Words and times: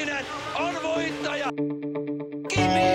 Heikkinen 0.00 0.26
on 0.54 0.82
voittaja! 0.82 1.46
Kimi! 2.48 2.90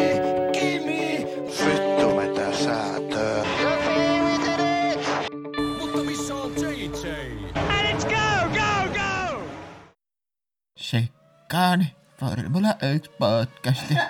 Kimi! 0.60 1.26
Vittu 1.46 2.16
mitä 2.16 2.58
säätöä. 2.64 3.46
Mutta 5.80 6.04
missä 6.04 6.36
on 6.36 6.54
JJ? 6.62 6.92
Sekkaan 10.78 11.86
Formula 12.20 12.76
1 12.96 13.12
podcasti. 13.20 13.94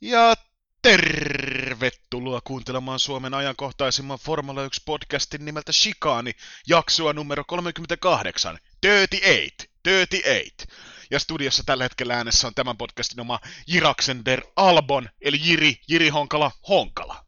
Ja 0.00 0.34
tervetuloa 0.82 2.40
kuuntelemaan 2.44 2.98
Suomen 2.98 3.34
ajankohtaisimman 3.34 4.18
Formula 4.18 4.62
1 4.62 4.82
podcastin 4.84 5.44
nimeltä 5.44 5.72
Shikaani, 5.72 6.32
jaksoa 6.68 7.12
numero 7.12 7.44
38, 7.46 8.58
38, 8.80 9.58
38. 9.82 10.95
Ja 11.10 11.20
studiossa 11.20 11.62
tällä 11.66 11.84
hetkellä 11.84 12.14
äänessä 12.14 12.46
on 12.46 12.54
tämän 12.54 12.76
podcastin 12.76 13.20
oma 13.20 13.38
Jiraksender 13.66 14.42
Albon, 14.56 15.08
eli 15.20 15.40
Jiri, 15.42 15.74
Jiri 15.88 16.08
Honkala, 16.08 16.50
Honkala. 16.68 17.24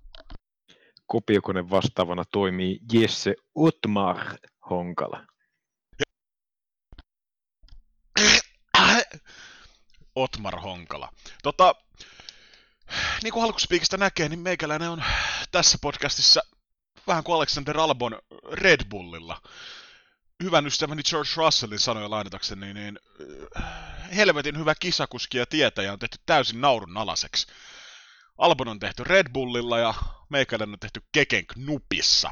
kopiokoneen 1.06 1.70
vastaavana 1.70 2.24
toimii 2.32 2.78
Jesse 2.92 3.34
Otmar 3.54 4.18
Honkala. 4.70 5.26
Otmar 10.14 10.60
Honkala. 10.60 11.12
Tota, 11.42 11.74
niin 13.22 13.32
kuin 13.32 13.44
alkuspiikistä 13.44 13.96
näkee, 13.96 14.28
niin 14.28 14.40
meikäläinen 14.40 14.90
on 14.90 15.02
tässä 15.50 15.78
podcastissa 15.82 16.40
vähän 17.06 17.24
kuin 17.24 17.36
Alexander 17.36 17.78
Albon 17.78 18.18
Red 18.52 18.80
Bullilla. 18.88 19.42
Hyvän 20.42 20.66
ystäväni 20.66 21.02
George 21.02 21.30
Russellin 21.36 21.78
sanoja 21.78 22.10
lainatakseni, 22.10 22.66
niin, 22.66 22.76
niin 22.76 22.98
äh, 23.56 23.64
helvetin 24.16 24.58
hyvä 24.58 24.74
kisakuski 24.80 25.38
ja 25.38 25.46
tietäjä 25.46 25.92
on 25.92 25.98
tehty 25.98 26.18
täysin 26.26 26.60
naurun 26.60 26.96
alaseksi. 26.96 27.46
Albon 28.38 28.68
on 28.68 28.78
tehty 28.78 29.04
Red 29.04 29.26
Bullilla 29.32 29.78
ja 29.78 29.94
meikäläinen 30.28 30.72
on 30.72 30.78
tehty 30.78 31.02
Keken 31.12 31.46
Knupissa. 31.46 32.30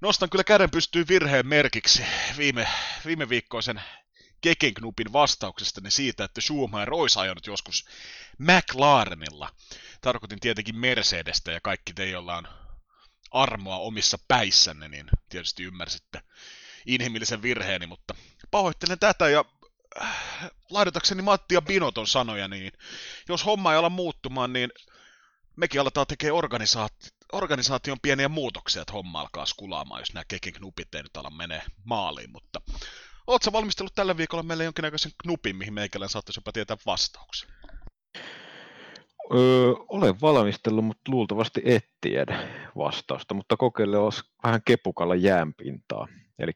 Nostan 0.00 0.30
kyllä 0.30 0.44
käden 0.44 0.70
pystyy 0.70 1.04
virheen 1.08 1.46
merkiksi 1.46 2.02
viime, 2.36 2.68
viime 3.06 3.28
viikkoisen 3.28 3.82
Kekenknupin 4.40 5.12
vastauksestani 5.12 5.90
siitä, 5.90 6.24
että 6.24 6.40
Schumacher 6.40 6.94
olisi 6.94 7.18
ajanut 7.18 7.46
joskus 7.46 7.84
McLarenilla. 8.38 9.52
Tarkoitin 10.00 10.40
tietenkin 10.40 10.76
Mercedestä 10.76 11.52
ja 11.52 11.60
kaikki 11.60 11.92
te, 11.92 12.08
joilla 12.08 12.36
on 12.36 12.48
armoa 13.30 13.78
omissa 13.78 14.18
päissänne, 14.28 14.88
niin 14.88 15.06
tietysti 15.28 15.62
ymmärsitte 15.62 16.22
inhimillisen 16.88 17.42
virheeni, 17.42 17.86
mutta 17.86 18.14
pahoittelen 18.50 18.98
tätä 18.98 19.28
ja 19.28 19.44
äh, 20.02 20.50
laitatakseni 20.70 21.22
Matti 21.22 21.54
ja 21.54 21.62
Binoton 21.62 22.06
sanoja, 22.06 22.48
niin 22.48 22.72
jos 23.28 23.44
homma 23.44 23.72
ei 23.72 23.78
ala 23.78 23.90
muuttumaan, 23.90 24.52
niin 24.52 24.70
mekin 25.56 25.80
aletaan 25.80 26.06
tekemään 26.06 26.44
organisaat- 26.44 27.12
organisaation 27.32 28.00
pieniä 28.02 28.28
muutoksia, 28.28 28.82
että 28.82 28.92
homma 28.92 29.20
alkaa 29.20 29.46
skulaamaan, 29.46 30.00
jos 30.00 30.14
nämä 30.14 30.24
kekenknupit 30.28 30.94
ei 30.94 31.02
nyt 31.02 31.16
ala 31.16 31.30
menee 31.30 31.62
maaliin, 31.84 32.32
mutta 32.32 32.60
Oletko 33.28 33.52
valmistellut 33.52 33.94
tällä 33.94 34.16
viikolla 34.16 34.42
meille 34.42 34.64
jonkinnäköisen 34.64 35.12
knupin, 35.22 35.56
mihin 35.56 35.74
meikälän 35.74 36.08
saattaisi 36.08 36.38
jopa 36.38 36.52
tietää 36.52 36.76
vastauksen? 36.86 37.50
Öö, 39.34 39.72
olen 39.88 40.20
valmistellut, 40.20 40.84
mutta 40.84 41.12
luultavasti 41.12 41.62
et 41.64 41.88
tiedä 42.00 42.48
vastausta, 42.76 43.34
mutta 43.34 43.56
kokeile 43.56 43.96
vähän 44.42 44.62
kepukalla 44.64 45.14
jäänpintaa, 45.14 46.08
eli 46.38 46.52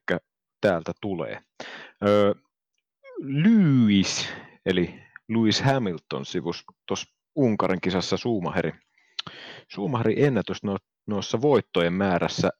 täältä 0.60 0.92
tulee. 1.00 1.40
Öö, 2.06 2.34
Lewis, 3.18 4.28
eli 4.66 5.02
Lewis 5.28 5.60
Hamilton 5.62 6.26
sivus 6.26 6.64
tuossa 6.86 7.12
Unkarin 7.36 7.80
kisassa 7.80 8.16
Schumacherin, 8.16 8.80
Schumacherin 9.72 10.24
ennätys 10.24 10.62
no, 10.62 10.76
noissa 11.06 11.40
voittojen 11.40 11.92
määrässä 11.92 12.50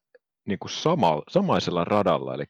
niin 0.49 0.59
kuin 0.59 0.71
sama, 0.71 1.23
samaisella 1.29 1.85
radalla, 1.85 2.35
eli 2.35 2.45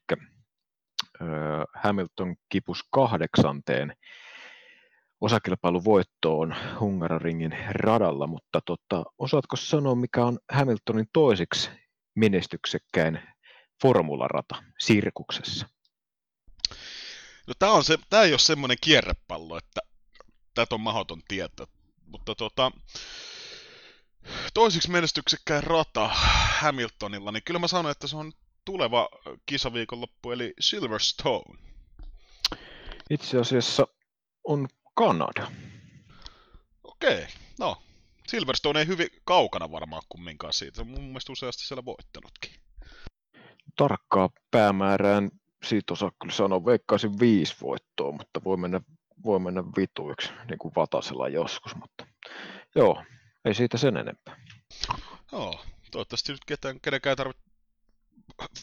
Hamilton 1.74 2.36
kipus 2.48 2.80
kahdeksanteen 2.90 3.92
osakilpailuvoittoon 5.20 6.54
Hungaroringin 6.80 7.56
radalla, 7.70 8.26
mutta 8.26 8.60
tota, 8.66 9.04
osaatko 9.18 9.56
sanoa, 9.56 9.94
mikä 9.94 10.24
on 10.24 10.38
Hamiltonin 10.52 11.06
toisiksi 11.12 11.70
menestyksekkäin 12.14 13.20
formularata 13.82 14.62
sirkuksessa? 14.78 15.68
No 17.46 17.54
tää, 17.58 17.72
on 17.72 17.84
se, 17.84 17.98
tää 18.10 18.22
ei 18.22 18.32
ole 18.32 18.38
semmoinen 18.38 18.76
kierrepallo, 18.80 19.58
että 19.58 19.80
tätä 20.54 20.74
on 20.74 20.80
mahdoton 20.80 21.22
tietää, 21.28 21.66
mutta 22.06 22.34
tota, 22.34 22.72
toisiksi 24.54 24.90
menestyksekkäin 24.90 25.64
rata 25.64 26.10
Hamiltonilla, 26.58 27.32
niin 27.32 27.42
kyllä 27.42 27.60
mä 27.60 27.68
sanon, 27.68 27.92
että 27.92 28.06
se 28.06 28.16
on 28.16 28.32
tuleva 28.64 29.08
kisaviikonloppu, 29.46 30.30
eli 30.30 30.54
Silverstone. 30.60 31.58
Itse 33.10 33.38
asiassa 33.38 33.86
on 34.44 34.68
Kanada. 34.94 35.52
Okei, 36.84 37.26
no. 37.58 37.82
Silverstone 38.28 38.80
ei 38.80 38.86
hyvin 38.86 39.08
kaukana 39.24 39.70
varmaan 39.70 40.02
kumminkaan 40.08 40.52
siitä. 40.52 40.84
Mun 40.84 41.04
mielestä 41.04 41.32
useasti 41.32 41.66
siellä 41.66 41.84
voittanutkin. 41.84 42.61
Tarkkaa 43.76 44.30
päämäärään 44.50 45.30
siitä 45.64 45.92
osaa 45.92 46.12
kyllä 46.22 46.34
sanoa, 46.34 46.64
veikkaisin 46.64 47.18
viisi 47.20 47.56
voittoa, 47.62 48.12
mutta 48.12 48.44
voi 48.44 48.56
mennä, 48.56 48.80
voi 49.24 49.38
mennä 49.38 49.64
vituiksi, 49.64 50.28
niin 50.48 50.58
kuin 50.58 50.74
Vatasella 50.76 51.28
joskus, 51.28 51.74
mutta 51.74 52.06
joo, 52.74 53.04
ei 53.44 53.54
siitä 53.54 53.78
sen 53.78 53.96
enempää. 53.96 54.36
Joo, 55.32 55.64
toivottavasti 55.90 56.32
nyt 56.32 56.44
ketään, 56.46 56.80
kenenkään 56.80 57.16
tarvitse 57.16 57.42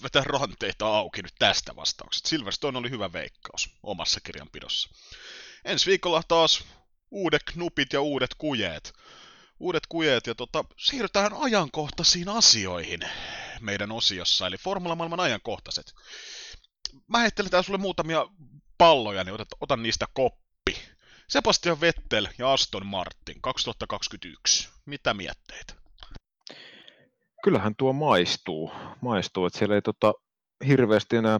vetää 0.04 0.24
ranteita 0.26 0.88
auki 0.98 1.22
nyt 1.22 1.34
tästä 1.40 1.76
vastauksesta. 1.76 2.30
Silverstone 2.30 2.78
oli 2.78 2.90
hyvä 2.90 3.14
veikkaus 3.14 3.78
omassa 3.84 4.20
kirjanpidossa. 4.24 4.90
Ensi 5.66 5.86
viikolla 5.86 6.22
taas 6.28 6.66
uudet 7.12 7.42
knupit 7.54 7.94
ja 7.94 8.02
uudet 8.02 8.36
kujeet. 8.38 8.94
Uudet 9.60 9.84
kujeet 9.90 10.28
ja 10.28 10.36
tota, 10.36 10.66
siirrytään 10.78 11.34
ajankohtaisiin 11.34 12.30
asioihin 12.30 13.00
meidän 13.62 13.92
osiossa, 13.92 14.48
eli 14.48 14.58
Formula-maailman 14.58 15.20
ajankohtaiset. 15.20 15.94
Mä 17.08 17.20
heittelen 17.20 17.64
sulle 17.64 17.80
muutamia 17.80 18.26
palloja, 18.78 19.24
niin 19.24 19.34
otan, 19.34 19.48
otan 19.62 19.84
niistä 19.84 20.06
koppi. 20.14 20.78
Sebastian 21.28 21.82
Vettel 21.82 22.28
ja 22.38 22.54
Aston 22.54 22.86
Martin 22.86 23.42
2021. 23.42 24.70
Mitä 24.86 25.14
mietteitä? 25.14 25.80
kyllähän 27.44 27.74
tuo 27.78 27.94
maistuu, 27.94 28.72
maistuu 29.02 29.46
että 29.46 29.60
siellä 29.60 29.76
ei 29.76 29.82
tota, 29.82 30.14
hirveästi 30.68 31.16
enää 31.16 31.40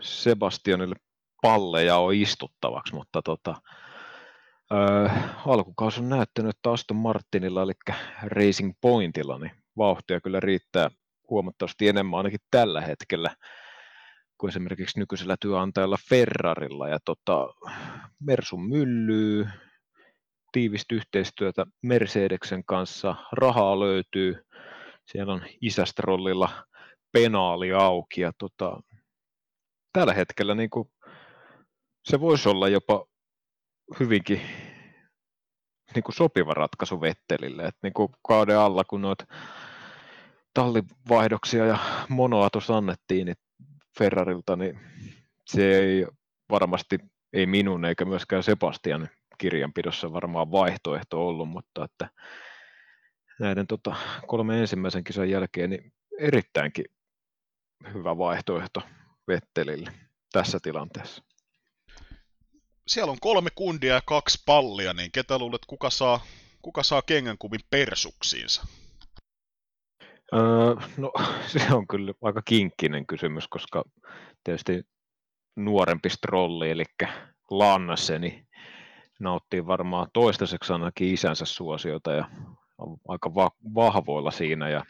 Sebastianille 0.00 0.96
palleja 1.42 1.96
ole 1.96 2.16
istuttavaksi, 2.16 2.94
mutta 2.94 3.22
tota, 3.22 3.54
ö, 4.72 5.10
alkukausi 5.46 6.00
on 6.00 6.08
näyttänyt, 6.08 6.56
että 6.56 6.70
Aston 6.70 6.96
Martinilla, 6.96 7.62
eli 7.62 7.72
Racing 8.22 8.72
Pointilla, 8.80 9.38
niin 9.38 9.52
vauhtia 9.76 10.20
kyllä 10.20 10.40
riittää 10.40 10.90
huomattavasti 11.30 11.88
enemmän 11.88 12.18
ainakin 12.18 12.40
tällä 12.50 12.80
hetkellä 12.80 13.36
kuin 14.38 14.48
esimerkiksi 14.48 14.98
nykyisellä 14.98 15.36
työnantajalla 15.40 15.96
Ferrarilla. 16.08 16.88
Ja 16.88 16.98
tota, 17.04 17.48
Mersun 18.20 18.68
myllyy, 18.68 19.48
tiivistä 20.52 20.94
yhteistyötä 20.94 21.66
Mercedeksen 21.82 22.64
kanssa, 22.64 23.14
rahaa 23.32 23.80
löytyy, 23.80 24.44
siellä 25.04 25.32
on 25.32 25.42
isästrollilla 25.60 26.66
penaali 27.12 27.72
auki 27.72 28.20
ja 28.20 28.32
tota, 28.38 28.80
tällä 29.92 30.14
hetkellä 30.14 30.54
niin 30.54 30.70
kuin, 30.70 30.88
se 32.04 32.20
voisi 32.20 32.48
olla 32.48 32.68
jopa 32.68 33.06
hyvinkin 34.00 34.40
niin 35.94 36.02
kuin 36.02 36.14
sopiva 36.14 36.54
ratkaisu 36.54 37.00
Vettelille. 37.00 37.62
Et 37.62 37.76
niin 37.82 37.92
kuin 37.92 38.08
kauden 38.28 38.58
alla, 38.58 38.84
kun 38.84 39.02
noita 39.02 39.24
tallivaihdoksia 40.54 41.66
ja 41.66 41.78
monoa 42.08 42.50
tuossa 42.50 42.76
annettiin 42.76 43.26
niin 43.26 43.36
Ferrarilta, 43.98 44.56
niin 44.56 44.80
se 45.46 45.78
ei 45.78 46.06
varmasti, 46.50 46.98
ei 47.32 47.46
minun 47.46 47.84
eikä 47.84 48.04
myöskään 48.04 48.42
Sebastian 48.42 49.08
kirjanpidossa 49.38 50.12
varmaan 50.12 50.50
vaihtoehto 50.50 51.28
ollut, 51.28 51.48
mutta 51.48 51.84
että 51.84 52.08
näiden 53.40 53.66
tota, 53.66 53.96
kolmen 54.26 54.58
ensimmäisen 54.58 55.04
kisan 55.04 55.30
jälkeen 55.30 55.70
niin 55.70 55.92
erittäinkin 56.18 56.84
hyvä 57.94 58.18
vaihtoehto 58.18 58.82
Vettelille 59.28 59.92
tässä 60.32 60.58
tilanteessa. 60.62 61.22
Siellä 62.86 63.12
on 63.12 63.20
kolme 63.20 63.50
kundia 63.54 63.94
ja 63.94 64.02
kaksi 64.06 64.42
pallia, 64.46 64.92
niin 64.92 65.12
ketä 65.12 65.38
luulet, 65.38 65.62
kuka 65.66 65.90
saa, 65.90 66.20
kuka 66.62 66.82
saa 66.82 67.02
kengänkuvin 67.02 67.60
persuksiinsa? 67.70 68.66
Öö, 70.34 70.74
no 70.96 71.12
se 71.46 71.74
on 71.74 71.86
kyllä 71.86 72.12
aika 72.22 72.42
kinkkinen 72.44 73.06
kysymys, 73.06 73.48
koska 73.48 73.84
tietysti 74.44 74.82
nuorempi 75.56 76.10
strolli, 76.10 76.70
eli 76.70 76.84
Lanseni, 77.50 78.28
niin 78.28 78.46
nauttii 79.20 79.66
varmaan 79.66 80.06
toistaiseksi 80.12 80.72
ainakin 80.72 81.14
isänsä 81.14 81.44
suosiota 81.44 82.12
ja 82.12 82.30
on 82.78 82.96
aika 83.08 83.34
va- 83.34 83.74
vahvoilla 83.74 84.30
siinä. 84.30 84.68
Ja 84.68 84.84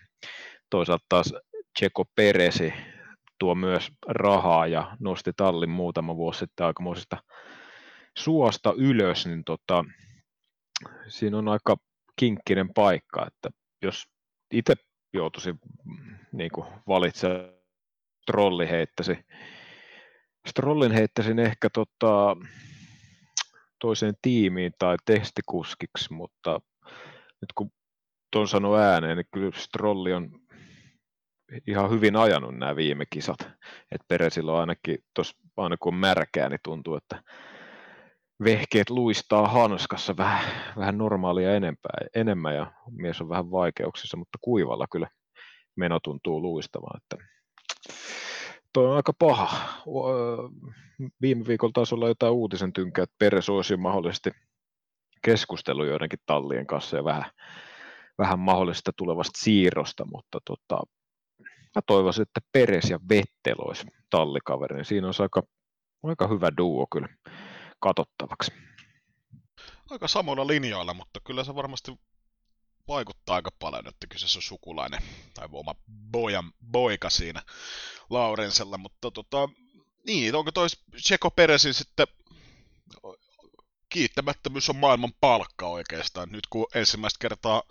toisaalta 0.71 1.05
taas 1.09 1.35
Checo 1.79 2.05
Peresi 2.17 2.75
tuo 3.39 3.55
myös 3.55 3.91
rahaa 4.09 4.67
ja 4.67 4.97
nosti 5.01 5.33
tallin 5.37 5.71
muutama 5.71 6.17
vuosi 6.17 6.39
sitten 6.39 6.67
aikamoisesta 6.67 7.17
suosta 8.19 8.75
ylös, 8.77 9.27
niin 9.27 9.45
tota, 9.45 9.85
siinä 11.09 11.39
on 11.39 11.49
aika 11.49 11.77
kinkkinen 12.17 12.75
paikka, 12.75 13.27
että 13.27 13.51
jos 13.83 14.05
itse 14.53 14.75
joutuisin 15.13 15.61
niin 16.33 16.51
valitsemaan 16.89 17.49
trolli 18.27 18.69
heittäisi, 18.69 19.19
Strollin 20.49 20.93
heittäisin 20.93 21.39
ehkä 21.39 21.71
tota, 21.71 22.37
toiseen 23.81 24.15
tiimiin 24.23 24.73
tai 24.79 24.97
testikuskiksi, 25.05 26.13
mutta 26.13 26.61
nyt 27.41 27.53
kun 27.55 27.71
tuon 28.33 28.49
sanoi 28.49 28.83
ääneen, 28.83 29.17
niin 29.17 29.27
kyllä 29.35 29.53
Strolli 29.55 30.13
on 30.13 30.41
ihan 31.67 31.91
hyvin 31.91 32.17
ajanut 32.17 32.55
nämä 32.59 32.77
viime 32.77 33.05
kisat. 33.11 33.41
että 33.93 34.05
Peresillä 34.09 34.53
on 34.53 34.61
ainakin, 34.61 34.99
tos, 35.15 35.37
aina 35.57 35.77
kun 35.77 35.95
on 35.95 36.01
märkää, 36.01 36.49
niin 36.49 36.61
tuntuu, 36.65 36.97
että 36.97 37.23
vehkeet 38.45 38.91
luistaa 38.91 39.49
hanskassa 39.49 40.17
vähän, 40.17 40.45
vähän 40.77 40.99
normaalia 40.99 41.55
enempää, 41.55 41.99
enemmän 42.15 42.55
ja 42.55 42.73
mies 42.91 43.21
on 43.21 43.29
vähän 43.29 43.51
vaikeuksissa, 43.51 44.17
mutta 44.17 44.39
kuivalla 44.41 44.87
kyllä 44.93 45.09
meno 45.77 46.01
tuntuu 46.01 46.43
luistamaan. 46.43 47.01
Että 47.03 47.25
toi 48.73 48.87
on 48.87 48.97
aika 48.97 49.13
paha. 49.19 49.83
Viime 51.21 51.47
viikolla 51.47 51.73
taisi 51.75 51.95
olla 51.95 52.09
jotain 52.09 52.33
uutisen 52.33 52.73
tynkää, 52.73 53.03
että 53.03 53.17
Peres 53.19 53.49
olisi 53.49 53.77
mahdollisesti 53.77 54.31
keskustelu 55.25 55.85
joidenkin 55.85 56.19
tallien 56.27 56.67
kanssa 56.67 56.97
ja 56.97 57.05
vähän, 57.05 57.25
vähän 58.19 58.39
mahdollisesta 58.39 58.93
tulevasta 58.97 59.39
siirrosta, 59.43 60.05
mutta 60.13 60.39
tota, 60.45 60.83
mä 61.75 61.83
toivoisin, 61.87 62.23
että 62.23 62.41
Peres 62.53 62.91
ja 62.91 63.01
Vettel 63.09 63.57
olisi 63.59 63.87
tallikaveri. 64.11 64.85
Siinä 64.85 65.07
on 65.07 65.15
aika, 65.19 65.43
aika 66.03 66.29
hyvä 66.29 66.49
duo 66.57 66.87
kyllä 66.93 67.09
katsottavaksi. 67.83 68.53
Aika 69.91 70.09
samoilla 70.09 70.47
linjoilla, 70.47 70.95
mutta 70.95 71.21
kyllä 71.21 71.45
se 71.45 71.55
varmasti 71.55 71.93
vaikuttaa 72.89 73.37
aika 73.37 73.51
paljon, 73.59 73.89
että 73.89 74.07
kyseessä 74.07 74.39
on 74.39 74.43
sukulainen 74.43 75.03
tai 75.35 75.49
oma 75.53 75.75
bojan, 76.11 76.53
boika 76.71 77.11
siinä 77.11 77.43
Laurensella, 78.11 78.79
mutta 78.79 79.11
tota, 79.11 79.49
niin, 80.07 80.35
onko 80.35 80.53
toi 80.53 80.67
Checo 80.97 81.31
Peresin 81.31 81.75
sitten 81.75 82.07
kiittämättömyys 83.89 84.71
on 84.71 84.77
maailman 84.77 85.13
palkka 85.21 85.67
oikeastaan. 85.67 86.33
Nyt 86.33 86.47
kun 86.51 86.67
ensimmäistä 86.75 87.19
kertaa 87.21 87.63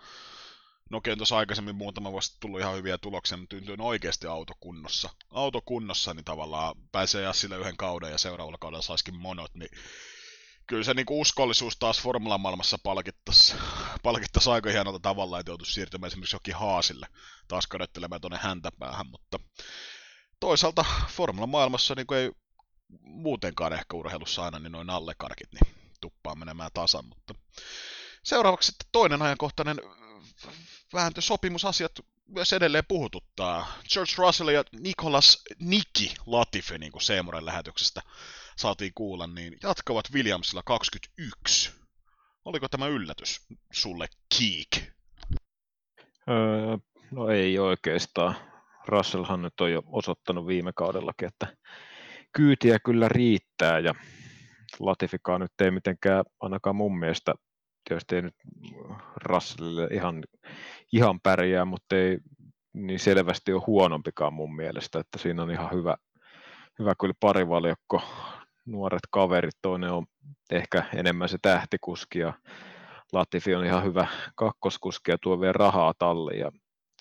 Nokia 0.92 1.16
tuossa 1.16 1.38
aikaisemmin 1.38 1.76
muutama 1.76 2.12
vuosi 2.12 2.38
tullut 2.40 2.60
ihan 2.60 2.76
hyviä 2.76 2.98
tuloksia, 2.98 3.38
mutta 3.38 3.56
tuntuu 3.56 3.88
oikeasti 3.88 4.28
autokunnossa. 4.28 5.10
Autokunnossa, 5.30 6.14
niin 6.14 6.26
tavallaan 6.26 6.76
pääsee 6.92 7.24
ja 7.24 7.34
sille 7.34 7.58
yhden 7.58 7.78
kauden 7.78 8.12
ja 8.12 8.18
seuraavalla 8.18 8.58
kaudella 8.58 8.82
saisikin 8.82 9.16
monot, 9.16 9.56
niin 9.56 9.70
kyllä 10.68 10.84
se 10.84 10.94
niinku 10.94 11.22
uskollisuus 11.22 11.78
taas 11.78 12.04
maailmassa 12.38 12.78
palkittaisi 12.84 13.56
palkittais 14.04 14.48
aika 14.48 14.70
hienolta 14.70 15.00
tavalla, 15.00 15.40
että 15.40 15.50
joutuisi 15.50 15.74
siirtymään 15.74 16.08
esimerkiksi 16.08 16.36
jokin 16.36 16.56
haasille 16.56 17.08
taas 17.48 17.68
kadottelemaan 17.68 18.22
tuonne 18.22 18.40
häntäpäähän, 18.42 19.08
mutta 19.08 19.40
toisaalta 20.40 20.86
maailmassa 21.50 21.96
niin 21.96 22.14
ei 22.14 22.32
muutenkaan 23.02 23.74
ehkä 23.74 23.96
urheilussa 23.96 24.46
aina 24.46 24.60
niin 24.60 24.72
noin 24.72 24.90
allekarkit, 24.90 25.50
niin 25.52 25.76
tuppaa 26.02 26.36
menemään 26.36 26.72
tasan, 26.74 27.06
mutta 27.06 27.36
seuraavaksi 28.24 28.66
sitten 28.66 28.90
toinen 28.92 29.22
ajankohtainen 29.22 29.78
vääntösopimusasiat 30.94 31.92
myös 32.28 32.54
edelleen 32.54 32.84
puhututtaa. 32.88 33.68
George 33.94 34.12
Russell 34.18 34.50
ja 34.50 34.64
Nicholas 34.80 35.44
Niki 35.60 36.14
Latifi, 36.26 36.78
niin 36.78 36.92
kuin 36.92 37.02
Seemoren 37.02 37.46
lähetyksestä 37.46 38.02
saatiin 38.58 38.92
kuulla, 38.96 39.28
niin 39.28 39.58
jatkavat 39.64 40.06
Williamsilla 40.14 40.62
21. 40.66 41.72
Oliko 42.46 42.68
tämä 42.68 42.88
yllätys 42.88 43.42
sulle, 43.72 44.08
Keek? 44.40 44.92
Öö, 46.30 46.78
no 47.12 47.30
ei 47.30 47.60
oikeastaan. 47.60 48.36
Russellhan 48.88 49.42
nyt 49.42 49.62
on 49.62 49.72
jo 49.72 49.84
osoittanut 49.86 50.48
viime 50.48 50.72
kaudellakin, 50.76 51.28
että 51.28 51.48
kyytiä 52.34 52.80
kyllä 52.80 53.10
riittää 53.10 53.80
ja 53.80 53.94
Latifikaan 54.80 55.42
nyt 55.42 55.62
ei 55.62 55.72
mitenkään 55.72 56.24
ainakaan 56.40 56.76
mun 56.76 57.00
mielestä 57.00 57.34
tietysti 57.88 58.16
ei 58.16 58.22
nyt 58.22 58.36
Russellille 59.16 59.88
ihan, 59.92 60.24
ihan 60.92 61.20
pärjää, 61.24 61.66
mutta 61.66 61.96
ei 61.96 62.18
niin 62.74 63.00
selvästi 63.00 63.54
ole 63.54 63.64
huonompikaan 63.68 64.34
mun 64.34 64.56
mielestä, 64.56 65.00
että 65.00 65.18
siinä 65.18 65.44
on 65.44 65.52
ihan 65.52 65.72
hyvä, 65.72 65.96
hyvä 66.80 66.94
kyllä 67.00 67.14
parivaljakko, 67.20 68.02
nuoret 68.66 69.08
kaverit, 69.12 69.56
toinen 69.62 69.92
on 69.92 70.06
ehkä 70.52 70.84
enemmän 70.96 71.30
se 71.30 71.38
tähtikuski 71.42 72.20
ja 72.20 72.34
Latifi 73.14 73.56
on 73.56 73.66
ihan 73.66 73.84
hyvä 73.84 74.08
kakkoskuski 74.36 75.12
ja 75.12 75.18
tuo 75.22 75.42
vielä 75.42 75.54
rahaa 75.54 75.94
talliin 76.00 76.40
ja 76.40 76.52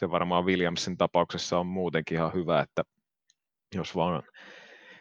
se 0.01 0.11
varmaan 0.11 0.45
Williamsin 0.45 0.97
tapauksessa 0.97 1.59
on 1.59 1.67
muutenkin 1.67 2.17
ihan 2.17 2.35
hyvä, 2.35 2.61
että 2.61 2.83
jos 3.75 3.97
vaan 3.97 4.23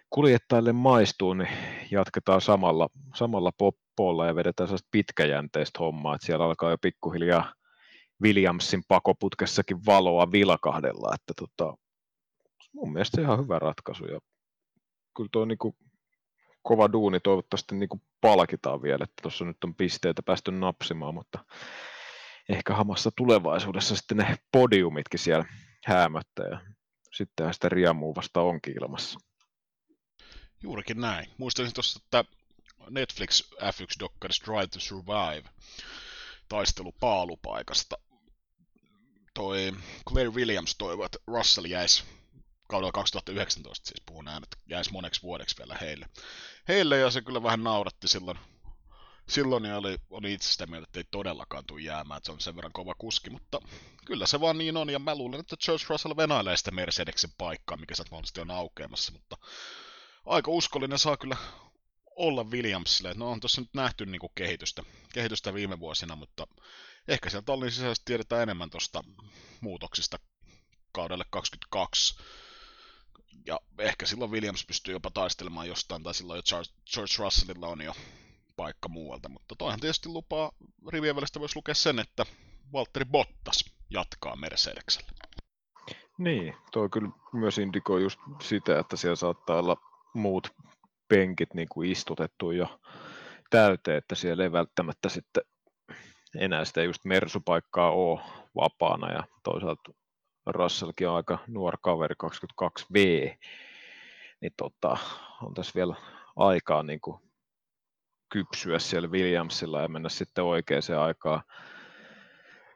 kuljettajille 0.09 0.73
maistuu, 0.73 1.33
niin 1.33 1.49
jatketaan 1.91 2.41
samalla, 2.41 2.89
samalla 3.15 3.51
poppolla 3.57 4.25
ja 4.25 4.35
vedetään 4.35 4.67
sellaista 4.67 4.87
pitkäjänteistä 4.91 5.79
hommaa, 5.79 6.15
että 6.15 6.25
siellä 6.25 6.45
alkaa 6.45 6.71
jo 6.71 6.77
pikkuhiljaa 6.81 7.53
Williamsin 8.21 8.83
pakoputkessakin 8.87 9.85
valoa 9.85 10.31
vilkahdella, 10.31 11.11
että 11.15 11.33
tota, 11.37 11.77
mun 12.73 12.93
mielestä 12.93 13.21
ihan 13.21 13.39
hyvä 13.39 13.59
ratkaisu 13.59 14.05
ja 14.05 14.19
kyllä 15.17 15.29
tuo 15.31 15.45
niin 15.45 15.57
kova 16.61 16.91
duuni 16.91 17.19
toivottavasti 17.19 17.75
niin 17.75 17.89
kuin 17.89 18.01
palkitaan 18.21 18.81
vielä, 18.81 19.03
että 19.03 19.21
tuossa 19.21 19.45
nyt 19.45 19.63
on 19.63 19.75
pisteitä 19.75 20.21
päästy 20.25 20.51
napsimaan, 20.51 21.13
mutta 21.13 21.45
ehkä 22.49 22.73
hamassa 22.73 23.11
tulevaisuudessa 23.15 23.95
sitten 23.95 24.17
ne 24.17 24.35
podiumitkin 24.51 25.19
siellä 25.19 25.45
häämättä 25.85 26.43
ja 26.43 26.59
sittenhän 27.13 27.53
sitä 27.53 27.69
riamua 27.69 28.15
vasta 28.15 28.41
onkin 28.41 28.75
ilmassa. 28.81 29.19
Juurikin 30.63 31.01
näin. 31.01 31.29
Muistelin 31.37 31.73
tuossa, 31.73 31.99
että 32.03 32.25
Netflix 32.89 33.51
F1-dokkarissa 33.53 34.45
Drive 34.45 34.67
to 34.67 34.79
Survive 34.79 35.49
taistelu 36.49 36.91
paalupaikasta. 36.99 37.95
Toi 39.39 39.71
Claire 40.09 40.29
Williams 40.29 40.75
toivoi, 40.77 41.05
että 41.05 41.17
Russell 41.27 41.65
jäisi 41.65 42.03
kaudella 42.67 42.91
2019 42.91 43.87
siis 43.87 44.03
puhun 44.05 44.25
näin, 44.25 44.43
että 44.43 44.57
jäisi 44.69 44.91
moneksi 44.91 45.21
vuodeksi 45.21 45.57
vielä 45.57 45.77
heille. 45.81 46.05
Heille 46.67 46.97
ja 46.97 47.11
se 47.11 47.21
kyllä 47.21 47.43
vähän 47.43 47.63
nauratti 47.63 48.07
silloin. 48.07 48.39
Silloin 49.29 49.65
ja 49.65 49.77
oli, 49.77 49.97
oli 50.09 50.33
itse 50.33 50.51
sitä 50.51 50.67
mieltä, 50.67 50.85
että 50.87 50.99
ei 50.99 51.03
todellakaan 51.11 51.65
tule 51.65 51.81
jäämään, 51.81 52.17
että 52.17 52.25
se 52.25 52.31
on 52.31 52.39
sen 52.39 52.55
verran 52.55 52.73
kova 52.73 52.95
kuski, 52.97 53.29
mutta 53.29 53.59
kyllä 54.05 54.27
se 54.27 54.39
vaan 54.39 54.57
niin 54.57 54.77
on, 54.77 54.89
ja 54.89 54.99
mä 54.99 55.15
luulen, 55.15 55.39
että 55.39 55.57
George 55.65 55.85
Russell 55.89 56.17
venailee 56.17 56.57
sitä 56.57 56.71
Mercedeksen 56.71 57.31
paikkaa, 57.37 57.77
mikä 57.77 57.95
sieltä 57.95 58.11
mahdollisesti 58.11 58.41
on 58.41 58.51
aukeamassa, 58.51 59.11
mutta 59.11 59.37
aika 60.25 60.51
uskollinen 60.51 60.99
saa 60.99 61.17
kyllä 61.17 61.37
olla 62.15 62.43
Williamsille. 62.43 63.13
No 63.13 63.31
on 63.31 63.39
tuossa 63.39 63.61
nyt 63.61 63.73
nähty 63.73 64.05
niin 64.05 64.19
kuin 64.19 64.31
kehitystä, 64.35 64.83
kehitystä 65.13 65.53
viime 65.53 65.79
vuosina, 65.79 66.15
mutta 66.15 66.47
ehkä 67.07 67.29
sieltä 67.29 67.45
tallin 67.45 67.71
sisäisesti 67.71 68.05
tiedetään 68.05 68.43
enemmän 68.43 68.69
tuosta 68.69 69.03
muutoksista 69.61 70.19
kaudelle 70.91 71.23
22. 71.29 72.15
Ja 73.45 73.59
ehkä 73.77 74.05
silloin 74.05 74.31
Williams 74.31 74.65
pystyy 74.65 74.93
jopa 74.93 75.11
taistelemaan 75.11 75.67
jostain, 75.67 76.03
tai 76.03 76.13
silloin 76.13 76.37
jo 76.37 76.63
George 76.93 77.13
Russellilla 77.17 77.67
on 77.67 77.81
jo 77.81 77.93
paikka 78.55 78.89
muualta. 78.89 79.29
Mutta 79.29 79.55
toihan 79.55 79.79
tietysti 79.79 80.09
lupaa 80.09 80.51
rivien 80.91 81.15
välistä 81.15 81.39
voisi 81.39 81.55
lukea 81.55 81.75
sen, 81.75 81.99
että 81.99 82.25
Valtteri 82.73 83.05
Bottas 83.05 83.65
jatkaa 83.89 84.35
Mercedeksellä. 84.35 85.11
Niin, 86.17 86.55
toi 86.71 86.89
kyllä 86.89 87.09
myös 87.33 87.57
indikoi 87.57 88.01
just 88.01 88.19
sitä, 88.41 88.79
että 88.79 88.97
siellä 88.97 89.15
saattaa 89.15 89.59
olla 89.59 89.77
muut 90.13 90.53
penkit 91.07 91.53
niin 91.53 91.67
kuin 91.69 91.91
istutettu 91.91 92.51
jo 92.51 92.79
täyteen, 93.49 93.97
että 93.97 94.15
siellä 94.15 94.43
ei 94.43 94.51
välttämättä 94.51 95.09
sitten 95.09 95.43
enää 96.35 96.65
sitä 96.65 96.83
just 96.83 97.05
mersupaikkaa 97.05 97.91
ole 97.91 98.19
vapaana 98.55 99.11
ja 99.11 99.23
toisaalta 99.43 99.91
Russellkin 100.45 101.09
on 101.09 101.15
aika 101.15 101.37
nuori 101.47 101.77
kaveri, 101.81 102.15
22V, 102.63 102.97
niin 104.41 104.53
tota, 104.57 104.97
on 105.41 105.53
tässä 105.53 105.71
vielä 105.75 105.95
aikaa 106.35 106.83
niin 106.83 107.01
kuin 107.01 107.21
kypsyä 108.29 108.79
siellä 108.79 109.07
Williamsilla 109.07 109.81
ja 109.81 109.87
mennä 109.87 110.09
sitten 110.09 110.43
oikeaan 110.43 110.81
aikaan 110.99 111.41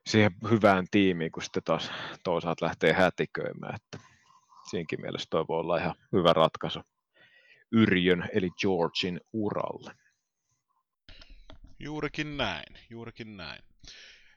siihen 0.07 0.31
hyvään 0.50 0.86
tiimiin, 0.91 1.31
kun 1.31 1.43
sitten 1.43 1.63
taas 1.63 1.91
toisaalta 2.24 2.65
lähtee 2.65 2.93
hätiköimään, 2.93 3.75
että 3.75 4.07
siinkin 4.69 5.01
mielessä 5.01 5.27
toi 5.29 5.45
voi 5.48 5.60
olla 5.60 5.77
ihan 5.77 5.95
hyvä 6.12 6.33
ratkaisu. 6.33 6.79
Yrjön 7.72 8.29
eli 8.33 8.50
Georgin 8.62 9.22
uralle. 9.33 9.91
Juurikin 11.80 12.38
näin, 12.38 12.80
juurikin 12.89 13.38
näin. 13.38 13.63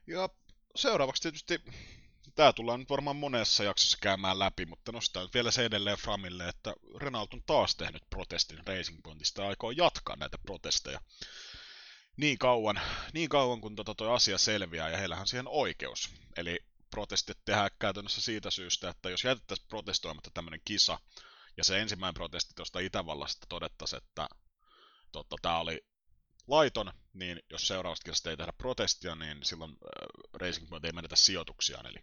Ja 0.07 0.28
seuraavaksi 0.76 1.23
tietysti, 1.23 1.62
tämä 2.35 2.52
tullaan 2.52 2.81
nyt 2.81 2.90
varmaan 2.90 3.16
monessa 3.16 3.64
jaksossa 3.64 3.99
käymään 4.00 4.38
läpi, 4.38 4.66
mutta 4.66 4.93
nostaa 4.93 5.28
vielä 5.35 5.50
se 5.50 5.64
edelleen 5.64 5.99
Framille, 5.99 6.49
että 6.49 6.75
Renault 6.97 7.35
on 7.35 7.43
taas 7.47 7.76
tehnyt 7.76 8.02
protestin 8.11 8.66
Racing 8.66 9.00
Pointista 9.02 9.43
ja 9.43 9.49
aikoo 9.49 9.71
jatkaa 9.71 10.16
näitä 10.16 10.38
protesteja 10.38 11.00
niin 12.16 12.38
kauan, 12.38 12.81
niin 13.12 13.28
kauan 13.28 13.61
kun 13.61 13.76
tota 13.76 13.95
toi 13.95 14.14
asia 14.14 14.38
selviää 14.38 14.90
ja 14.90 14.97
heillähän 14.97 15.23
on 15.23 15.28
siihen 15.28 15.49
oikeus. 15.49 16.11
Eli 16.37 16.61
protestit 16.90 17.38
tehdään 17.45 17.71
käytännössä 17.78 18.21
siitä 18.21 18.50
syystä, 18.50 18.88
että 18.88 19.11
jos 19.11 19.25
jätettäisiin 19.25 19.69
protestoimatta 19.69 20.31
tämmöinen 20.35 20.61
kisa, 20.64 20.99
ja 21.57 21.64
se 21.64 21.81
ensimmäinen 21.81 22.14
protesti 22.14 22.55
tuosta 22.57 22.78
Itävallasta 22.78 23.47
todettaisiin, 23.49 24.02
että 24.02 24.28
totta, 25.12 25.37
tämä 25.43 25.59
oli 25.59 25.85
laiton, 26.49 26.93
niin 27.12 27.43
jos 27.50 27.69
seuraavasta 27.69 28.05
kisasta 28.05 28.31
ei 28.31 28.37
tehdä 28.37 28.53
protestia, 28.53 29.15
niin 29.15 29.38
silloin 29.43 29.71
äh, 29.71 30.31
Racing 30.35 30.69
Point 30.69 30.85
ei 30.85 30.93
menetä 30.93 31.17
sijoituksiaan. 31.17 31.87
Eli 31.87 31.99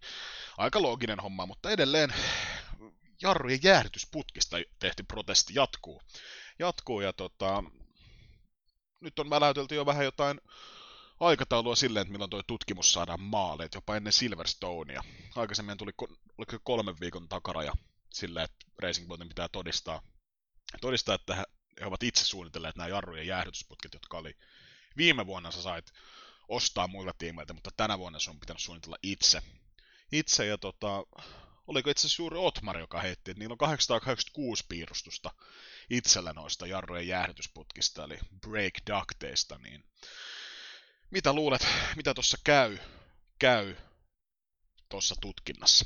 aika 0.57 0.81
looginen 0.81 1.19
homma, 1.19 1.45
mutta 1.45 1.71
edelleen 1.71 2.13
jarrujen 3.21 3.59
jäähdytysputkista 3.63 4.57
tehty 4.79 5.03
protesti 5.03 5.53
jatkuu. 5.55 6.01
Jatkuu 6.59 7.01
ja 7.01 7.13
tota, 7.13 7.63
nyt 8.99 9.19
on 9.19 9.29
väläytelty 9.29 9.75
jo 9.75 9.85
vähän 9.85 10.05
jotain 10.05 10.41
aikataulua 11.19 11.75
silleen, 11.75 12.01
että 12.01 12.11
milloin 12.11 12.29
tuo 12.29 12.43
tutkimus 12.43 12.93
saadaan 12.93 13.21
maalle, 13.21 13.63
että 13.65 13.77
jopa 13.77 13.95
ennen 13.95 14.13
Silverstonea. 14.13 15.03
Aikaisemmin 15.35 15.77
tuli 15.77 15.91
kolmen 16.63 16.99
viikon 16.99 17.29
takaraja 17.29 17.73
silleen, 18.13 18.45
että 18.45 18.65
Racing 18.79 19.07
Pointin 19.07 19.27
pitää 19.27 19.47
todistaa, 19.47 20.01
todistaa, 20.81 21.15
että 21.15 21.43
he, 21.79 21.85
ovat 21.85 22.03
itse 22.03 22.25
suunnitelleet 22.25 22.75
nämä 22.75 22.87
jarrujen 22.87 23.27
jäähdytysputket, 23.27 23.93
jotka 23.93 24.17
oli 24.17 24.37
viime 24.97 25.27
vuonna 25.27 25.51
sä 25.51 25.61
sait 25.61 25.93
ostaa 26.47 26.87
muilta 26.87 27.13
tiimeiltä, 27.17 27.53
mutta 27.53 27.69
tänä 27.77 27.99
vuonna 27.99 28.19
sun 28.19 28.33
on 28.33 28.39
pitänyt 28.39 28.61
suunnitella 28.61 28.97
itse. 29.03 29.41
Itse 30.11 30.45
ja 30.45 30.57
tota, 30.57 31.03
oliko 31.67 31.89
itse 31.89 32.07
asiassa 32.07 32.21
juuri 32.21 32.37
Otmar, 32.37 32.77
joka 32.77 33.01
heitti, 33.01 33.31
että 33.31 33.39
niillä 33.39 33.53
on 33.53 33.57
886 33.57 34.65
piirustusta 34.69 35.31
itsellä 35.89 36.33
noista 36.33 36.67
jarrujen 36.67 37.07
jäähdytysputkista, 37.07 38.03
eli 38.03 38.17
break 38.41 38.73
ducteista, 38.91 39.57
niin 39.57 39.83
mitä 41.11 41.33
luulet, 41.33 41.67
mitä 41.95 42.13
tuossa 42.13 42.37
käy, 42.43 42.77
käy 43.39 43.75
tuossa 44.89 45.15
tutkinnassa? 45.21 45.85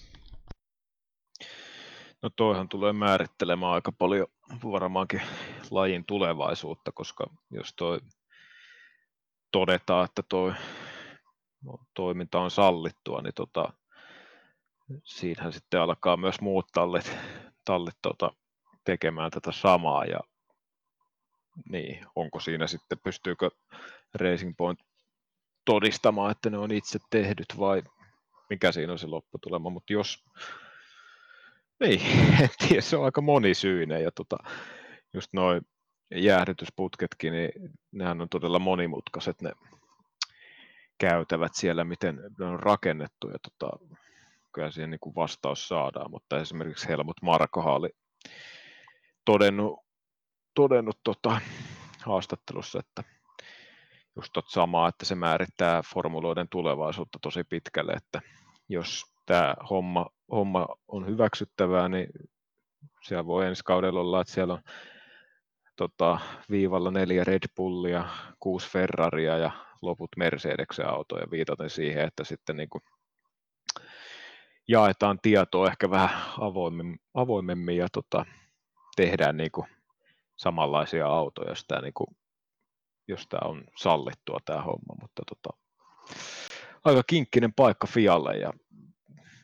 No 2.21 2.29
toihan 2.29 2.69
tulee 2.69 2.93
määrittelemään 2.93 3.71
aika 3.71 3.91
paljon 3.91 4.27
varmaankin 4.63 5.21
lajin 5.71 6.05
tulevaisuutta, 6.05 6.91
koska 6.91 7.27
jos 7.51 7.73
toi 7.75 7.99
todetaan, 9.51 10.05
että 10.05 10.23
toi 10.29 10.53
no, 11.63 11.77
toiminta 11.93 12.39
on 12.39 12.51
sallittua, 12.51 13.21
niin 13.21 13.33
tota, 13.33 13.73
siinähän 15.03 15.53
sitten 15.53 15.81
alkaa 15.81 16.17
myös 16.17 16.41
muut 16.41 16.67
tallit, 16.73 17.17
tallit 17.65 17.95
tota, 18.01 18.31
tekemään 18.83 19.31
tätä 19.31 19.51
samaa 19.51 20.05
ja 20.05 20.19
niin, 21.69 22.05
onko 22.15 22.39
siinä 22.39 22.67
sitten, 22.67 22.99
pystyykö 22.99 23.49
Racing 24.13 24.53
Point 24.57 24.79
todistamaan, 25.65 26.31
että 26.31 26.49
ne 26.49 26.57
on 26.57 26.71
itse 26.71 26.99
tehdyt 27.09 27.59
vai 27.59 27.83
mikä 28.49 28.71
siinä 28.71 28.91
on 28.91 28.99
se 28.99 29.07
lopputulema, 29.07 29.69
mutta 29.69 29.93
jos, 29.93 30.23
niin, 31.79 32.01
en 32.41 32.49
tiedä, 32.67 32.81
se 32.81 32.97
on 32.97 33.05
aika 33.05 33.21
monisyinen 33.21 34.03
ja 34.03 34.11
tota, 34.11 34.37
just 35.13 35.33
noin 35.33 35.61
jäähdytysputketkin, 36.15 37.33
niin 37.33 37.51
nehän 37.91 38.21
on 38.21 38.29
todella 38.29 38.59
monimutkaiset 38.59 39.41
ne 39.41 39.51
käytävät 40.97 41.55
siellä, 41.55 41.83
miten 41.83 42.19
ne 42.39 42.45
on 42.45 42.59
rakennettu 42.59 43.29
ja 43.29 43.37
tota, 43.39 43.77
kyllä 44.53 44.71
siihen 44.71 44.89
niin 44.89 44.99
kuin 44.99 45.15
vastaus 45.15 45.67
saadaan, 45.67 46.11
mutta 46.11 46.39
esimerkiksi 46.39 46.87
Helmut 46.87 47.21
Markoha 47.21 47.73
oli 47.73 47.89
todennut, 49.25 49.79
todennut 50.53 50.99
tota, 51.03 51.41
haastattelussa, 52.05 52.79
että 52.79 53.03
just 54.15 54.33
tot 54.33 54.49
samaa, 54.49 54.89
että 54.89 55.05
se 55.05 55.15
määrittää 55.15 55.81
formuloiden 55.81 56.49
tulevaisuutta 56.49 57.19
tosi 57.21 57.43
pitkälle, 57.43 57.91
että 57.91 58.21
jos 58.69 59.05
tämä 59.25 59.55
homma, 59.69 60.05
homma 60.31 60.67
on 60.87 61.07
hyväksyttävää, 61.07 61.89
niin 61.89 62.07
siellä 63.03 63.25
voi 63.25 63.47
ensi 63.47 63.63
kaudella 63.63 63.99
olla, 63.99 64.21
että 64.21 64.33
siellä 64.33 64.53
on 64.53 64.61
tota, 65.75 66.19
viivalla 66.49 66.91
neljä 66.91 67.23
Red 67.23 67.43
Bullia, 67.55 68.05
kuusi 68.39 68.69
Ferraria 68.69 69.37
ja 69.37 69.51
loput 69.81 70.09
Mercedeksen 70.17 70.89
autoja. 70.89 71.31
Viitaten 71.31 71.69
siihen, 71.69 72.03
että 72.03 72.23
sitten 72.23 72.57
niin 72.57 72.69
kuin 72.69 72.81
jaetaan 74.67 75.19
tietoa 75.21 75.67
ehkä 75.67 75.89
vähän 75.89 76.23
avoimemmin, 76.39 76.99
avoimemmin 77.13 77.77
ja 77.77 77.87
tota, 77.93 78.25
tehdään 78.95 79.37
niin 79.37 79.51
kuin 79.51 79.67
samanlaisia 80.35 81.07
autoja, 81.07 81.49
jos 81.49 81.65
tämä, 81.67 81.81
niin 81.81 81.93
kuin, 81.93 82.07
jos 83.07 83.27
tämä 83.27 83.49
on 83.49 83.63
sallittua 83.77 84.39
tämä 84.45 84.61
homma, 84.61 84.95
mutta 85.01 85.23
tota, 85.27 85.57
aika 86.83 87.03
kinkkinen 87.07 87.53
paikka 87.53 87.87
Fialle 87.87 88.37
ja 88.37 88.53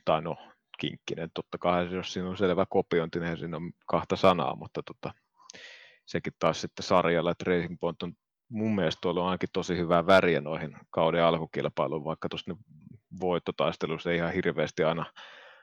tai 0.06 0.22
no 0.22 0.38
kinkkinen, 0.84 1.30
totta 1.34 1.58
kai 1.58 1.94
jos 1.94 2.14
siinä 2.14 2.30
on 2.30 2.38
selvä 2.38 2.66
kopiointi, 2.70 3.20
niin 3.20 3.38
siinä 3.38 3.58
on 3.58 3.72
kahta 3.86 4.16
sanaa, 4.16 4.56
mutta 4.56 4.84
tota, 4.84 5.14
sekin 6.06 6.34
taas 6.40 6.62
sitten 6.62 6.84
sarjalla, 6.84 7.32
että 7.32 7.46
Racing 7.48 7.78
Point 7.80 8.04
on 8.04 8.14
mun 8.50 8.76
mielestä 8.76 9.10
on 9.10 9.26
ainakin 9.26 9.50
tosi 9.54 9.78
hyvää 9.78 10.06
väriä 10.06 10.42
noihin 10.42 10.78
kauden 10.90 11.24
alkukilpailuun, 11.24 12.04
vaikka 12.04 12.30
tuossa 12.30 12.56
voittotaistelussa 13.20 14.12
ei 14.12 14.18
ihan 14.18 14.34
hirveästi 14.34 14.84
aina 14.84 15.06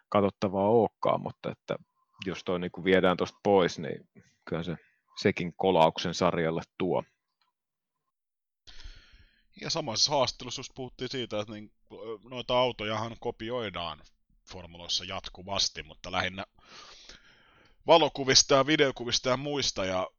katsottavaa 0.08 0.68
olekaan, 0.68 1.22
mutta 1.22 1.50
että 1.50 1.76
jos 2.26 2.44
toi 2.44 2.60
niin 2.60 2.84
viedään 2.84 3.16
tuosta 3.16 3.38
pois, 3.42 3.78
niin 3.78 4.08
kyllä 4.44 4.62
se 4.62 4.76
sekin 5.22 5.52
kolauksen 5.56 6.14
sarjalle 6.14 6.62
tuo. 6.78 7.04
Ja 9.60 9.70
samassa 9.70 10.12
haastattelussa 10.12 10.60
just 10.60 10.72
puhuttiin 10.74 11.10
siitä, 11.10 11.40
että 11.40 11.52
niin, 11.52 11.72
noita 12.30 12.58
autojahan 12.58 13.16
kopioidaan 13.20 13.98
formuloissa 14.52 15.04
jatkuvasti, 15.04 15.82
mutta 15.82 16.12
lähinnä 16.12 16.44
valokuvista 17.86 18.54
ja 18.54 18.66
videokuvista 18.66 19.28
ja 19.28 19.36
muista, 19.36 19.84
ja 19.84 20.10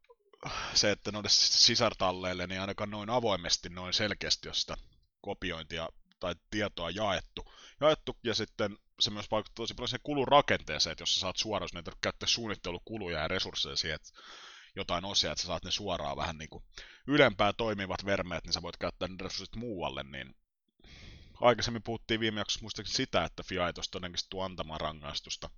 se, 0.74 0.90
että 0.90 1.12
noille 1.12 1.28
sisartalleille 1.30 2.46
niin 2.46 2.60
ainakaan 2.60 2.90
noin 2.90 3.10
avoimesti, 3.10 3.68
noin 3.68 3.94
selkeästi, 3.94 4.48
jos 4.48 4.60
sitä 4.60 4.76
kopiointia 5.20 5.88
tai 6.20 6.34
tietoa 6.50 6.90
jaettu. 6.90 7.52
jaettu 7.80 8.16
ja 8.24 8.34
sitten 8.34 8.78
se 9.00 9.10
myös 9.10 9.30
vaikuttaa 9.30 9.62
tosi 9.62 9.74
paljon 9.74 9.88
siihen 9.88 10.00
kulun 10.02 10.28
rakenteeseen, 10.28 10.92
että 10.92 11.02
jos 11.02 11.14
sä 11.14 11.20
saat 11.20 11.36
suoraan, 11.36 11.64
jos 11.64 11.74
näitä 11.74 11.92
käyttää 12.00 12.26
suunnittelukuluja 12.26 13.18
ja 13.18 13.28
resursseja 13.28 13.76
siihen, 13.76 13.94
että 13.96 14.12
jotain 14.76 15.04
osia, 15.04 15.32
että 15.32 15.42
sä 15.42 15.46
saat 15.46 15.64
ne 15.64 15.70
suoraan 15.70 16.16
vähän 16.16 16.38
niin 16.38 16.50
kuin 16.50 16.64
ylempää 17.06 17.52
toimivat 17.52 18.04
vermeet, 18.04 18.44
niin 18.44 18.52
sä 18.52 18.62
voit 18.62 18.76
käyttää 18.76 19.08
ne 19.08 19.16
resurssit 19.20 19.56
muualle, 19.56 20.02
niin 20.02 20.34
aikaisemmin 21.42 21.82
puhuttiin 21.82 22.20
viime 22.20 22.40
jaksossa 22.40 22.62
muistaakseni 22.62 22.96
sitä, 22.96 23.24
että 23.24 23.42
FIA 23.42 23.66
ei 23.66 23.72
tuosta 23.72 23.92
todennäköisesti 23.92 24.30
tule 24.30 24.44
antamaan 24.44 24.80
rangaistusta, 24.80 25.50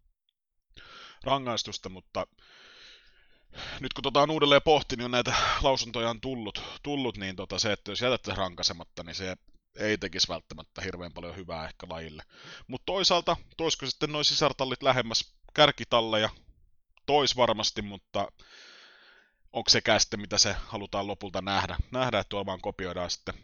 rangaistusta, 1.25 1.89
mutta 1.89 2.27
nyt 3.81 3.93
kun 3.93 4.03
tota 4.03 4.23
on 4.23 4.31
uudelleen 4.31 4.63
pohtinut, 4.65 5.05
niin 5.05 5.11
näitä 5.11 5.35
lausuntoja 5.63 6.11
on 6.11 6.21
tullut, 6.21 6.63
tullut 6.83 7.17
niin 7.17 7.37
tota 7.37 7.59
se, 7.59 7.73
että 7.73 7.91
jos 7.91 8.01
jätätte 8.01 8.35
rankasematta, 8.35 9.03
niin 9.03 9.15
se 9.15 9.37
ei 9.79 9.99
tekisi 9.99 10.29
välttämättä 10.29 10.83
hirveän 10.83 11.13
paljon 11.13 11.37
hyvää 11.37 11.65
ehkä 11.65 11.87
lajille. 11.91 12.23
Mutta 12.67 12.87
toisaalta, 12.87 13.37
toisko 13.57 13.87
sitten 13.87 14.13
noin 14.13 14.25
sisartallit 14.25 14.83
lähemmäs 14.83 15.35
kärkitalleja? 15.55 16.31
Tois 17.07 17.37
varmasti, 17.37 17.83
mutta 17.83 18.29
onko 19.53 19.71
sekään 19.71 20.01
sitten, 20.01 20.21
mitä 20.21 20.39
se 20.39 20.57
halutaan 20.67 21.07
lopulta 21.07 21.43
nähdä? 21.43 21.77
Nähdä, 21.91 22.19
että 22.19 22.29
tuolla 22.29 22.47
vaan 22.47 22.61
kopioidaan 22.61 23.11
sitten 23.11 23.35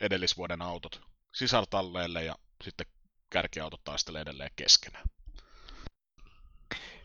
edellisvuoden 0.00 0.62
autot 0.62 1.08
sisartalleille 1.34 2.24
ja 2.24 2.34
sitten 2.64 2.86
kärkiautot 3.30 3.80
taistelee 3.84 4.22
edelleen 4.22 4.50
keskenään. 4.56 5.04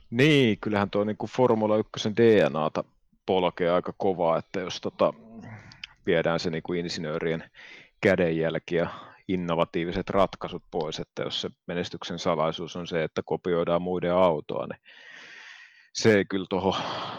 Niin, 0.09 0.57
kyllähän 0.61 0.89
tuo 0.89 1.03
niin 1.03 1.17
kuin 1.17 1.29
Formula 1.29 1.77
1 1.77 2.09
DNAta 2.17 2.83
polkee 3.25 3.71
aika 3.71 3.93
kovaa, 3.97 4.37
että 4.37 4.59
jos 4.59 4.81
tota, 4.81 5.13
viedään 6.05 6.39
se 6.39 6.49
niin 6.49 6.63
kuin 6.63 6.79
insinöörien 6.79 7.51
kädenjälki 8.01 8.75
ja 8.75 8.89
innovatiiviset 9.27 10.09
ratkaisut 10.09 10.63
pois, 10.71 10.99
että 10.99 11.23
jos 11.23 11.41
se 11.41 11.49
menestyksen 11.67 12.19
salaisuus 12.19 12.75
on 12.75 12.87
se, 12.87 13.03
että 13.03 13.21
kopioidaan 13.25 13.81
muiden 13.81 14.13
autoa, 14.13 14.67
niin 14.67 14.81
se 15.93 16.17
ei 16.17 16.25
kyllä 16.25 16.45
tuohon 16.49 16.73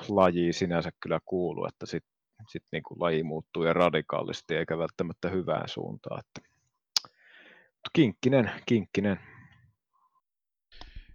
lajiin 0.08 0.54
sinänsä 0.54 0.90
kyllä 1.00 1.20
kuulu, 1.24 1.66
että 1.66 1.86
sitten 1.86 2.14
sit 2.48 2.64
niin 2.72 2.82
kuin 2.82 3.00
laji 3.00 3.22
muuttuu 3.22 3.64
ja 3.64 3.72
radikaalisti 3.72 4.56
eikä 4.56 4.78
välttämättä 4.78 5.28
hyvään 5.28 5.68
suuntaan. 5.68 6.20
Että... 6.20 6.53
Kinkkinen, 7.92 8.62
kinkkinen. 8.66 9.20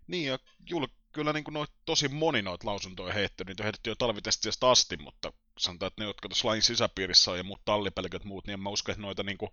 Niin 0.07 0.27
ja 0.27 0.39
Jul, 0.69 0.87
kyllä 1.13 1.33
niin 1.33 1.43
kuin 1.43 1.53
noit, 1.53 1.69
tosi 1.85 2.07
moni 2.07 2.41
noita 2.41 2.67
lausuntoja 2.67 3.13
heittänyt, 3.13 3.47
niitä 3.47 3.63
on 3.63 3.65
heitetty 3.65 3.89
jo 3.89 3.95
talvitestistä 3.95 4.69
asti, 4.69 4.97
mutta 4.97 5.33
sanotaan, 5.57 5.87
että 5.87 6.01
ne, 6.01 6.07
jotka 6.07 6.29
tuossa 6.29 6.47
lain 6.47 6.61
sisäpiirissä 6.61 7.31
on 7.31 7.37
ja 7.37 7.43
muut 7.43 7.65
tallipelköt 7.65 8.23
muut, 8.23 8.47
niin 8.47 8.53
en 8.53 8.59
mä 8.59 8.69
usko, 8.69 8.91
että 8.91 9.01
noita 9.01 9.23
niinku 9.23 9.49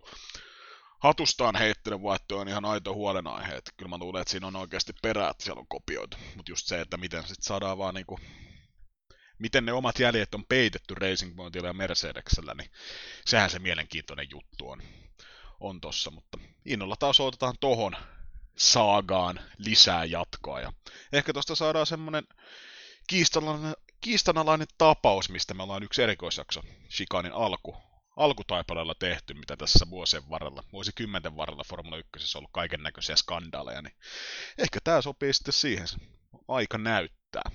hatustaan 1.03 1.57
heittelen 1.57 2.03
vaihtoehto 2.03 2.39
on 2.39 2.49
ihan 2.49 2.65
aito 2.65 2.95
huolenaihe. 2.95 3.57
Että 3.57 3.71
kyllä 3.77 3.89
mä 3.89 3.99
luulen, 3.99 4.21
että 4.21 4.31
siinä 4.31 4.47
on 4.47 4.57
oikeasti 4.57 4.93
perää, 5.03 5.31
että 5.31 5.45
siellä 5.45 5.61
on 5.61 5.69
kopioitu. 5.69 6.17
Mutta 6.37 6.53
just 6.53 6.67
se, 6.67 6.81
että 6.81 6.97
miten 6.97 7.23
sitten 7.23 7.43
saadaan 7.43 7.79
vaan 7.79 7.95
niinku 7.95 8.19
miten 9.39 9.65
ne 9.65 9.73
omat 9.73 9.99
jäljet 9.99 10.35
on 10.35 10.45
peitetty 10.45 10.95
Racing 10.95 11.37
Pointilla 11.37 11.69
ja 11.69 11.73
Mercedeksellä, 11.73 12.55
niin 12.55 12.71
sehän 13.27 13.51
se 13.51 13.59
mielenkiintoinen 13.59 14.27
juttu 14.31 14.69
on, 14.69 14.83
on 15.61 15.81
tossa, 15.81 16.11
mutta 16.11 16.39
innolla 16.65 16.97
taas 16.99 17.21
otetaan 17.21 17.55
tohon 17.61 17.97
saagaan 18.57 19.41
lisää 19.59 20.05
jatkoa, 20.05 20.61
ja 20.61 20.73
ehkä 21.13 21.33
tosta 21.33 21.55
saadaan 21.55 21.87
semmonen 21.87 22.25
kiistanalainen, 23.07 23.75
kiistanalainen 24.01 24.67
tapaus, 24.79 25.31
mistä 25.31 25.55
me 25.55 25.63
ollaan 25.63 25.83
yksi 25.83 26.03
erikoisjakso, 26.03 26.63
Shikanin 26.91 27.33
alku, 27.33 27.77
alkutaipaleella 28.17 28.95
tehty, 28.99 29.35
mitä 29.35 29.57
tässä 29.57 29.87
vuosien 29.91 30.31
varrella, 30.31 30.65
vuosikymmenten 30.73 31.37
varrella 31.37 31.65
Formula 31.69 31.97
1 31.97 32.39
on 32.39 32.41
ollut 32.41 32.51
kaiken 32.53 32.83
näköisiä 32.83 33.17
skandaaleja, 33.17 33.83
niin 33.83 33.97
ehkä 34.59 34.79
tämä 34.85 35.03
sopii 35.03 35.33
sitten 35.33 35.53
siihen, 35.53 35.87
aika 36.49 36.79
näyttää. 36.79 37.51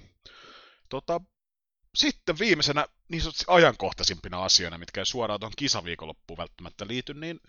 Tota, 0.89 1.21
sitten 1.95 2.39
viimeisenä 2.39 2.85
niin 3.09 3.21
sanotusti 3.21 3.45
ajankohtaisimpina 3.47 4.43
asioina, 4.43 4.77
mitkä 4.77 5.01
ei 5.01 5.05
suoraan 5.05 5.39
tuohon 5.39 5.53
kisaviikonloppuun 5.57 6.37
välttämättä 6.37 6.87
liity, 6.87 7.13
niin 7.13 7.39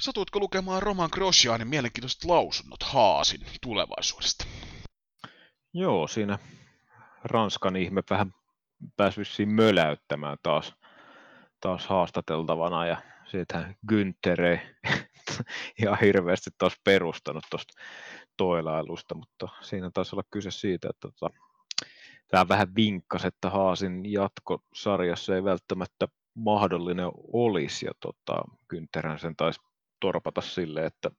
satuitko 0.00 0.38
lukemaan 0.38 0.82
Roman 0.82 1.08
Grosjeanin 1.12 1.68
mielenkiintoiset 1.68 2.24
lausunnot 2.24 2.82
Haasin 2.82 3.40
tulevaisuudesta? 3.62 4.44
Joo, 5.74 6.06
siinä 6.06 6.38
Ranskan 7.24 7.76
ihme 7.76 8.02
vähän 8.10 8.34
pääsi 8.96 9.46
möläyttämään 9.46 10.38
taas, 10.42 10.74
taas 11.60 11.86
haastateltavana 11.86 12.86
ja 12.86 13.02
siitähän 13.24 13.74
Günther 13.92 14.42
ei 14.42 14.60
ihan 15.82 15.98
hirveästi 16.00 16.50
taas 16.58 16.76
perustanut 16.84 17.44
tuosta 17.50 17.74
toilailusta, 18.36 19.14
mutta 19.14 19.48
siinä 19.60 19.90
taisi 19.94 20.14
olla 20.14 20.24
kyse 20.30 20.50
siitä, 20.50 20.88
että 20.90 21.08
tota, 21.08 21.34
tämä 22.28 22.48
vähän 22.48 22.74
vinkkas, 22.74 23.24
että 23.24 23.50
Haasin 23.50 24.12
jatkosarjassa 24.12 25.34
ei 25.34 25.44
välttämättä 25.44 26.08
mahdollinen 26.34 27.10
olisi, 27.32 27.86
ja 27.86 27.92
tota, 28.00 28.44
Güntherhän 28.74 29.18
sen 29.18 29.36
taisi 29.36 29.60
torpata 30.00 30.40
sille, 30.40 30.86
että 30.86 31.10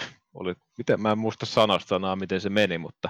oli, 0.34 0.54
miten, 0.78 1.00
mä 1.00 1.12
en 1.12 1.18
muista 1.18 1.46
sanasta 1.46 1.88
sanaa, 1.88 2.16
miten 2.16 2.40
se 2.40 2.50
meni, 2.50 2.78
mutta 2.78 3.08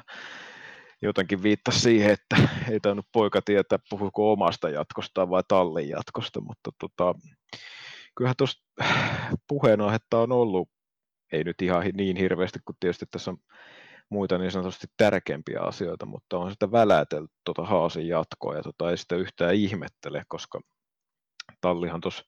jotenkin 1.03 1.43
viittasi 1.43 1.81
siihen, 1.81 2.11
että 2.11 2.37
ei 2.71 2.81
tainnut 2.81 3.07
poika 3.13 3.43
tietää, 3.43 3.79
puhuuko 3.91 4.33
omasta 4.33 4.69
jatkostaan 4.69 5.31
vai 5.31 5.43
tallin 5.49 5.89
jatkosta, 5.89 6.41
mutta 6.41 6.71
tota, 6.81 7.15
kyllähän 8.17 8.37
tuosta 8.39 8.63
puheenaihetta 9.49 10.19
on 10.19 10.33
ollut, 10.33 10.69
ei 11.33 11.45
nyt 11.45 11.63
ihan 11.63 11.85
niin 11.95 12.17
hirveästi 12.17 12.59
kuin 12.65 12.77
tietysti 12.81 13.07
tässä 13.11 13.31
on 13.31 13.39
muita 14.09 14.39
niin 14.39 14.51
sanotusti 14.51 14.87
tärkeämpiä 14.97 15.61
asioita, 15.61 16.07
mutta 16.07 16.39
on 16.39 16.51
sitä 16.51 16.73
välätelty 16.73 17.33
tuota 17.45 17.63
Haasin 17.63 18.09
jatkoa 18.09 18.57
ja 18.57 18.63
tota 18.63 18.91
ei 18.91 18.97
sitä 18.97 19.17
yhtään 19.17 19.55
ihmettele, 19.55 20.23
koska 20.29 20.61
tallihan 21.61 22.01
tuossa 22.01 22.25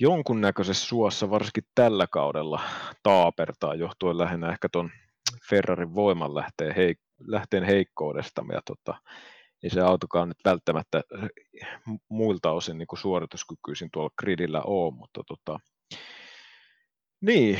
jonkunnäköisessä 0.00 0.86
suossa 0.86 1.30
varsinkin 1.30 1.64
tällä 1.74 2.06
kaudella 2.06 2.60
taapertaa 3.02 3.74
johtuen 3.74 4.18
lähinnä 4.18 4.52
ehkä 4.52 4.68
tuon 4.72 4.90
Ferrarin 5.48 5.94
voiman 5.94 6.34
lähteen, 6.34 6.74
heik- 6.76 7.26
lähteen 7.26 7.64
heikkoudesta. 7.64 8.44
Ja 8.52 8.60
tota, 8.66 8.98
ei 9.62 9.70
se 9.70 9.80
autokaan 9.80 10.28
nyt 10.28 10.38
välttämättä 10.44 11.02
muilta 12.08 12.50
osin 12.50 12.78
niin 12.78 12.88
suorituskykyisin 12.94 13.88
tuolla 13.92 14.10
gridillä 14.18 14.62
ole, 14.62 14.94
mutta 14.94 15.22
tota, 15.26 15.58
niin, 17.20 17.58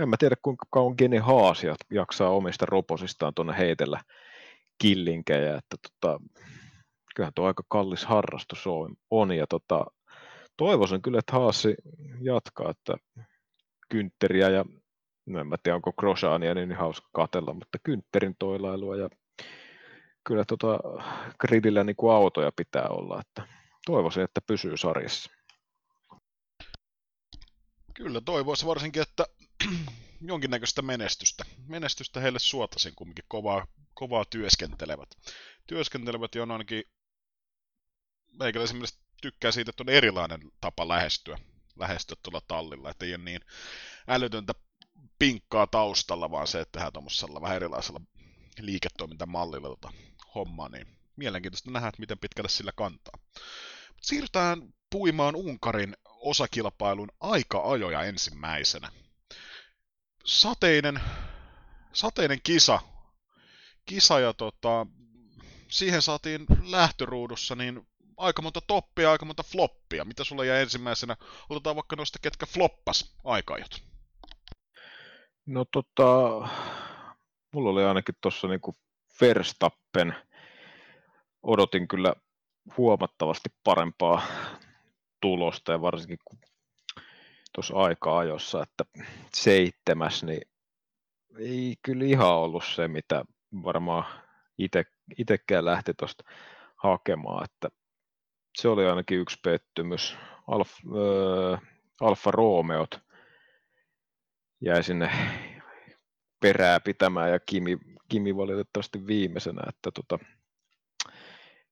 en 0.00 0.08
mä 0.08 0.16
tiedä 0.18 0.36
kuinka 0.42 0.66
kauan 0.70 0.94
Gene 0.98 1.18
Haas 1.18 1.62
jaksaa 1.90 2.30
omista 2.30 2.66
roposistaan 2.66 3.32
tuonne 3.34 3.58
heitellä 3.58 4.00
killinkejä, 4.78 5.56
että 5.56 5.76
tota, 5.82 6.20
kyllähän 7.14 7.34
tuo 7.34 7.46
aika 7.46 7.62
kallis 7.68 8.04
harrastus 8.04 8.66
on, 8.66 8.94
on 9.10 9.32
ja 9.32 9.46
tota, 9.46 9.86
toivoisin 10.56 11.02
kyllä, 11.02 11.18
että 11.18 11.32
Haasi 11.32 11.74
jatkaa, 12.20 12.70
että 12.70 12.96
Kyntteriä 13.88 14.48
ja 14.50 14.64
no 15.26 15.40
en 15.40 15.46
mä 15.46 15.56
tiedä 15.62 15.76
onko 15.76 15.92
Grosjeania 15.92 16.54
niin 16.54 16.76
hauska 16.76 17.08
katella, 17.12 17.54
mutta 17.54 17.78
Kyntterin 17.82 18.36
toilailua 18.38 18.96
ja 18.96 19.08
kyllä 20.24 20.44
tota 20.44 20.78
gridillä 21.40 21.84
niin 21.84 21.96
kuin 21.96 22.14
autoja 22.14 22.52
pitää 22.56 22.88
olla, 22.88 23.20
että 23.20 23.48
toivoisin, 23.86 24.22
että 24.22 24.40
pysyy 24.40 24.76
sarjassa. 24.76 25.30
Kyllä 27.94 28.20
toivoisi 28.20 28.66
varsinkin, 28.66 29.02
että 29.02 29.26
jonkinnäköistä 30.20 30.82
menestystä. 30.82 31.44
Menestystä 31.66 32.20
heille 32.20 32.38
suotasin 32.38 32.92
kumminkin 32.96 33.24
kovaa, 33.28 33.66
kovaa 33.94 34.24
työskentelevät. 34.30 35.08
Työskentelevät, 35.66 36.34
on 36.34 36.50
ainakin 36.50 36.82
meikäläisen 38.38 38.78
tykkää 39.24 39.52
siitä, 39.52 39.70
että 39.70 39.82
on 39.82 39.88
erilainen 39.88 40.40
tapa 40.60 40.88
lähestyä, 40.88 41.38
lähestyä 41.76 42.16
tuolla 42.22 42.40
tallilla, 42.48 42.90
että 42.90 43.04
ei 43.04 43.14
ole 43.14 43.24
niin 43.24 43.40
älytöntä 44.08 44.54
pinkkaa 45.18 45.66
taustalla, 45.66 46.30
vaan 46.30 46.46
se, 46.46 46.60
että 46.60 46.72
tehdään 46.72 46.92
tuommoisella 46.92 47.40
vähän 47.40 47.56
erilaisella 47.56 48.00
liiketoimintamallilla 48.60 49.68
tota 49.68 49.92
hommaa, 50.34 50.68
niin 50.68 50.86
mielenkiintoista 51.16 51.70
nähdä, 51.70 51.88
että 51.88 52.00
miten 52.00 52.18
pitkälle 52.18 52.48
sillä 52.48 52.72
kantaa. 52.76 53.18
Siirrytään 54.02 54.74
puimaan 54.90 55.36
Unkarin 55.36 55.96
osakilpailun 56.04 57.08
aika-ajoja 57.20 58.02
ensimmäisenä. 58.02 58.92
Sateinen, 60.24 61.00
sateinen 61.92 62.40
kisa, 62.42 62.80
kisa 63.86 64.20
ja 64.20 64.34
tota, 64.34 64.86
siihen 65.70 66.02
saatiin 66.02 66.46
lähtöruudussa 66.62 67.54
niin 67.54 67.86
aika 68.16 68.42
monta 68.42 68.60
toppia 68.60 69.12
aika 69.12 69.24
monta 69.24 69.42
floppia. 69.42 70.04
Mitä 70.04 70.24
sulla 70.24 70.44
jäi 70.44 70.62
ensimmäisenä? 70.62 71.16
Otetaan 71.50 71.76
vaikka 71.76 71.96
noista, 71.96 72.18
ketkä 72.22 72.46
floppas 72.46 73.16
aikajot. 73.24 73.82
No 75.46 75.64
tota, 75.64 76.28
mulla 77.52 77.70
oli 77.70 77.84
ainakin 77.84 78.14
tuossa 78.20 78.48
niinku 78.48 78.74
Verstappen, 79.20 80.14
odotin 81.42 81.88
kyllä 81.88 82.14
huomattavasti 82.76 83.48
parempaa 83.64 84.22
tulosta 85.20 85.72
ja 85.72 85.80
varsinkin 85.80 86.18
kun 86.24 86.38
tuossa 87.52 87.74
aika 87.74 88.18
ajossa, 88.18 88.62
että 88.62 88.84
seitsemäs, 89.34 90.22
niin 90.22 90.42
ei 91.38 91.74
kyllä 91.82 92.04
ihan 92.04 92.34
ollut 92.34 92.64
se, 92.64 92.88
mitä 92.88 93.24
varmaan 93.62 94.04
itsekään 95.18 95.64
lähti 95.64 95.94
tuosta 95.94 96.24
hakemaan, 96.76 97.44
että 97.44 97.68
se 98.56 98.68
oli 98.68 98.86
ainakin 98.86 99.18
yksi 99.18 99.38
pettymys. 99.42 100.16
Alf, 100.46 100.70
äh, 100.86 101.60
Alfa 102.00 102.30
Romeot 102.30 103.00
jäi 104.60 104.82
sinne 104.82 105.10
perää 106.40 106.80
pitämään 106.80 107.30
ja 107.30 107.40
Kimi, 107.40 107.78
Kimi 108.08 108.36
valitettavasti 108.36 109.06
viimeisenä, 109.06 109.62
että 109.68 109.90
tota, 109.90 110.18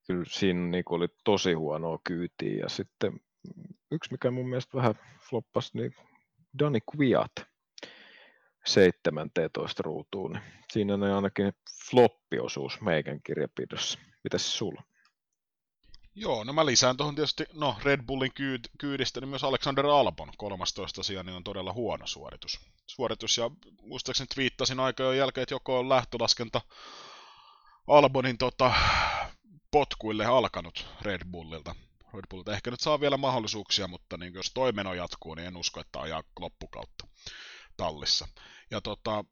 kyllä 0.06 0.24
siinä 0.28 0.68
niin 0.68 0.84
oli 0.90 1.08
tosi 1.24 1.52
huonoa 1.52 1.98
kyytiä 2.04 2.58
ja 2.60 2.68
sitten 2.68 3.20
yksi 3.90 4.12
mikä 4.12 4.30
mun 4.30 4.48
mielestä 4.48 4.76
vähän 4.76 4.94
floppasi, 5.30 5.70
niin 5.78 5.94
Dani 6.58 6.78
Kviat 6.80 7.32
17 8.66 9.82
ruutuun, 9.82 10.32
niin 10.32 10.42
siinä 10.72 10.94
on 10.94 11.02
ainakin 11.02 11.52
floppiosuus 11.90 12.80
meikän 12.80 13.20
kirjapidossa. 13.22 13.98
Mitäs 14.24 14.58
sulla? 14.58 14.82
Joo, 16.14 16.44
no 16.44 16.52
mä 16.52 16.66
lisään 16.66 16.96
tuohon 16.96 17.14
tietysti, 17.14 17.44
no 17.52 17.76
Red 17.82 18.02
Bullin 18.06 18.32
kyyd, 18.34 18.64
kyydistä, 18.78 19.20
niin 19.20 19.28
myös 19.28 19.44
Alexander 19.44 19.86
Albon 19.86 20.32
13 20.36 21.02
sijaan 21.02 21.26
niin 21.26 21.36
on 21.36 21.44
todella 21.44 21.72
huono 21.72 22.06
suoritus. 22.06 22.60
Suoritus, 22.86 23.38
ja 23.38 23.50
muistaakseni 23.82 24.28
twiittasin 24.34 24.80
aikojen 24.80 25.18
jälkeen, 25.18 25.42
että 25.42 25.54
joko 25.54 25.78
on 25.78 25.88
lähtölaskenta 25.88 26.60
Albonin 27.86 28.38
tota, 28.38 28.74
potkuille 29.70 30.26
alkanut 30.26 30.86
Red 31.00 31.20
Bullilta. 31.30 31.74
Red 32.14 32.24
Bullilta 32.30 32.52
ehkä 32.52 32.70
nyt 32.70 32.80
saa 32.80 33.00
vielä 33.00 33.16
mahdollisuuksia, 33.16 33.88
mutta 33.88 34.16
niin 34.16 34.34
jos 34.34 34.50
toimeno 34.54 34.94
jatkuu, 34.94 35.34
niin 35.34 35.46
en 35.46 35.56
usko, 35.56 35.80
että 35.80 36.00
ajaa 36.00 36.22
loppukautta 36.40 37.06
tallissa. 37.76 38.28
Ja 38.70 38.80
tota, 38.80 39.24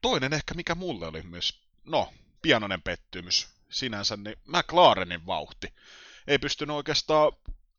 toinen 0.00 0.32
ehkä, 0.32 0.54
mikä 0.54 0.74
mulle 0.74 1.06
oli 1.06 1.22
myös, 1.22 1.60
no, 1.84 2.12
pienoinen 2.42 2.82
pettymys, 2.82 3.53
sinänsä, 3.74 4.16
niin 4.16 4.36
McLarenin 4.46 5.26
vauhti 5.26 5.74
ei 6.26 6.38
pystynyt 6.38 6.76
oikeastaan 6.76 7.32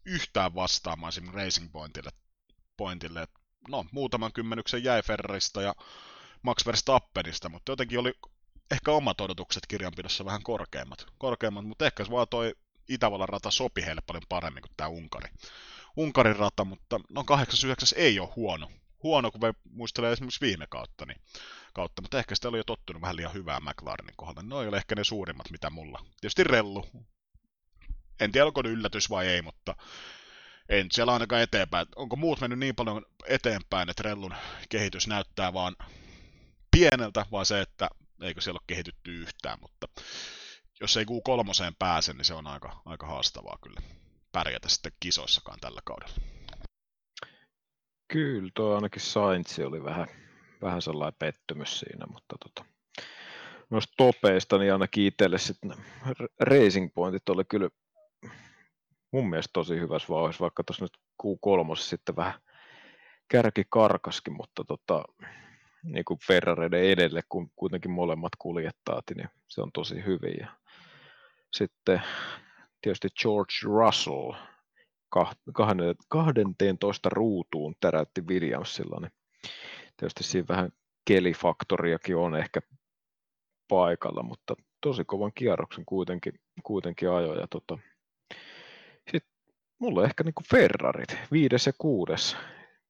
yhtään 0.06 0.56
vastaamaan 0.56 1.12
sinne 1.12 1.32
Racing 1.32 1.72
Pointille. 1.72 2.10
pointille. 2.78 3.28
No, 3.70 3.86
muutaman 3.92 4.34
kymmenyksen 4.34 4.84
jäi 4.84 5.02
Ferrarista 5.02 5.62
ja 5.62 5.76
Max 6.42 6.66
Verstappenista, 6.66 7.50
mutta 7.50 7.72
jotenkin 7.72 8.00
oli 8.00 8.14
ehkä 8.72 8.92
omat 8.92 9.22
odotukset 9.22 9.68
kirjanpidossa 9.68 10.26
vähän 10.26 10.44
korkeammat, 10.44 11.06
korkeammat 11.18 11.68
mutta 11.68 11.86
ehkä 11.86 12.06
vaan 12.10 12.28
toi 12.30 12.56
Itävallan 12.90 13.30
rata 13.30 13.52
sopi 13.52 13.82
heille 13.86 14.02
paljon 14.08 14.24
paremmin 14.30 14.62
kuin 14.62 14.74
tämä 14.78 14.88
Unkari. 14.88 15.30
Unkarin 15.96 16.36
rata, 16.36 16.66
mutta 16.66 17.00
no 17.10 17.24
89 17.24 18.00
ei 18.00 18.20
ole 18.20 18.30
huono. 18.36 18.72
Huono, 19.04 19.32
kun 19.32 19.42
muistelee 19.70 20.12
esimerkiksi 20.12 20.46
viime 20.46 20.68
kautta, 20.70 21.06
niin, 21.06 21.22
kautta, 21.76 22.02
mutta 22.02 22.20
ehkä 22.20 22.36
sitä 22.36 22.48
oli 22.48 22.58
jo 22.58 22.64
tottunut 22.64 23.02
vähän 23.02 23.16
liian 23.16 23.34
hyvää 23.34 23.60
McLarenin 23.60 24.16
kohdalta. 24.16 24.44
No 24.44 24.62
ei 24.62 24.68
ole 24.68 24.78
ehkä 24.78 24.96
ne 24.96 25.04
suurimmat, 25.04 25.52
mitä 25.52 25.70
mulla. 25.70 26.06
Tietysti 26.22 26.44
rellu. 26.44 26.86
En 28.20 28.32
tiedä, 28.32 28.46
onko 28.46 28.62
yllätys 28.66 29.10
vai 29.10 29.28
ei, 29.28 29.42
mutta 29.42 29.76
en 30.70 30.88
siellä 30.92 31.14
ainakaan 31.14 31.42
eteenpäin. 31.42 31.88
Onko 31.96 32.16
muut 32.16 32.42
mennyt 32.42 32.60
niin 32.60 32.76
paljon 32.76 33.06
eteenpäin, 33.28 33.90
että 33.90 34.04
rellun 34.04 34.36
kehitys 34.70 35.08
näyttää 35.08 35.54
vaan 35.54 35.76
pieneltä, 36.72 37.26
vai 37.32 37.46
se, 37.46 37.62
että 37.62 37.90
eikö 38.22 38.42
siellä 38.42 38.58
ole 38.58 38.66
kehitytty 38.68 39.12
yhtään, 39.12 39.58
mutta 39.62 39.88
jos 40.82 40.98
ei 40.98 41.06
Q3 41.06 41.76
pääse, 41.80 42.14
niin 42.14 42.26
se 42.26 42.34
on 42.34 42.48
aika, 42.48 42.82
aika 42.86 43.08
haastavaa 43.08 43.58
kyllä 43.64 43.82
pärjätä 44.32 44.70
sitten 44.70 44.92
kisoissakaan 45.00 45.60
tällä 45.60 45.82
kaudella. 45.86 46.16
Kyllä, 48.08 48.52
tuo 48.56 48.76
ainakin 48.76 49.02
Saintsi 49.02 49.64
oli 49.64 49.84
vähän 49.84 50.08
sellainen 50.80 51.18
pettymys 51.20 51.80
siinä, 51.80 52.06
mutta 52.06 52.36
tota, 52.44 52.70
noista 53.70 53.94
topeista, 53.98 54.58
niin 54.58 54.74
ainakin 54.74 55.06
itselle 55.06 55.38
sitten 55.38 55.74
Racing 56.40 56.94
Pointit 56.94 57.30
oli 57.30 57.44
kyllä 57.46 57.70
mun 59.12 59.30
mielestä 59.30 59.50
tosi 59.54 59.80
hyvässä 59.80 60.10
vauhdissa, 60.10 60.42
vaikka 60.42 60.64
tuossa 60.64 60.86
nyt 60.86 60.98
Q3 61.24 61.76
sitten 61.76 62.16
vähän 62.16 62.40
kärki 63.28 63.64
karkaskin, 63.70 64.34
mutta 64.34 64.64
tota, 64.64 65.04
niin 65.84 66.06
kuin 66.06 66.20
Ferrareiden 66.28 66.84
edelle, 66.84 67.22
kun 67.30 67.52
kuitenkin 67.56 67.92
molemmat 67.92 68.32
kuljettaa, 68.40 69.02
niin 69.16 69.30
se 69.48 69.62
on 69.62 69.72
tosi 69.72 70.06
hyvin. 70.06 70.36
Ja 70.40 70.48
sitten 71.54 72.02
tietysti 72.82 73.08
George 73.22 73.54
Russell 73.64 74.32
12 76.10 77.10
ruutuun 77.10 77.76
täräytti 77.80 78.22
Williamsilla, 78.22 79.00
niin 79.02 79.12
tietysti 79.98 80.24
siinä 80.24 80.48
vähän 80.50 80.72
kelifaktoriakin 81.08 82.18
on 82.18 82.36
ehkä 82.36 82.60
paikalla, 83.68 84.24
mutta 84.24 84.56
tosi 84.82 85.04
kovan 85.06 85.32
kierroksen 85.36 85.86
kuitenkin, 85.86 86.34
kuitenkin 86.64 87.10
ajoi. 87.10 87.40
Ja 87.40 87.48
tota, 87.50 87.78
sitten 89.12 89.32
mulla 89.80 90.04
ehkä 90.04 90.24
niin 90.24 90.34
kuin 90.34 90.46
Ferrarit, 90.52 91.18
viides 91.32 91.66
ja 91.66 91.74
kuudes. 91.78 92.38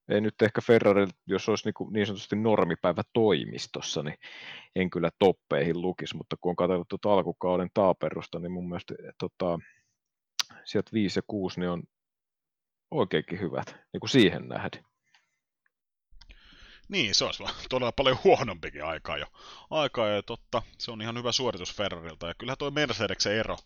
Ei 0.10 0.22
nyt 0.22 0.42
ehkä 0.42 0.62
Ferrari, 0.62 1.08
jos 1.28 1.50
olisi 1.50 1.66
niin, 1.66 1.94
niin 1.94 2.06
sanotusti 2.06 2.36
normipäivä 2.36 3.02
toimistossa, 3.14 4.04
niin 4.04 4.18
en 4.76 4.90
kyllä 4.90 5.10
toppeihin 5.20 5.82
lukisi, 5.82 6.18
mutta 6.18 6.36
kun 6.42 6.50
on 6.50 6.56
katsellut 6.56 6.88
tuota 6.88 7.14
alkukauden 7.14 7.70
taaperusta, 7.74 8.40
niin 8.40 8.52
mun 8.52 8.70
mielestä 8.70 8.94
tota, 9.20 9.60
sieltä 10.64 10.90
5 10.94 11.20
ja 11.20 11.24
6 11.28 11.60
niin 11.60 11.70
on 11.70 11.84
oikeinkin 12.92 13.40
hyvät 13.40 13.76
niin 13.94 14.00
kuin 14.00 14.10
siihen 14.10 14.48
nähden. 14.48 14.95
Niin, 16.88 17.16
se 17.16 17.26
olisi 17.26 17.44
todella 17.70 17.92
paljon 17.92 18.20
huonompikin 18.24 18.86
aikaa 18.86 19.18
jo. 19.18 19.26
Aikaa 19.70 20.10
jo, 20.10 20.22
totta. 20.22 20.62
Se 20.78 20.92
on 20.92 21.02
ihan 21.02 21.18
hyvä 21.18 21.32
suoritus 21.32 21.76
Ferrarilta. 21.76 22.28
Ja 22.28 22.34
kyllä 22.34 22.56
toi 22.56 22.72
Mercedeksen 22.72 23.34
ero, 23.34 23.58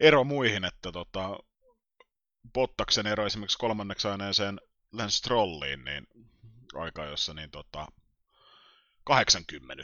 ero 0.00 0.24
muihin, 0.24 0.64
että 0.64 0.92
tota, 0.92 1.38
Bottaksen 2.52 3.06
ero 3.06 3.26
esimerkiksi 3.26 3.58
kolmanneksi 3.58 4.08
aineeseen 4.08 4.60
Lance 4.92 5.16
Strolliin, 5.16 5.84
niin 5.84 6.06
aika 6.74 7.04
jossa 7.04 7.34
niin 7.34 7.50
tota, 7.50 7.86
80, 9.04 9.74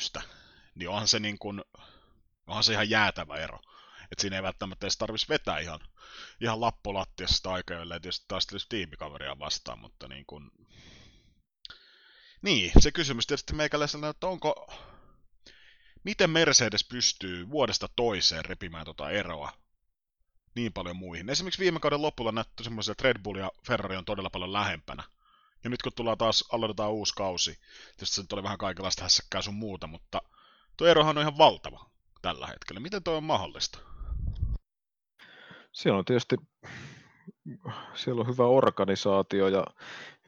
niin 0.75 0.89
onhan 0.89 1.09
se 1.09 1.19
niin 1.19 1.39
kuin, 1.39 1.63
onhan 2.47 2.65
se 2.65 2.73
ihan 2.73 2.91
jäätävä 2.91 3.37
ero. 3.37 3.59
Et 4.13 4.19
siinä 4.19 4.37
ei 4.37 4.43
välttämättä 4.43 4.85
edes 4.87 4.97
tarvitsisi 4.97 5.33
vetää 5.33 5.59
ihan, 5.59 5.81
ihan 6.41 6.61
lappulattiassa 6.61 7.37
sitä 7.37 7.51
aikaa, 7.53 7.77
jolle 7.77 8.01
tietysti 8.01 8.25
taistelisi 8.29 8.67
tiimikaveria 8.69 9.39
vastaan, 9.39 9.79
mutta 9.79 10.09
niin 10.09 10.25
kuin... 10.27 10.51
Niin, 12.43 12.73
se 12.81 12.93
kysymys 12.93 13.27
tietysti 13.27 13.55
meikäläisellä, 13.55 14.09
että 14.09 14.27
onko... 14.27 14.73
Miten 16.05 16.31
Mercedes 16.31 16.85
pystyy 16.85 17.51
vuodesta 17.51 17.89
toiseen 17.97 18.45
repimään 18.45 18.85
tota 18.85 19.11
eroa 19.11 19.53
niin 20.55 20.73
paljon 20.73 20.97
muihin? 20.97 21.31
Esimerkiksi 21.31 21.63
viime 21.63 21.81
kauden 21.81 22.03
lopulla 22.03 22.33
näyttää 22.33 22.65
semmoisia, 22.65 22.93
että 22.93 23.05
Red 23.05 23.23
Bull 23.23 23.39
ja 23.39 23.51
Ferrari 23.67 23.97
on 23.97 24.05
todella 24.05 24.31
paljon 24.31 24.53
lähempänä. 24.53 25.05
Ja 25.65 25.71
nyt 25.71 25.83
kun 25.83 25.93
tullaan 25.97 26.19
taas, 26.19 26.45
aloitetaan 26.53 26.93
uusi 26.93 27.15
kausi, 27.15 27.59
tietysti 27.97 28.15
se 28.15 28.25
oli 28.33 28.43
vähän 28.43 28.59
kaikenlaista 28.59 29.03
hässäkkää 29.03 29.43
sun 29.43 29.55
muuta, 29.55 29.87
mutta 29.87 30.23
tuo 30.77 30.87
erohan 30.87 31.19
on 31.19 31.23
ihan 31.23 31.39
valtava 31.39 31.91
tällä 32.23 32.47
hetkellä. 32.47 32.81
Miten 32.81 33.03
tuo 33.03 33.17
on 33.17 33.25
mahdollista? 33.25 33.79
Siellä 35.73 35.99
on 35.99 36.05
tietysti 36.05 36.37
siellä 37.95 38.21
on 38.21 38.29
hyvä 38.29 38.47
organisaatio 38.47 39.49
ja 39.49 39.65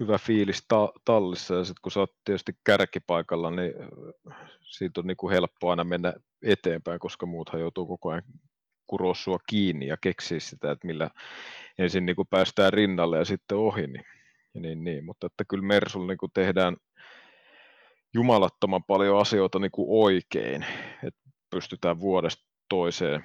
hyvä 0.01 0.19
fiilis 0.19 0.65
ta- 0.69 0.93
tallissa 1.05 1.55
ja 1.55 1.65
sitten 1.65 1.83
kun 1.83 1.93
sä 1.93 2.01
oot 2.01 2.15
tietysti 2.25 2.53
kärkipaikalla, 2.65 3.51
niin 3.51 3.73
siitä 4.63 5.01
on 5.01 5.07
niin 5.07 5.17
kuin 5.17 5.33
helppo 5.33 5.71
aina 5.71 5.85
mennä 5.85 6.13
eteenpäin, 6.43 7.01
koska 7.01 7.27
muuthan 7.27 7.61
joutuu 7.61 7.87
koko 7.87 8.11
ajan 8.11 8.23
kuroa 8.87 9.15
sua 9.15 9.39
kiinni 9.47 9.87
ja 9.87 9.97
keksiä 10.01 10.41
sitä, 10.41 10.71
että 10.71 10.87
millä 10.87 11.11
ensin 11.79 12.07
niin 12.07 12.17
kuin 12.17 12.29
päästään 12.29 12.73
rinnalle 12.73 13.19
ja 13.19 13.25
sitten 13.25 13.59
ohi. 13.59 13.87
Niin, 13.87 14.05
ja 14.55 14.61
niin, 14.61 14.85
niin. 14.85 15.05
Mutta 15.05 15.27
että 15.27 15.45
kyllä 15.49 15.67
Mersulla 15.67 16.07
niin 16.07 16.19
kuin 16.19 16.33
tehdään 16.35 16.77
jumalattoman 18.15 18.85
paljon 18.85 19.21
asioita 19.21 19.59
niin 19.59 19.71
kuin 19.71 19.87
oikein, 19.89 20.67
että 21.05 21.21
pystytään 21.51 22.01
vuodesta 22.01 22.45
toiseen, 22.69 23.25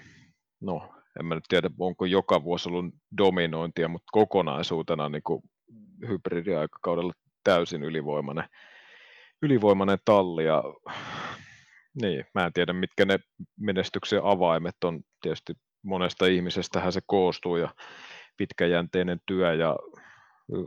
no 0.61 0.93
en 1.19 1.25
mä 1.25 1.35
nyt 1.35 1.43
tiedä, 1.47 1.69
onko 1.79 2.05
joka 2.05 2.43
vuosi 2.43 2.69
ollut 2.69 2.85
dominointia, 3.17 3.87
mutta 3.87 4.09
kokonaisuutena 4.11 5.09
niin 5.09 5.23
kuin 5.23 5.41
hybridiaikakaudella 6.07 7.13
täysin 7.43 7.83
ylivoimainen, 7.83 8.45
ylivoimainen 9.41 9.97
talli. 10.05 10.45
Ja, 10.45 10.63
niin, 12.01 12.25
mä 12.33 12.45
en 12.45 12.53
tiedä, 12.53 12.73
mitkä 12.73 13.05
ne 13.05 13.19
menestyksen 13.59 14.23
avaimet 14.23 14.83
on. 14.83 15.01
Tietysti 15.21 15.53
monesta 15.83 16.25
ihmisestähän 16.25 16.91
se 16.91 17.01
koostuu 17.07 17.57
ja 17.57 17.69
pitkäjänteinen 18.37 19.19
työ 19.25 19.53
ja 19.53 19.75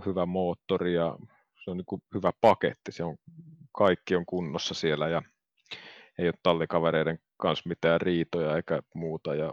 hyvä 0.06 0.26
moottori 0.26 0.94
ja 0.94 1.16
se 1.64 1.70
on 1.70 1.76
niin 1.76 1.86
kuin 1.86 2.02
hyvä 2.14 2.32
paketti. 2.40 2.92
Se 2.92 3.04
on, 3.04 3.16
kaikki 3.76 4.16
on 4.16 4.26
kunnossa 4.26 4.74
siellä 4.74 5.08
ja 5.08 5.22
ei 6.18 6.26
ole 6.26 6.34
tallikavereiden 6.42 7.18
kanssa 7.36 7.68
mitään 7.68 8.00
riitoja 8.00 8.56
eikä 8.56 8.82
muuta. 8.94 9.34
Ja 9.34 9.52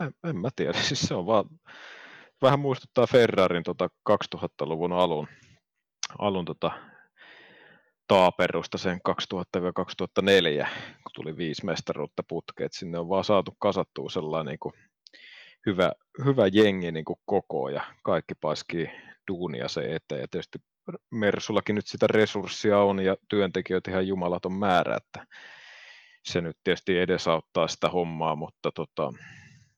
en, 0.00 0.12
en 0.24 0.36
mä 0.36 0.48
tiedä, 0.56 0.72
siis 0.82 1.00
se 1.00 1.14
on 1.14 1.26
vaan, 1.26 1.44
vähän 2.42 2.60
muistuttaa 2.60 3.06
Ferrarin 3.06 3.62
tota 3.62 3.90
2000-luvun 4.10 4.92
alun, 4.92 5.28
alun 6.18 6.44
tota, 6.44 6.70
taaperusta 8.08 8.78
sen 8.78 9.00
2000-2004, 9.08 10.66
kun 11.02 11.12
tuli 11.14 11.36
viisi 11.36 11.64
mestaruutta 11.64 12.22
putkeet, 12.28 12.72
sinne 12.72 12.98
on 12.98 13.08
vaan 13.08 13.24
saatu 13.24 13.56
kasattua 13.58 14.10
sellainen 14.10 14.50
niin 14.50 14.58
kuin 14.58 14.74
hyvä, 15.66 15.92
hyvä 16.24 16.46
jengi 16.52 16.92
niin 16.92 17.04
kuin 17.04 17.18
koko 17.24 17.68
ja 17.68 17.82
kaikki 18.02 18.34
paiskii 18.40 18.90
duunia 19.30 19.68
se 19.68 19.94
eteen. 19.94 20.20
Ja 20.20 20.28
tietysti 20.30 20.58
Mersullakin 21.10 21.74
nyt 21.74 21.86
sitä 21.86 22.06
resurssia 22.06 22.78
on 22.78 23.04
ja 23.04 23.16
työntekijöitä 23.28 23.90
ihan 23.90 24.08
jumalaton 24.08 24.52
määrä, 24.52 24.96
että 24.96 25.26
se 26.24 26.40
nyt 26.40 26.56
tietysti 26.64 26.98
edesauttaa 26.98 27.68
sitä 27.68 27.88
hommaa, 27.88 28.36
mutta 28.36 28.70
tota, 28.74 29.12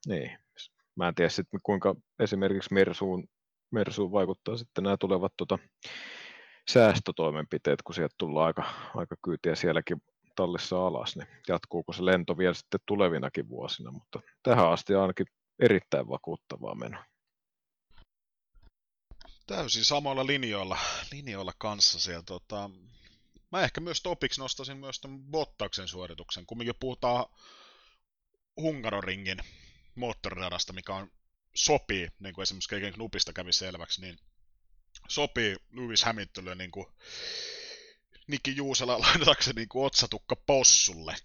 niin. 0.06 0.38
Mä 0.96 1.08
en 1.08 1.14
tiedä 1.14 1.28
sitten 1.28 1.60
kuinka 1.62 1.94
esimerkiksi 2.18 2.74
Mersuun, 2.74 3.28
Mersuun 3.70 4.12
vaikuttaa 4.12 4.56
sitten 4.56 4.84
nämä 4.84 4.96
tulevat 4.96 5.32
tota, 5.36 5.58
säästötoimenpiteet, 6.70 7.82
kun 7.82 7.94
sieltä 7.94 8.14
tullaan 8.18 8.46
aika, 8.46 8.64
aika 8.94 9.16
kyytiä 9.24 9.54
sielläkin 9.54 10.02
tallissa 10.36 10.86
alas, 10.86 11.16
niin 11.16 11.28
jatkuuko 11.48 11.92
se 11.92 12.04
lento 12.04 12.38
vielä 12.38 12.54
sitten 12.54 12.80
tulevinakin 12.86 13.48
vuosina, 13.48 13.90
mutta 13.90 14.20
tähän 14.42 14.72
asti 14.72 14.94
ainakin 14.94 15.26
erittäin 15.58 16.08
vakuuttavaa 16.08 16.74
menoa. 16.74 17.04
Täysin 19.46 19.84
samoilla 19.84 20.26
linjoilla, 20.26 20.78
linjoilla 21.12 21.52
kanssa 21.58 22.00
siellä. 22.00 22.22
Tota, 22.22 22.70
mä 23.52 23.60
ehkä 23.60 23.80
myös 23.80 24.02
topiksi 24.02 24.40
nostaisin 24.40 24.76
myös 24.76 25.00
tämän 25.00 25.20
Bottaksen 25.20 25.88
suorituksen. 25.88 26.46
Kumminkin 26.46 26.74
puhutaan 26.80 27.26
Hungaroringin 28.60 29.38
moottoriradasta, 29.94 30.72
mikä 30.72 30.94
on, 30.94 31.12
sopii, 31.54 32.08
niin 32.18 32.34
kuin 32.34 32.42
esimerkiksi 32.42 32.68
Keiken 32.68 32.92
Knupista 32.92 33.32
kävi 33.32 33.52
selväksi, 33.52 34.00
niin 34.00 34.18
sopii 35.08 35.56
Lewis 35.72 36.04
Hamiltonille 36.04 36.54
niin 36.54 36.70
kuin 36.70 36.86
Nikki 38.26 38.56
Juusela 38.56 39.00
laitatakseni 39.00 39.56
niin 39.56 39.68
kuin 39.68 39.86
otsatukka 39.86 40.36
possulle. 40.36 41.16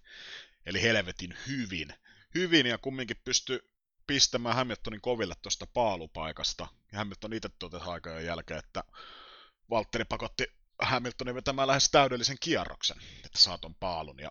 Eli 0.66 0.82
helvetin 0.82 1.34
hyvin. 1.46 1.94
Hyvin 2.34 2.66
ja 2.66 2.78
kumminkin 2.78 3.20
pystyy 3.24 3.70
pistämään 4.06 4.56
Hamiltonin 4.56 5.00
koville 5.00 5.34
tuosta 5.42 5.66
paalupaikasta. 5.66 6.68
Ja 6.92 6.98
Hamilton 6.98 7.32
itse 7.32 7.48
totesi 7.48 7.84
aikojen 7.84 8.26
jälkeen, 8.26 8.58
että 8.58 8.84
Valtteri 9.70 10.04
pakotti 10.04 10.46
Hamiltonin 10.78 11.34
vetämään 11.34 11.68
lähes 11.68 11.90
täydellisen 11.90 12.36
kierroksen, 12.40 12.96
että 13.24 13.38
saa 13.38 13.58
ton 13.58 13.74
paalun. 13.74 14.18
Ja 14.18 14.30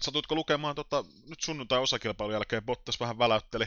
Satutko 0.00 0.34
lukemaan, 0.34 0.74
tota, 0.74 1.04
nyt 1.28 1.40
sunnuntai 1.40 1.78
osakilpailun 1.78 2.34
jälkeen 2.34 2.64
Bottas 2.64 3.00
vähän 3.00 3.18
väläytteli 3.18 3.66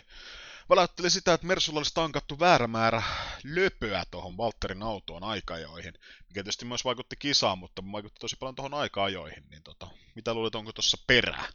väläytteli 0.70 1.10
sitä, 1.10 1.34
että 1.34 1.48
Mersulla 1.48 1.80
olisi 1.80 1.94
tankattu 1.94 2.40
väärä 2.40 2.68
määrä 2.68 3.04
löpöä 3.44 4.04
tuohon 4.12 4.38
Walterin 4.38 4.84
autoon 4.84 5.24
aikajoihin, 5.24 5.94
mikä 6.28 6.34
tietysti 6.34 6.66
myös 6.66 6.86
vaikutti 6.86 7.16
kisaan, 7.20 7.60
mutta 7.60 7.84
vaikutti 7.92 8.20
tosi 8.20 8.36
paljon 8.40 8.56
tuohon 8.56 8.74
aika-ajoihin. 8.74 9.44
Niin 9.50 9.64
tota, 9.64 9.88
mitä 10.16 10.34
luulet, 10.34 10.56
onko 10.56 10.72
tuossa 10.72 10.98
perää? 11.08 11.46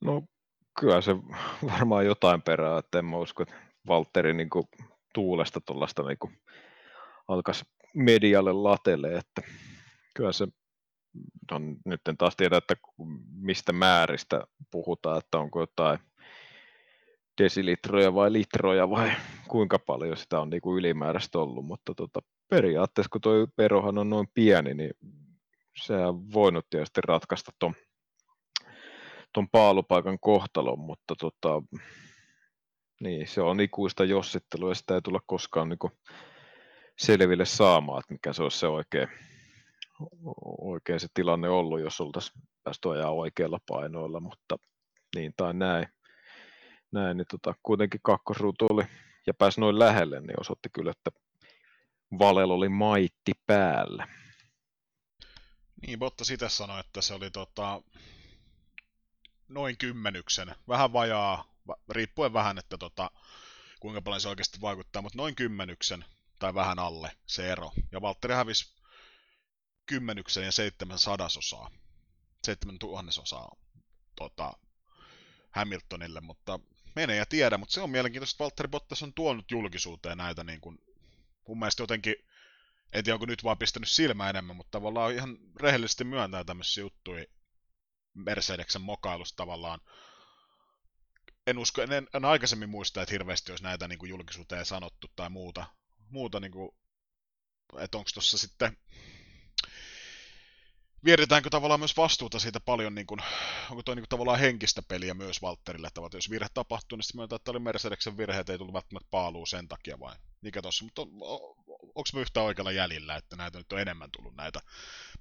No 0.00 0.22
kyllä 0.80 1.00
se 1.00 1.12
varmaan 1.66 2.06
jotain 2.06 2.42
perää, 2.42 2.78
että 2.78 2.98
en 2.98 3.04
mä 3.04 3.16
usko, 3.16 3.42
että 3.42 3.54
Valtteri 3.86 4.34
niin 4.34 4.50
kuin, 4.50 4.64
tuulesta 5.14 5.60
tuollaista 5.60 6.02
niin 6.02 6.40
alkaisi 7.28 7.64
medialle 7.94 8.52
latelle, 8.52 9.14
että 9.16 9.42
kyllä 10.14 10.32
se 10.32 10.46
no, 11.50 11.58
nyt 11.84 12.08
en 12.08 12.16
taas 12.16 12.36
tiedä, 12.36 12.56
että 12.56 12.76
mistä 13.34 13.72
määristä 13.72 14.44
puhutaan, 14.70 15.18
että 15.18 15.38
onko 15.38 15.60
jotain 15.60 15.98
desilitroja 17.42 18.14
vai 18.14 18.32
litroja 18.32 18.90
vai 18.90 19.12
kuinka 19.48 19.78
paljon 19.78 20.16
sitä 20.16 20.40
on 20.40 20.50
niin 20.50 20.60
kuin 20.60 20.78
ylimääräistä 20.78 21.38
ollut, 21.38 21.64
mutta 21.64 21.94
tota, 21.94 22.20
periaatteessa 22.48 23.08
kun 23.12 23.20
tuo 23.20 23.46
perohan 23.56 23.98
on 23.98 24.10
noin 24.10 24.28
pieni, 24.34 24.74
niin 24.74 24.90
se 25.76 25.94
on 25.94 26.32
voinut 26.32 26.66
tietysti 26.70 27.00
ratkaista 27.00 27.52
tuon 27.58 27.74
ton 29.32 29.48
paalupaikan 29.48 30.18
kohtalon, 30.20 30.78
mutta 30.78 31.14
tota, 31.20 31.62
niin, 33.00 33.26
se 33.26 33.40
on 33.40 33.60
ikuista 33.60 34.04
jossittelua 34.04 34.70
ja 34.70 34.74
sitä 34.74 34.94
ei 34.94 35.02
tulla 35.02 35.20
koskaan 35.26 35.68
niin 35.68 35.78
kuin 35.78 35.92
selville 36.98 37.44
saamaan, 37.44 38.00
että 38.00 38.12
mikä 38.14 38.32
se 38.32 38.42
olisi 38.42 38.58
se 38.58 38.66
oikea, 38.66 39.08
oikea 40.60 40.98
se 40.98 41.08
tilanne 41.14 41.48
ollut, 41.48 41.80
jos 41.80 42.00
oltaisiin 42.00 42.42
päästy 42.62 42.90
ajaa 42.90 43.10
oikeilla 43.10 43.58
painoilla, 43.68 44.20
mutta 44.20 44.56
niin 45.14 45.32
tai 45.36 45.54
näin. 45.54 45.86
näin 46.92 47.16
niin 47.16 47.26
tota, 47.30 47.54
kuitenkin 47.62 48.00
kakkosruutu 48.02 48.66
oli 48.70 48.84
ja 49.26 49.34
pääsi 49.34 49.60
noin 49.60 49.78
lähelle, 49.78 50.20
niin 50.20 50.40
osoitti 50.40 50.68
kyllä, 50.72 50.90
että 50.90 51.10
Valel 52.18 52.50
oli 52.50 52.68
maitti 52.68 53.32
päällä. 53.46 54.08
Niin, 55.86 55.98
Botta 55.98 56.24
sitä 56.24 56.48
sanoi, 56.48 56.80
että 56.80 57.02
se 57.02 57.14
oli 57.14 57.30
tota, 57.30 57.82
noin 59.48 59.76
kymmenyksen, 59.78 60.54
vähän 60.68 60.92
vajaa, 60.92 61.44
riippuen 61.88 62.32
vähän, 62.32 62.58
että 62.58 62.78
tota, 62.78 63.10
kuinka 63.80 64.02
paljon 64.02 64.20
se 64.20 64.28
oikeasti 64.28 64.60
vaikuttaa, 64.60 65.02
mutta 65.02 65.18
noin 65.18 65.34
kymmenyksen 65.34 66.04
tai 66.38 66.54
vähän 66.54 66.78
alle 66.78 67.12
se 67.26 67.52
ero. 67.52 67.72
Ja 67.92 68.00
Valtteri 68.00 68.34
hävisi 68.34 68.79
kymmenyksen 69.90 70.44
ja 70.44 70.52
seitsemän 70.52 70.98
sadasosaa, 70.98 71.70
seitsemän 72.44 72.78
tuhannesosaa 72.78 73.56
tota, 74.16 74.52
Hamiltonille, 75.50 76.20
mutta 76.20 76.60
menee 76.96 77.16
ja 77.16 77.26
tiedä, 77.26 77.58
mutta 77.58 77.72
se 77.72 77.80
on 77.80 77.90
mielenkiintoista, 77.90 78.34
että 78.34 78.44
Valtteri 78.44 78.68
Bottas 78.68 79.02
on 79.02 79.14
tuonut 79.14 79.50
julkisuuteen 79.50 80.18
näitä 80.18 80.44
niin 80.44 80.60
kuin, 80.60 80.78
mun 81.48 81.58
mielestä 81.58 81.82
jotenkin, 81.82 82.14
en 82.92 83.04
tiedä 83.04 83.14
onko 83.14 83.26
nyt 83.26 83.44
vaan 83.44 83.58
pistänyt 83.58 83.88
silmä 83.88 84.30
enemmän, 84.30 84.56
mutta 84.56 84.70
tavallaan 84.70 85.12
ihan 85.12 85.38
rehellisesti 85.60 86.04
myöntää 86.04 86.44
tämmöisiä 86.44 86.82
juttuja 86.82 87.24
Mercedeksen 88.14 88.82
mokailusta 88.82 89.36
tavallaan. 89.36 89.80
En 91.46 91.58
usko, 91.58 91.82
en, 91.82 92.08
en 92.14 92.24
aikaisemmin 92.24 92.68
muista, 92.68 93.02
että 93.02 93.12
hirveästi 93.12 93.52
olisi 93.52 93.64
näitä 93.64 93.88
niin 93.88 93.98
kuin 93.98 94.10
julkisuuteen 94.10 94.66
sanottu 94.66 95.10
tai 95.16 95.30
muuta, 95.30 95.66
muuta 96.08 96.40
niin 96.40 96.52
kuin, 96.52 96.70
että 97.78 97.98
onko 97.98 98.10
tuossa 98.14 98.38
sitten 98.38 98.76
Vieritäänkö 101.04 101.50
tavallaan 101.50 101.80
myös 101.80 101.96
vastuuta 101.96 102.38
siitä 102.38 102.60
paljon, 102.60 102.94
niin 102.94 103.06
kuin, 103.06 103.20
onko 103.70 103.82
tuo 103.82 103.94
niin 103.94 104.02
kuin, 104.02 104.08
tavallaan 104.08 104.38
henkistä 104.38 104.82
peliä 104.88 105.14
myös 105.14 105.42
Valtterille, 105.42 105.86
että 105.86 106.00
jos 106.12 106.30
virhe 106.30 106.46
tapahtuu, 106.54 106.96
niin 106.96 107.02
sitten 107.02 107.18
myöntää, 107.18 107.36
että 107.36 107.50
oli 107.50 107.58
Mercedeksen 107.58 108.16
virheet, 108.16 108.48
ei 108.48 108.58
tullut 108.58 108.74
välttämättä 108.74 109.08
paaluu 109.10 109.46
sen 109.46 109.68
takia 109.68 110.00
vai 110.00 110.14
mikä 110.40 110.62
tuossa, 110.62 110.84
mutta 110.84 111.02
on, 111.02 111.08
onko 111.82 112.08
me 112.14 112.20
yhtään 112.20 112.46
oikealla 112.46 112.72
jäljellä, 112.72 113.16
että 113.16 113.36
näitä 113.36 113.58
nyt 113.58 113.72
on 113.72 113.80
enemmän 113.80 114.10
tullut 114.16 114.36
näitä, 114.36 114.60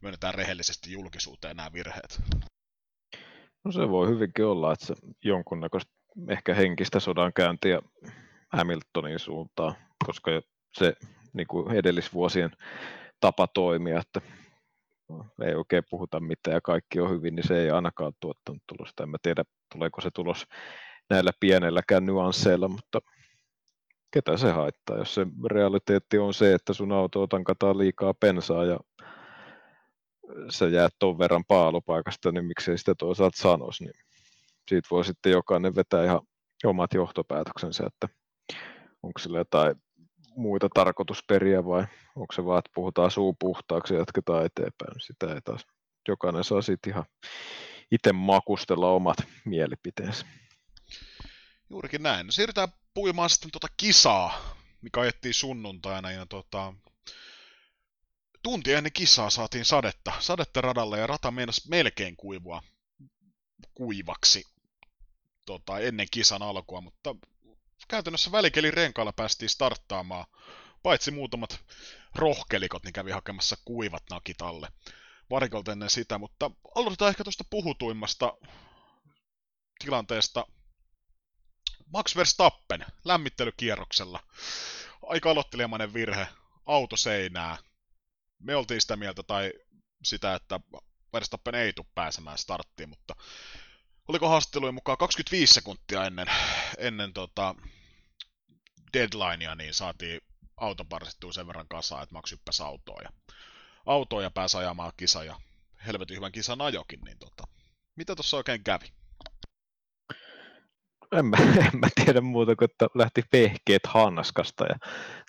myönnetään 0.01 0.33
rehellisesti 0.33 0.91
julkisuuteen 0.91 1.57
nämä 1.57 1.73
virheet? 1.73 2.21
No 3.63 3.71
se 3.71 3.89
voi 3.89 4.07
hyvinkin 4.07 4.45
olla, 4.45 4.73
että 4.73 4.85
se 4.85 4.93
jonkunnäköistä 5.23 5.91
ehkä 6.27 6.53
henkistä 6.53 6.99
sodankäyntiä 6.99 7.81
Hamiltonin 8.49 9.19
suuntaan, 9.19 9.75
koska 10.05 10.31
se 10.73 10.93
niin 11.33 11.47
kuin 11.47 11.75
edellisvuosien 11.75 12.51
tapa 13.19 13.47
toimia, 13.47 13.99
että 13.99 14.21
ei 15.45 15.55
oikein 15.55 15.83
puhuta 15.89 16.19
mitään 16.19 16.55
ja 16.55 16.61
kaikki 16.61 16.99
on 16.99 17.09
hyvin, 17.09 17.35
niin 17.35 17.47
se 17.47 17.59
ei 17.59 17.69
ainakaan 17.69 18.13
tuottanut 18.19 18.63
tulosta. 18.67 19.03
En 19.03 19.09
mä 19.09 19.17
tiedä, 19.21 19.43
tuleeko 19.73 20.01
se 20.01 20.09
tulos 20.13 20.45
näillä 21.09 21.31
pienelläkään 21.39 22.05
nyansseilla, 22.05 22.67
mutta 22.67 22.99
ketä 24.11 24.37
se 24.37 24.51
haittaa, 24.51 24.97
jos 24.97 25.15
se 25.15 25.27
realiteetti 25.49 26.17
on 26.17 26.33
se, 26.33 26.53
että 26.53 26.73
sun 26.73 26.91
auto 26.91 27.27
tankataan 27.27 27.77
liikaa 27.77 28.13
pensaa 28.13 28.65
ja 28.65 28.79
sä 30.49 30.67
jäät 30.67 30.93
ton 30.99 31.19
verran 31.19 31.43
paalupaikasta, 31.47 32.31
niin 32.31 32.45
miksei 32.45 32.77
sitä 32.77 32.95
toisaalta 32.95 33.37
sanoisi, 33.37 33.83
niin 33.83 33.93
siitä 34.67 34.87
voi 34.91 35.05
sitten 35.05 35.31
jokainen 35.31 35.75
vetää 35.75 36.03
ihan 36.03 36.21
omat 36.65 36.93
johtopäätöksensä, 36.93 37.83
että 37.87 38.07
onko 39.03 39.19
sillä 39.19 39.37
jotain 39.37 39.75
muita 40.39 40.69
tarkoitusperiä 40.73 41.65
vai 41.65 41.85
onko 42.15 42.33
se 42.33 42.45
vaan, 42.45 42.59
että 42.59 42.71
puhutaan 42.73 43.11
suu 43.11 43.33
puhtaaksi 43.33 43.93
ja 43.93 43.99
jatketaan 43.99 44.45
eteenpäin. 44.45 44.99
Sitä 44.99 45.33
ei 45.33 45.41
taas, 45.41 45.67
jokainen 46.07 46.43
saa 46.43 46.61
sitten 46.61 46.93
ihan 46.93 47.05
itse 47.91 48.13
makustella 48.13 48.91
omat 48.91 49.17
mielipiteensä. 49.45 50.25
Juurikin 51.69 52.03
näin. 52.03 52.25
No 52.25 52.31
siirrytään 52.31 52.67
puimaan 52.93 53.29
sitten 53.29 53.51
tuota 53.51 53.67
kisaa, 53.77 54.55
mikä 54.81 55.01
ajettiin 55.01 55.33
sunnuntaina 55.33 56.11
ja 56.11 56.25
tota, 56.25 56.73
tunti 58.43 58.73
ennen 58.73 58.93
kisaa 58.93 59.29
saatiin 59.29 59.65
sadetta, 59.65 60.13
sadetta 60.19 60.61
radalle 60.61 60.99
ja 60.99 61.07
rata 61.07 61.31
meinasi 61.31 61.69
melkein 61.69 62.15
kuivua 62.17 62.61
kuivaksi 63.73 64.43
tota, 65.45 65.79
ennen 65.79 66.07
kisan 66.11 66.41
alkua, 66.41 66.81
mutta 66.81 67.15
käytännössä 67.87 68.31
välikelin 68.31 68.73
renkailla 68.73 69.13
päästiin 69.13 69.49
starttaamaan, 69.49 70.25
paitsi 70.83 71.11
muutamat 71.11 71.65
rohkelikot, 72.15 72.83
niin 72.83 72.93
kävi 72.93 73.11
hakemassa 73.11 73.57
kuivat 73.65 74.03
nakit 74.09 74.41
alle 74.41 74.67
varikolta 75.29 75.71
ennen 75.71 75.89
sitä, 75.89 76.17
mutta 76.17 76.51
aloitetaan 76.75 77.09
ehkä 77.09 77.23
tuosta 77.23 77.43
puhutuimmasta 77.49 78.33
tilanteesta. 79.79 80.45
Max 81.93 82.15
Verstappen 82.15 82.85
lämmittelykierroksella. 83.05 84.19
Aika 85.03 85.31
aloittelijamainen 85.31 85.93
virhe, 85.93 86.27
auto 86.65 86.97
seinää. 86.97 87.57
Me 88.39 88.55
oltiin 88.55 88.81
sitä 88.81 88.95
mieltä 88.95 89.23
tai 89.23 89.53
sitä, 90.03 90.35
että 90.35 90.59
Verstappen 91.13 91.55
ei 91.55 91.73
tule 91.73 91.85
pääsemään 91.95 92.37
starttiin, 92.37 92.89
mutta 92.89 93.15
oliko 94.09 94.29
haastattelujen 94.29 94.73
mukaan 94.73 94.97
25 94.97 95.53
sekuntia 95.53 96.05
ennen, 96.05 96.27
ennen 96.77 97.13
tota, 97.13 97.55
deadlinea, 98.93 99.55
niin 99.55 99.73
saatiin 99.73 100.21
auto 100.57 100.85
parsittua 100.85 101.31
sen 101.33 101.47
verran 101.47 101.67
kasaan, 101.67 102.03
että 102.03 102.15
Max 102.15 102.31
hyppäsi 102.31 102.63
autoon 102.63 103.03
ja, 103.03 103.09
autoon 103.85 104.23
ja 104.23 104.31
pääsi 104.31 104.57
ajamaan 104.57 104.91
kisa 104.97 105.23
ja 105.23 105.35
helvetin 105.85 106.17
hyvän 106.17 106.31
kisan 106.31 106.61
ajokin, 106.61 106.99
niin 107.01 107.19
tota, 107.19 107.43
mitä 107.95 108.15
tuossa 108.15 108.37
oikein 108.37 108.63
kävi? 108.63 108.85
En 111.11 111.25
mä, 111.25 111.37
en 111.73 111.79
mä 111.79 111.87
tiedä 112.05 112.21
muuta 112.21 112.55
kuin, 112.55 112.71
että 112.71 112.87
lähti 112.95 113.23
pehkeet 113.31 113.85
hanskasta 113.87 114.65
ja 114.65 114.75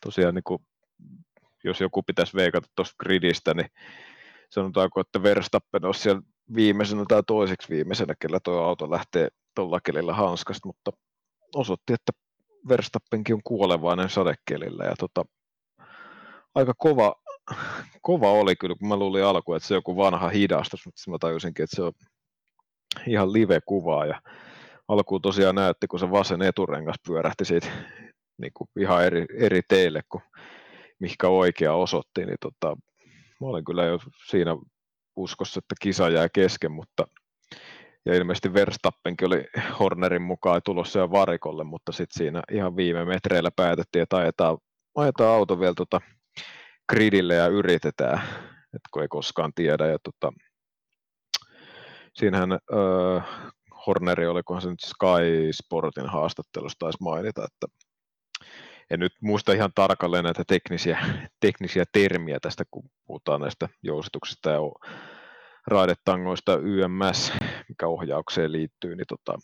tosiaan 0.02 0.34
niin 0.34 0.44
kuin, 0.44 0.66
jos 1.64 1.80
joku 1.80 2.02
pitäisi 2.02 2.34
veikata 2.34 2.68
tuosta 2.76 2.94
gridistä, 2.98 3.54
niin 3.54 3.70
sanotaanko, 4.50 5.00
että 5.00 5.22
Verstappen 5.22 5.84
olisi 5.84 6.00
siellä 6.00 6.22
viimeisenä 6.54 7.04
tai 7.08 7.22
toiseksi 7.26 7.68
viimeisenä, 7.68 8.14
kellä 8.20 8.38
tuo 8.44 8.62
auto 8.62 8.90
lähtee 8.90 9.28
tuolla 9.54 9.80
kelillä 9.80 10.14
hanskasta, 10.14 10.68
mutta 10.68 10.90
osoitti, 11.54 11.92
että 11.92 12.12
Verstappenkin 12.68 13.34
on 13.34 13.42
kuolevainen 13.44 14.10
sadekelillä 14.10 14.84
ja 14.84 14.94
tota, 14.98 15.24
aika 16.54 16.72
kova, 16.78 17.14
kova 18.02 18.32
oli 18.32 18.56
kyllä, 18.56 18.76
kun 18.78 18.88
mä 18.88 18.96
luulin 18.96 19.24
alkuun, 19.24 19.56
että 19.56 19.66
se 19.66 19.74
on 19.74 19.78
joku 19.78 19.96
vanha 19.96 20.28
hidastus, 20.28 20.86
mutta 20.86 21.10
mä 21.10 21.16
tajusinkin, 21.20 21.64
että 21.64 21.76
se 21.76 21.82
on 21.82 21.92
ihan 23.06 23.32
live-kuvaa 23.32 24.06
ja 24.06 24.22
alkuun 24.88 25.22
tosiaan 25.22 25.54
näytti, 25.54 25.86
kun 25.86 26.00
se 26.00 26.10
vasen 26.10 26.42
eturengas 26.42 26.96
pyörähti 27.06 27.44
siitä 27.44 27.66
niin 28.38 28.52
kuin 28.54 28.68
ihan 28.80 29.04
eri, 29.04 29.26
eri 29.38 29.60
teille 29.68 30.00
kuin 30.08 30.22
mihinkä 30.98 31.28
oikea 31.28 31.74
osoitti, 31.74 32.26
niin 32.26 32.38
tota, 32.40 32.76
mä 33.40 33.46
olin 33.46 33.64
kyllä 33.64 33.84
jo 33.84 33.98
siinä 34.30 34.56
uskossa, 35.16 35.58
että 35.58 35.74
kisa 35.80 36.08
jää 36.08 36.28
kesken, 36.28 36.72
mutta 36.72 37.06
ja 38.06 38.14
ilmeisesti 38.14 38.54
Verstappenkin 38.54 39.26
oli 39.26 39.44
Hornerin 39.78 40.22
mukaan 40.22 40.60
tulossa 40.64 40.98
jo 40.98 41.10
varikolle, 41.10 41.64
mutta 41.64 41.92
sitten 41.92 42.18
siinä 42.18 42.42
ihan 42.52 42.76
viime 42.76 43.04
metreillä 43.04 43.50
päätettiin, 43.56 44.02
että 44.02 44.16
ajetaan, 44.16 44.58
ajetaan 44.96 45.34
auto 45.34 45.60
vielä 45.60 45.74
tota 45.76 46.00
gridille 46.92 47.34
ja 47.34 47.46
yritetään, 47.46 48.18
että 48.74 48.88
kun 48.92 49.02
ei 49.02 49.08
koskaan 49.08 49.52
tiedä. 49.54 49.86
Ja 49.86 49.98
tota, 49.98 50.32
siinähän 52.14 52.52
öö, 52.52 53.20
Horneri, 53.86 54.26
olikohan 54.26 54.62
se 54.62 54.70
nyt 54.70 54.80
Sky 54.80 55.52
Sportin 55.52 56.06
haastattelussa 56.06 56.78
taisi 56.78 56.98
mainita, 57.00 57.44
että 57.44 57.66
en 58.90 59.00
nyt 59.00 59.12
muista 59.20 59.52
ihan 59.52 59.70
tarkalleen 59.74 60.24
näitä 60.24 60.42
teknisiä, 60.46 60.98
teknisiä 61.40 61.84
termiä 61.92 62.40
tästä, 62.40 62.64
kun 62.70 62.90
puhutaan 63.06 63.40
näistä 63.40 63.68
jousituksista 63.82 64.50
ja 64.50 64.58
raidetangoista 65.66 66.56
YMS, 66.56 67.32
mikä 67.68 67.86
ohjaukseen 67.86 68.52
liittyy, 68.52 68.96
niin 68.96 69.06
tota, 69.08 69.38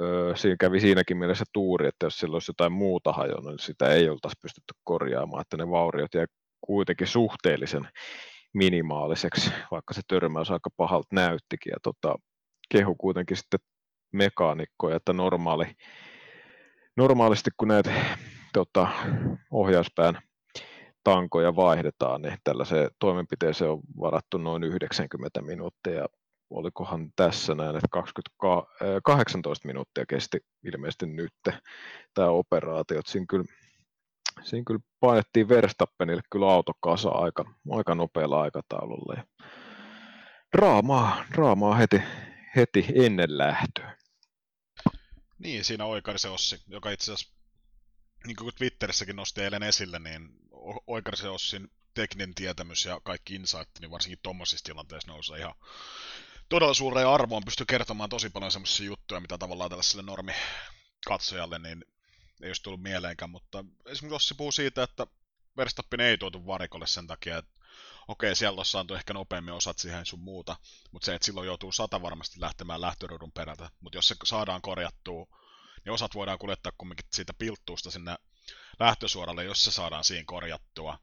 öö, 0.00 0.36
siinä 0.36 0.56
kävi 0.60 0.80
siinäkin 0.80 1.16
mielessä 1.16 1.44
tuuri, 1.52 1.88
että 1.88 2.06
jos 2.06 2.18
sillä 2.18 2.34
olisi 2.34 2.50
jotain 2.50 2.72
muuta 2.72 3.12
hajonnut, 3.12 3.52
niin 3.52 3.58
sitä 3.58 3.92
ei 3.92 4.08
oltaisi 4.08 4.38
pystytty 4.42 4.74
korjaamaan, 4.84 5.40
että 5.40 5.56
ne 5.56 5.70
vauriot 5.70 6.14
jäi 6.14 6.26
kuitenkin 6.60 7.06
suhteellisen 7.06 7.88
minimaaliseksi, 8.54 9.50
vaikka 9.70 9.94
se 9.94 10.00
törmäys 10.08 10.50
aika 10.50 10.70
pahalta 10.76 11.08
näyttikin. 11.12 11.70
Ja 11.70 11.76
tota, 11.82 12.16
kehu 12.70 12.94
kuitenkin 12.94 13.36
sitten 13.36 13.60
mekaanikkoja, 14.12 14.96
että 14.96 15.12
normaali, 15.12 15.64
normaalisti 16.96 17.50
kun 17.56 17.68
näitä 17.68 17.92
tota, 18.52 18.88
ohjauspään 19.50 20.18
tankoja 21.04 21.56
vaihdetaan, 21.56 22.22
niin 22.22 22.38
tällaiseen 22.44 22.90
toimenpiteeseen 22.98 23.70
on 23.70 23.80
varattu 24.00 24.38
noin 24.38 24.64
90 24.64 25.42
minuuttia. 25.42 26.06
Olikohan 26.50 27.12
tässä 27.16 27.54
näin, 27.54 27.76
että 27.76 27.88
20, 27.90 28.30
18 29.04 29.68
minuuttia 29.68 30.06
kesti 30.06 30.38
ilmeisesti 30.64 31.06
nyt 31.06 31.32
tämä 32.14 32.28
operaatio. 32.28 33.00
Siinä 33.06 33.26
kyllä, 33.28 33.44
siinä 34.42 34.64
kyllä 34.66 34.80
painettiin 35.00 35.48
Verstappenille 35.48 36.22
kyllä 36.32 36.52
autokasa 36.52 37.08
aika, 37.08 37.44
aika 37.70 37.94
nopealla 37.94 38.40
aikataululla. 38.40 39.14
Ja 39.16 39.24
draamaa, 40.56 41.24
draamaa 41.34 41.74
heti, 41.74 42.02
heti 42.56 42.86
ennen 42.94 43.38
lähtöä. 43.38 44.01
Niin, 45.42 45.64
siinä 45.64 45.84
Oikarisen 45.84 46.30
Ossi, 46.30 46.62
joka 46.68 46.90
itse 46.90 47.12
asiassa, 47.12 47.34
niin 48.26 48.36
kuin 48.36 48.54
Twitterissäkin 48.54 49.16
nosti 49.16 49.40
eilen 49.40 49.62
esille, 49.62 49.98
niin 49.98 50.28
Oikarisen 50.86 51.30
Ossin 51.30 51.70
tekninen 51.94 52.34
tietämys 52.34 52.84
ja 52.84 53.00
kaikki 53.04 53.34
insight, 53.34 53.70
niin 53.80 53.90
varsinkin 53.90 54.18
tuommoisissa 54.22 54.64
tilanteissa 54.64 55.10
nousee 55.10 55.38
ihan 55.38 55.54
todella 56.48 56.74
suureen 56.74 57.08
arvoon, 57.08 57.44
pystyy 57.44 57.66
kertomaan 57.66 58.10
tosi 58.10 58.30
paljon 58.30 58.52
semmoisia 58.52 58.86
juttuja, 58.86 59.20
mitä 59.20 59.38
tavallaan 59.38 59.70
tällaiselle 59.70 60.02
normi 60.02 60.32
katsojalle, 61.06 61.58
niin 61.58 61.84
ei 62.42 62.48
olisi 62.48 62.62
tullut 62.62 62.82
mieleenkään, 62.82 63.30
mutta 63.30 63.64
esimerkiksi 63.86 64.16
Ossi 64.16 64.34
puhuu 64.34 64.52
siitä, 64.52 64.82
että 64.82 65.06
Verstappen 65.56 66.00
ei 66.00 66.18
tuotu 66.18 66.46
varikolle 66.46 66.86
sen 66.86 67.06
takia, 67.06 67.38
että 67.38 67.52
okei, 68.08 68.36
siellä 68.36 68.58
on 68.58 68.64
saatu 68.64 68.94
ehkä 68.94 69.12
nopeammin 69.12 69.54
osat 69.54 69.78
siihen 69.78 70.06
sun 70.06 70.20
muuta, 70.20 70.56
mutta 70.90 71.06
se, 71.06 71.14
että 71.14 71.26
silloin 71.26 71.46
joutuu 71.46 71.72
sata 71.72 72.02
varmasti 72.02 72.40
lähtemään 72.40 72.80
lähtöruudun 72.80 73.32
perältä, 73.32 73.70
mutta 73.80 73.98
jos 73.98 74.08
se 74.08 74.14
saadaan 74.24 74.62
korjattua, 74.62 75.26
niin 75.84 75.92
osat 75.92 76.14
voidaan 76.14 76.38
kuljettaa 76.38 76.72
kumminkin 76.78 77.06
siitä 77.12 77.34
pilttuusta 77.34 77.90
sinne 77.90 78.16
lähtösuoralle, 78.80 79.44
jos 79.44 79.64
se 79.64 79.70
saadaan 79.70 80.04
siinä 80.04 80.24
korjattua, 80.26 80.98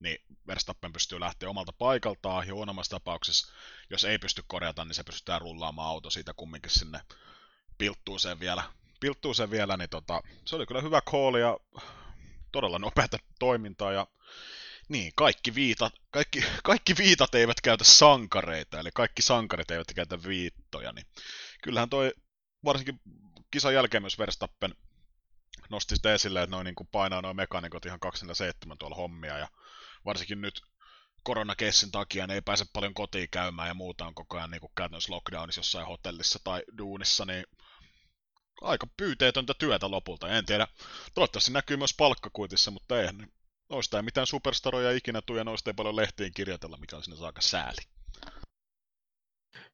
niin 0.00 0.18
Verstappen 0.46 0.92
pystyy 0.92 1.20
lähteä 1.20 1.50
omalta 1.50 1.72
paikaltaan, 1.72 2.48
ja 2.48 2.54
huonommassa 2.54 2.90
tapauksessa, 2.90 3.52
jos 3.90 4.04
ei 4.04 4.18
pysty 4.18 4.44
korjata, 4.46 4.84
niin 4.84 4.94
se 4.94 5.04
pystytään 5.04 5.40
rullaamaan 5.40 5.88
auto 5.88 6.10
siitä 6.10 6.34
kumminkin 6.36 6.70
sinne 6.70 7.00
pilttuuseen 7.78 8.40
vielä, 8.40 8.62
pilttuuseen 9.00 9.50
vielä 9.50 9.76
niin 9.76 9.90
tota, 9.90 10.22
se 10.44 10.56
oli 10.56 10.66
kyllä 10.66 10.80
hyvä 10.80 11.00
call 11.00 11.34
ja 11.34 11.58
todella 12.52 12.78
nopeata 12.78 13.18
toimintaa, 13.38 13.92
ja 13.92 14.06
niin, 14.88 15.12
kaikki 15.16 15.54
viitat, 15.54 15.92
kaikki, 16.10 16.44
kaikki 16.64 16.94
viitat 16.98 17.34
eivät 17.34 17.60
käytä 17.60 17.84
sankareita, 17.84 18.80
eli 18.80 18.90
kaikki 18.94 19.22
sankarit 19.22 19.70
eivät 19.70 19.94
käytä 19.94 20.22
viittoja, 20.22 20.92
niin 20.92 21.06
kyllähän 21.62 21.90
toi 21.90 22.12
varsinkin 22.64 23.00
kisan 23.50 23.74
jälkeen 23.74 24.02
myös 24.02 24.18
Verstappen 24.18 24.74
nosti 25.70 25.96
sitä 25.96 26.14
esille, 26.14 26.42
että 26.42 26.56
noin 26.56 26.64
niin 26.64 26.74
kuin 26.74 26.88
painaa 26.92 27.22
noin 27.22 27.36
mekanikot 27.36 27.86
ihan 27.86 28.00
247 28.00 28.78
tuolla 28.78 28.96
hommia, 28.96 29.38
ja 29.38 29.48
varsinkin 30.04 30.40
nyt 30.40 30.60
koronakessin 31.22 31.90
takia 31.90 32.26
ne 32.26 32.34
ei 32.34 32.42
pääse 32.42 32.64
paljon 32.72 32.94
kotiin 32.94 33.28
käymään 33.30 33.68
ja 33.68 33.74
muuta 33.74 34.06
on 34.06 34.14
koko 34.14 34.36
ajan 34.36 34.50
niin 34.50 34.60
kuin 34.60 34.72
käytännössä 34.76 35.12
lockdownissa 35.12 35.58
jossain 35.58 35.86
hotellissa 35.86 36.38
tai 36.44 36.62
duunissa, 36.78 37.24
niin 37.24 37.44
aika 38.60 38.86
pyyteetöntä 38.96 39.54
työtä 39.58 39.90
lopulta. 39.90 40.28
En 40.28 40.46
tiedä, 40.46 40.66
toivottavasti 41.14 41.52
näkyy 41.52 41.76
myös 41.76 41.94
palkkakuitissa, 41.94 42.70
mutta 42.70 43.00
ei 43.00 43.08
noista 43.68 43.96
ei 43.96 44.02
mitään 44.02 44.26
superstaroja 44.26 44.92
ikinä 44.92 45.22
tule 45.26 45.38
ja 45.38 45.44
noista 45.44 45.70
ei 45.70 45.74
paljon 45.74 45.96
lehtiin 45.96 46.32
kirjoitella, 46.34 46.76
mikä 46.76 46.96
on 46.96 47.02
sinne 47.02 47.26
aika 47.26 47.40
sääli. 47.40 47.82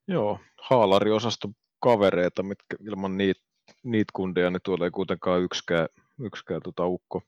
Joo, 0.09 0.41
haalariosasto 0.63 1.49
kavereita, 1.81 2.43
mitkä 2.43 2.77
ilman 2.87 3.19
niitä 3.19 3.41
niit 3.83 4.09
kundeja, 4.13 4.51
niin 4.51 4.63
tuolla 4.65 4.85
ei 4.85 4.91
kuitenkaan 4.91 5.43
yksikään, 5.43 5.89
yksikään 6.21 6.63
tota 6.63 6.87
ukko 6.87 7.23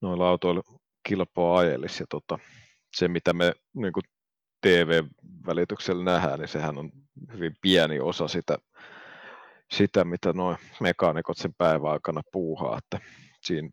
noilla 0.00 0.28
autoilla 0.28 0.62
kilpaa 1.08 1.58
ajelisi. 1.58 2.02
Ja 2.02 2.06
tota, 2.10 2.38
se, 2.96 3.08
mitä 3.08 3.32
me 3.32 3.52
niin 3.74 3.92
kuin 3.92 4.04
TV-välityksellä 4.60 6.04
nähdään, 6.04 6.38
niin 6.38 6.48
sehän 6.48 6.78
on 6.78 6.90
hyvin 7.32 7.56
pieni 7.60 8.00
osa 8.00 8.28
sitä, 8.28 8.58
sitä 9.72 10.04
mitä 10.04 10.32
nuo 10.32 10.56
mekaanikot 10.80 11.36
sen 11.36 11.54
päivän 11.58 11.92
aikana 11.92 12.22
puuhaa. 12.32 12.78
Että 12.78 13.00
siinä 13.42 13.70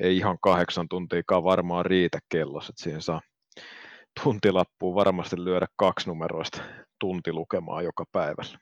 ei 0.00 0.16
ihan 0.16 0.38
kahdeksan 0.42 0.88
tuntiakaan 0.88 1.44
varmaan 1.44 1.86
riitä 1.86 2.18
kellossa, 2.28 2.70
että 2.70 2.82
siihen 2.82 3.02
saa 3.02 3.20
tuntilappuun 4.22 4.94
varmasti 4.94 5.44
lyödä 5.44 5.66
kaksi 5.76 6.08
numeroista 6.08 6.62
tuntilukemaa 6.98 7.82
joka 7.82 8.04
päivällä. 8.12 8.58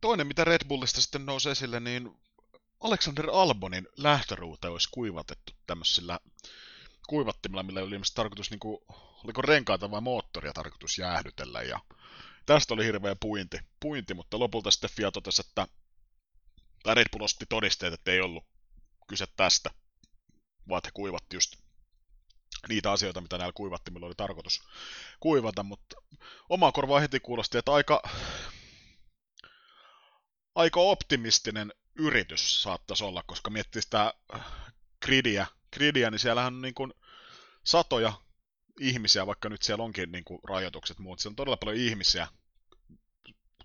Toinen, 0.00 0.26
mitä 0.26 0.44
Red 0.44 0.68
Bullista 0.68 1.00
sitten 1.00 1.26
nousi 1.26 1.50
esille, 1.50 1.80
niin 1.80 2.10
Alexander 2.80 3.30
Albonin 3.32 3.88
lähtöruute 3.96 4.68
olisi 4.68 4.88
kuivatettu 4.92 5.52
tämmöisillä 5.66 6.20
kuivattimilla, 7.08 7.62
millä 7.62 7.80
oli 7.80 7.88
ilmeisesti 7.88 8.16
tarkoitus, 8.16 8.50
niin 8.50 8.60
kuin, 8.60 8.78
oliko 9.24 9.42
renkaita 9.42 9.90
vai 9.90 10.00
moottoria 10.00 10.52
tarkoitus 10.52 10.98
jäähdytellä, 10.98 11.62
ja 11.62 11.80
tästä 12.46 12.74
oli 12.74 12.84
hirveä 12.84 13.16
puinti, 13.20 13.58
puinti 13.80 14.14
mutta 14.14 14.38
lopulta 14.38 14.70
sitten 14.70 14.90
Fiat 14.96 15.14
totesi, 15.14 15.42
että 15.48 15.66
tai 16.82 16.94
Red 16.94 17.06
Bull 17.12 17.24
osti 17.24 17.44
todisteet, 17.48 17.94
että 17.94 18.10
ei 18.10 18.20
ollut 18.20 18.44
kyse 19.08 19.26
tästä, 19.36 19.70
vaan 20.68 20.80
he 20.84 20.90
kuivatti 20.94 21.36
just 21.36 21.56
niitä 22.68 22.92
asioita, 22.92 23.20
mitä 23.20 23.38
näillä 23.38 23.52
kuivattimilla 23.52 24.06
oli 24.06 24.14
tarkoitus 24.14 24.62
kuivata, 25.20 25.62
mutta 25.62 25.96
oma 26.48 26.72
korvaa 26.72 27.00
heti 27.00 27.20
kuulosti, 27.20 27.58
että 27.58 27.72
aika, 27.72 28.02
aika 30.54 30.80
optimistinen 30.80 31.72
yritys 31.94 32.62
saattaisi 32.62 33.04
olla, 33.04 33.22
koska 33.26 33.50
miettii 33.50 33.82
sitä 33.82 34.14
gridiä, 35.02 35.46
gridiä 35.72 36.10
niin 36.10 36.18
siellähän 36.18 36.54
on 36.54 36.62
niin 36.62 36.74
kuin 36.74 36.94
satoja 37.64 38.12
ihmisiä, 38.80 39.26
vaikka 39.26 39.48
nyt 39.48 39.62
siellä 39.62 39.84
onkin 39.84 40.12
niin 40.12 40.24
kuin 40.24 40.40
rajoitukset 40.48 40.98
muut, 40.98 41.18
siellä 41.18 41.32
on 41.32 41.36
todella 41.36 41.56
paljon 41.56 41.76
ihmisiä, 41.76 42.28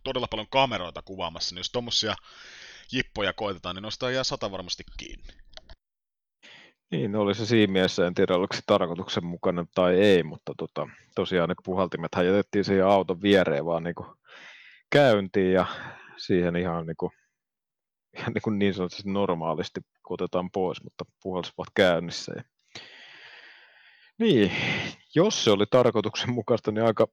todella 0.04 0.28
paljon 0.28 0.50
kameroita 0.50 1.02
kuvaamassa, 1.02 1.56
niin 1.56 1.60
jos 1.60 1.70
tuommoisia 1.70 2.16
jippoja 2.94 3.34
koitetaan, 3.34 3.76
niin 3.76 3.84
noista 3.84 4.12
jää 4.12 4.24
sata 4.24 4.52
varmasti 4.52 4.84
kiinni. 4.98 5.44
Niin, 6.92 7.16
oli 7.16 7.36
se 7.36 7.46
siinä 7.46 7.74
mielessä, 7.74 8.08
en 8.08 8.14
tiedä 8.14 8.36
oliko 8.36 8.54
se 8.54 8.62
tarkoituksenmukainen 8.66 9.66
tai 9.76 9.96
ei, 9.96 10.24
mutta 10.24 10.54
tota, 10.58 10.88
tosiaan 11.16 11.50
ne 11.50 11.56
puhaltimet 11.64 12.12
jätettiin 12.26 12.66
siihen 12.66 12.86
auton 12.86 13.22
viereen 13.22 13.66
vaan 13.66 13.84
niin 13.84 13.96
kuin 13.96 14.08
käyntiin 14.92 15.54
ja 15.54 15.66
siihen 16.18 16.56
ihan 16.56 16.86
niin, 16.86 16.98
kuin, 16.98 17.12
ihan 18.18 18.34
niin, 18.34 18.42
kuin 18.42 18.60
niin 18.60 18.74
sanotusti 18.74 19.12
normaalisti 19.12 19.80
otetaan 20.10 20.52
pois, 20.52 20.84
mutta 20.84 21.06
puhalsivat 21.24 21.68
käynnissä. 21.76 22.34
Ja... 22.36 22.44
Niin, 24.20 24.52
jos 25.16 25.44
se 25.44 25.52
oli 25.52 25.66
tarkoituksenmukaista, 25.72 26.72
niin 26.72 26.86
aika 26.86 27.08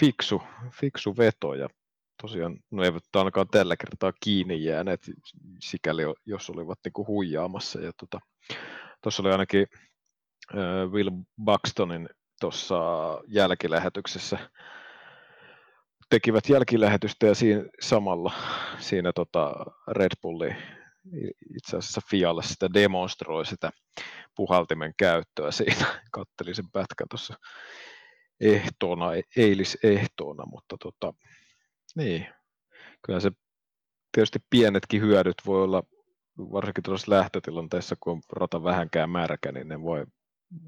fiksu, 0.00 0.42
fiksu 0.80 1.16
veto 1.16 1.54
ja 1.54 1.68
tosiaan 2.24 2.58
no 2.70 2.82
eivät 2.84 3.02
ainakaan 3.16 3.48
tällä 3.48 3.76
kertaa 3.76 4.12
kiinni 4.20 4.64
jääneet, 4.64 5.00
sikäli 5.60 6.02
jos 6.26 6.50
olivat 6.50 6.78
niin 6.84 6.92
kuin 6.92 7.06
huijaamassa. 7.06 7.80
Ja 7.80 7.92
tota, 8.00 8.20
tuossa 9.02 9.22
oli 9.22 9.32
ainakin 9.32 9.66
äh, 10.54 10.90
Will 10.90 11.10
Buxtonin 11.44 12.08
tuossa 12.40 12.76
jälkilähetyksessä 13.28 14.38
tekivät 16.10 16.48
jälkilähetystä 16.48 17.26
ja 17.26 17.34
siinä 17.34 17.64
samalla 17.80 18.32
siinä 18.78 19.12
tota 19.12 19.54
Red 19.88 20.12
Bulli 20.22 20.56
itse 21.56 21.76
asiassa 21.76 22.00
Fialle 22.10 22.42
sitä 22.42 22.74
demonstroi 22.74 23.46
sitä 23.46 23.70
puhaltimen 24.36 24.94
käyttöä 24.96 25.50
siinä. 25.50 26.02
Kattelin 26.12 26.54
sen 26.54 26.70
pätkän 26.72 27.08
tuossa 27.10 27.34
ehtoona, 28.40 29.06
eilisehtoona, 29.36 30.46
mutta 30.46 30.76
tota, 30.82 31.14
niin, 31.94 32.26
kyllä 33.06 33.20
se 33.20 33.30
tietysti 34.12 34.38
pienetkin 34.50 35.02
hyödyt 35.02 35.34
voi 35.46 35.62
olla, 35.62 35.82
varsinkin 36.38 36.84
tuossa 36.84 37.10
lähtötilanteessa, 37.10 37.96
kun 38.00 38.12
on 38.12 38.22
rata 38.32 38.64
vähänkään 38.64 39.10
märkä, 39.10 39.52
niin 39.52 39.68
ne 39.68 39.82
voi, 39.82 40.06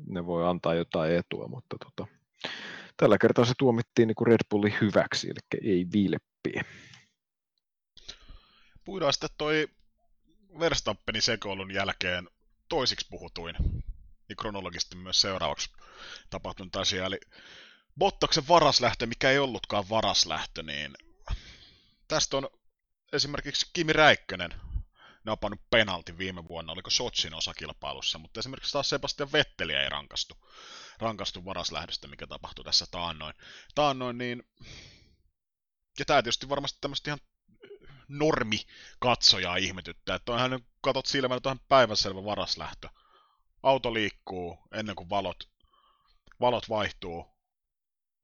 ne 0.07 0.27
voi 0.27 0.49
antaa 0.49 0.75
jotain 0.75 1.15
etua, 1.15 1.49
mutta 1.49 1.77
tota, 1.85 2.07
tällä 2.97 3.19
kertaa 3.19 3.45
se 3.45 3.53
tuomittiin 3.59 4.09
niin 4.09 4.15
kuin 4.15 4.27
Red 4.27 4.41
Bullin 4.51 4.75
hyväksi, 4.81 5.31
eli 5.31 5.63
ei 5.71 5.87
vilppiä. 5.93 6.65
puidaan 8.85 9.13
sitten 9.13 9.31
toi 9.39 9.69
Verstappenin 10.59 11.23
sekoilun 11.23 11.75
jälkeen 11.75 12.29
toisiksi 12.69 13.07
puhutuin, 13.11 13.57
niin 14.29 14.37
kronologisesti 14.37 14.97
myös 14.97 15.21
seuraavaksi 15.21 15.73
tapahtunut 16.31 16.77
asia, 16.77 17.07
eli 17.07 17.19
Bottaksen 17.99 18.49
varaslähtö, 18.49 19.07
mikä 19.07 19.31
ei 19.31 19.39
ollutkaan 19.39 19.85
varaslähtö, 19.91 20.63
niin 20.63 20.93
tästä 22.09 22.37
on 22.37 22.49
esimerkiksi 23.13 23.71
Kimi 23.73 23.93
Räikkönen 23.93 24.55
napannut 25.25 25.61
penalti 25.71 26.19
viime 26.19 26.49
vuonna, 26.49 26.73
oliko 26.73 26.91
Sotsin 26.91 27.35
osakilpailussa, 27.35 28.19
mutta 28.19 28.41
esimerkiksi 28.41 28.73
taas 28.73 28.89
Sebastian 28.89 29.33
Vetteli 29.33 29.75
ei 29.75 29.89
rankastu, 29.89 30.35
rankastu 30.99 31.45
varaslähdöstä, 31.45 32.09
mikä 32.09 32.27
tapahtui 32.27 32.65
tässä 32.65 32.87
taannoin. 32.91 33.35
Taannoin, 33.75 34.19
niin... 34.19 34.43
Ja 35.99 36.05
tämä 36.05 36.23
tietysti 36.23 36.49
varmasti 36.49 36.79
tämmöistä 36.81 37.11
ihan 37.11 37.21
normi 38.09 38.61
katsojaa 39.01 39.57
ihmetyttää, 39.57 40.17
että 40.17 40.33
onhan 40.33 40.61
katot 40.81 41.07
silmällä 41.07 41.41
tuohon 41.41 41.61
päivänselvä 41.69 42.25
varaslähtö. 42.25 42.89
Auto 43.63 43.95
liikkuu 43.95 44.59
ennen 44.73 44.97
kuin 44.97 45.11
valot, 45.11 45.51
valot 46.41 46.69
vaihtuu, 46.69 47.27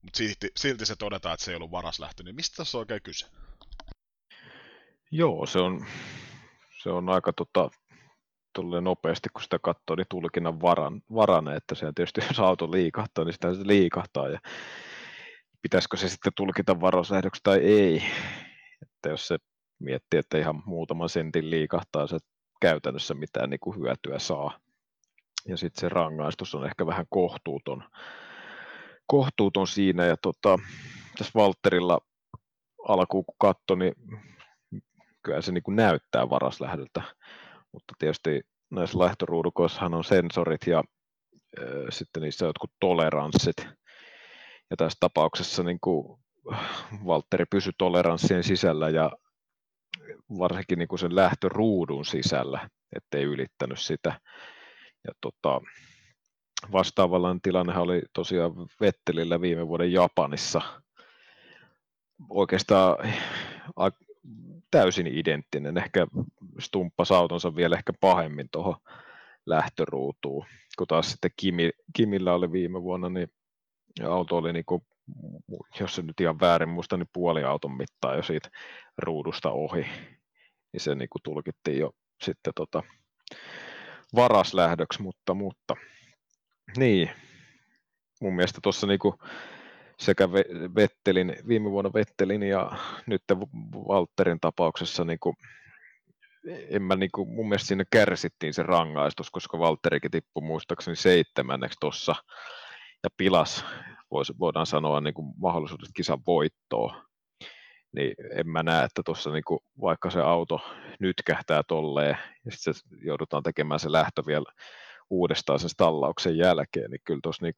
mutta 0.02 0.16
silti, 0.16 0.50
silti 0.56 0.86
se 0.86 0.96
todetaan, 0.96 1.34
että 1.34 1.44
se 1.44 1.50
ei 1.50 1.56
ollut 1.56 1.70
varaslähtö, 1.70 2.22
niin 2.22 2.34
mistä 2.34 2.56
tässä 2.56 2.78
on 2.78 2.80
oikein 2.80 3.02
kyse? 3.02 3.26
Joo, 5.14 5.46
se 5.46 5.58
on, 5.58 5.86
se 6.82 6.90
on 6.90 7.08
aika 7.08 7.32
tota, 7.32 7.70
nopeasti, 8.80 9.28
kun 9.32 9.42
sitä 9.42 9.58
katsoo, 9.58 9.96
niin 9.96 10.06
tulkinnan 10.08 10.60
varan, 10.60 11.02
varane, 11.14 11.56
että 11.56 11.74
se 11.74 11.92
tietysti 11.94 12.20
jos 12.28 12.40
auto 12.40 12.70
liikahtaa, 12.70 13.24
niin 13.24 13.32
sitä 13.32 13.54
se 13.54 13.66
liikahtaa 13.66 14.28
ja 14.28 14.38
pitäisikö 15.62 15.96
se 15.96 16.08
sitten 16.08 16.32
tulkita 16.36 16.80
varauslähdöksi 16.80 17.40
tai 17.44 17.58
ei. 17.58 18.02
Että 18.82 19.08
jos 19.08 19.28
se 19.28 19.38
miettii, 19.78 20.20
että 20.20 20.38
ihan 20.38 20.62
muutaman 20.66 21.08
sentin 21.08 21.50
liikahtaa, 21.50 22.06
se 22.06 22.18
käytännössä 22.60 23.14
mitään 23.14 23.50
niin 23.50 23.60
kuin 23.60 23.78
hyötyä 23.78 24.18
saa. 24.18 24.60
Ja 25.48 25.56
sitten 25.56 25.80
se 25.80 25.88
rangaistus 25.88 26.54
on 26.54 26.66
ehkä 26.66 26.86
vähän 26.86 27.06
kohtuuton, 27.10 27.84
kohtuuton 29.06 29.66
siinä. 29.66 30.04
Ja 30.04 30.16
tota, 30.16 30.58
tässä 31.18 31.32
Valterilla 31.34 32.00
alkuun 32.88 33.24
kun 33.24 33.36
katsoi, 33.38 33.76
niin 33.76 33.94
kyllä 35.22 35.40
se 35.40 35.52
niin 35.52 35.62
kuin 35.62 35.76
näyttää 35.76 36.30
varaslähdöltä, 36.30 37.02
mutta 37.72 37.94
tietysti 37.98 38.40
näissä 38.70 38.98
lähtöruudukoissahan 38.98 39.94
on 39.94 40.04
sensorit 40.04 40.66
ja 40.66 40.78
äh, 41.58 41.64
sitten 41.90 42.22
niissä 42.22 42.46
jotkut 42.46 42.70
toleranssit. 42.80 43.56
Ja 44.70 44.76
tässä 44.76 44.96
tapauksessa 45.00 45.62
niin 45.62 45.78
kuin 45.80 46.18
Valtteri 47.06 47.44
pysyi 47.50 47.72
toleranssien 47.78 48.44
sisällä 48.44 48.88
ja 48.88 49.10
varsinkin 50.38 50.78
niin 50.78 50.88
kuin 50.88 50.98
sen 50.98 51.16
lähtöruudun 51.16 52.04
sisällä, 52.04 52.68
ettei 52.96 53.22
ylittänyt 53.22 53.78
sitä. 53.80 54.20
Ja 55.06 55.12
tota, 55.20 55.60
vastaavallaan 56.72 57.40
tilannehan 57.40 57.82
oli 57.82 58.02
tosiaan 58.12 58.52
Vettelillä 58.80 59.40
viime 59.40 59.68
vuoden 59.68 59.92
Japanissa. 59.92 60.60
Oikeastaan 62.28 62.96
täysin 64.72 65.06
identtinen, 65.06 65.78
ehkä 65.78 66.06
stumppasi 66.58 67.14
autonsa 67.14 67.56
vielä 67.56 67.76
ehkä 67.76 67.92
pahemmin 68.00 68.48
tuohon 68.52 68.76
lähtöruutuun, 69.46 70.46
kun 70.78 70.86
taas 70.86 71.10
sitten 71.10 71.30
Kimi, 71.36 71.70
Kimillä 71.96 72.34
oli 72.34 72.52
viime 72.52 72.82
vuonna, 72.82 73.08
niin 73.08 73.28
auto 74.04 74.36
oli 74.36 74.52
niin 74.52 74.64
kuin, 74.64 74.82
jos 75.80 75.94
se 75.94 76.02
nyt 76.02 76.20
ihan 76.20 76.40
väärin 76.40 76.68
muista, 76.68 76.96
niin 76.96 77.08
puoli 77.12 77.44
auton 77.44 77.76
mittaa 77.76 78.16
jo 78.16 78.22
siitä 78.22 78.48
ruudusta 78.98 79.50
ohi, 79.50 79.86
niin 80.72 80.80
se 80.80 80.94
niin 80.94 81.08
kuin 81.08 81.22
tulkittiin 81.22 81.78
jo 81.78 81.90
sitten 82.22 82.52
tota 82.56 82.82
varaslähdöksi, 84.14 85.02
mutta, 85.02 85.34
mutta 85.34 85.76
niin, 86.76 87.10
mun 88.20 88.34
mielestä 88.34 88.58
tuossa 88.62 88.86
niin 88.86 88.98
kuin 88.98 89.14
sekä 90.04 90.32
Vettelin, 90.74 91.36
viime 91.48 91.70
vuonna 91.70 91.92
Vettelin 91.94 92.42
ja 92.42 92.72
nyt 93.06 93.22
Walterin 93.88 94.40
tapauksessa 94.40 95.04
niin 95.04 95.18
kuin, 95.20 95.36
en 96.68 96.82
mä, 96.82 96.96
niin 96.96 97.10
kuin, 97.14 97.28
mun 97.28 97.48
mielestä 97.48 97.66
siinä 97.68 97.84
kärsittiin 97.92 98.54
se 98.54 98.62
rangaistus, 98.62 99.30
koska 99.30 99.58
Valterikin 99.58 100.10
tippui 100.10 100.42
muistaakseni 100.42 100.96
seitsemänneksi 100.96 101.76
tuossa 101.80 102.14
ja 103.02 103.10
pilas, 103.16 103.64
vois, 104.10 104.32
voidaan 104.38 104.66
sanoa, 104.66 105.00
niin 105.00 105.14
kuin 105.14 105.34
mahdollisuudet 105.36 105.88
kisan 105.96 106.20
voittoon. 106.26 107.02
Niin 107.92 108.14
en 108.36 108.48
mä 108.48 108.62
näe, 108.62 108.84
että 108.84 109.02
tuossa 109.04 109.32
niin 109.32 109.44
kuin, 109.46 109.60
vaikka 109.80 110.10
se 110.10 110.20
auto 110.20 110.60
nyt 111.00 111.16
kähtää 111.26 111.62
tolleen 111.68 112.18
ja 112.44 112.52
sitten 112.52 112.74
joudutaan 113.04 113.42
tekemään 113.42 113.80
se 113.80 113.92
lähtö 113.92 114.22
vielä 114.26 114.52
uudestaan 115.10 115.58
sen 115.58 115.70
stallauksen 115.70 116.36
jälkeen, 116.36 116.90
niin 116.90 117.00
kyllä 117.04 117.20
tuossa 117.22 117.44
niin 117.44 117.54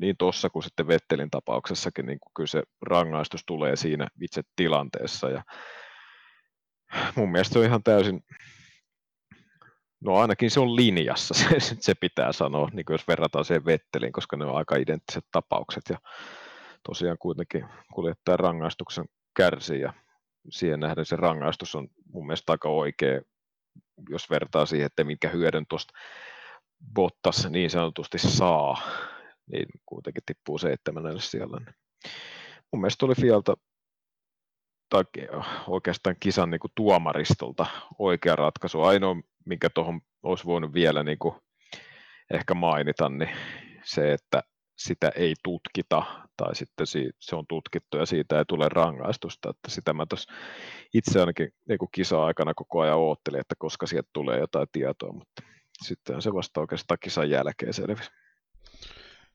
niin 0.00 0.16
tuossa 0.18 0.50
kuin 0.50 0.62
sitten 0.62 0.86
Vettelin 0.86 1.30
tapauksessakin, 1.30 2.06
niin 2.06 2.18
kyllä 2.36 2.46
se 2.46 2.62
rangaistus 2.82 3.42
tulee 3.46 3.76
siinä 3.76 4.08
itse 4.20 4.42
tilanteessa. 4.56 5.30
Ja 5.30 5.42
mun 7.16 7.32
mielestä 7.32 7.52
se 7.52 7.58
on 7.58 7.64
ihan 7.64 7.82
täysin, 7.82 8.24
no 10.00 10.16
ainakin 10.16 10.50
se 10.50 10.60
on 10.60 10.76
linjassa, 10.76 11.34
se, 11.58 11.76
se 11.80 11.94
pitää 11.94 12.32
sanoa, 12.32 12.68
niin 12.72 12.84
jos 12.90 13.08
verrataan 13.08 13.44
siihen 13.44 13.64
Vettelin, 13.64 14.12
koska 14.12 14.36
ne 14.36 14.44
on 14.44 14.56
aika 14.56 14.76
identtiset 14.76 15.24
tapaukset. 15.32 15.82
Ja 15.90 15.98
tosiaan 16.82 17.18
kuitenkin 17.18 17.64
kuljettajan 17.94 18.38
rangaistuksen 18.38 19.04
kärsii 19.36 19.80
ja 19.80 19.92
siihen 20.50 20.80
nähden 20.80 21.04
se 21.04 21.16
rangaistus 21.16 21.74
on 21.74 21.88
mun 22.12 22.26
mielestä 22.26 22.52
aika 22.52 22.68
oikea, 22.68 23.20
jos 24.08 24.30
vertaa 24.30 24.66
siihen, 24.66 24.86
että 24.86 25.04
minkä 25.04 25.28
hyödyn 25.28 25.66
tuosta 25.68 25.92
Bottas 26.94 27.50
niin 27.50 27.70
sanotusti 27.70 28.18
saa 28.18 28.82
niin 29.52 29.66
kuitenkin 29.86 30.22
tippuu 30.26 30.58
seitsemännelle 30.58 31.20
siellä. 31.20 31.60
Mun 32.72 32.80
mielestä 32.80 33.06
oli 33.06 33.14
Fialta 33.14 33.54
tai 34.88 35.04
oikeastaan 35.66 36.16
kisan 36.20 36.50
niin 36.50 36.60
kuin 36.60 36.72
tuomaristolta 36.74 37.66
oikea 37.98 38.36
ratkaisu. 38.36 38.82
Ainoa, 38.82 39.16
minkä 39.46 39.70
tuohon 39.70 40.00
olisi 40.22 40.44
voinut 40.44 40.74
vielä 40.74 41.02
niin 41.02 41.18
kuin 41.18 41.34
ehkä 42.30 42.54
mainita, 42.54 43.08
niin 43.08 43.30
se, 43.84 44.12
että 44.12 44.42
sitä 44.78 45.12
ei 45.16 45.34
tutkita 45.44 46.02
tai 46.36 46.54
sitten 46.54 46.86
se 47.20 47.36
on 47.36 47.44
tutkittu 47.48 47.96
ja 47.96 48.06
siitä 48.06 48.38
ei 48.38 48.44
tule 48.44 48.68
rangaistusta. 48.68 49.50
Että 49.50 49.70
sitä 49.70 49.92
mä 49.92 50.06
tuossa 50.06 50.32
itse 50.94 51.20
ainakin 51.20 51.48
niin 51.68 51.78
kuin 51.78 51.88
kisa-aikana 51.94 52.54
koko 52.54 52.80
ajan 52.80 52.98
oottelin, 52.98 53.40
että 53.40 53.54
koska 53.58 53.86
sieltä 53.86 54.08
tulee 54.12 54.38
jotain 54.38 54.66
tietoa, 54.72 55.12
mutta 55.12 55.42
sitten 55.82 56.22
se 56.22 56.34
vasta 56.34 56.60
oikeastaan 56.60 56.98
kisan 57.00 57.30
jälkeen 57.30 57.74
selvisi. 57.74 58.10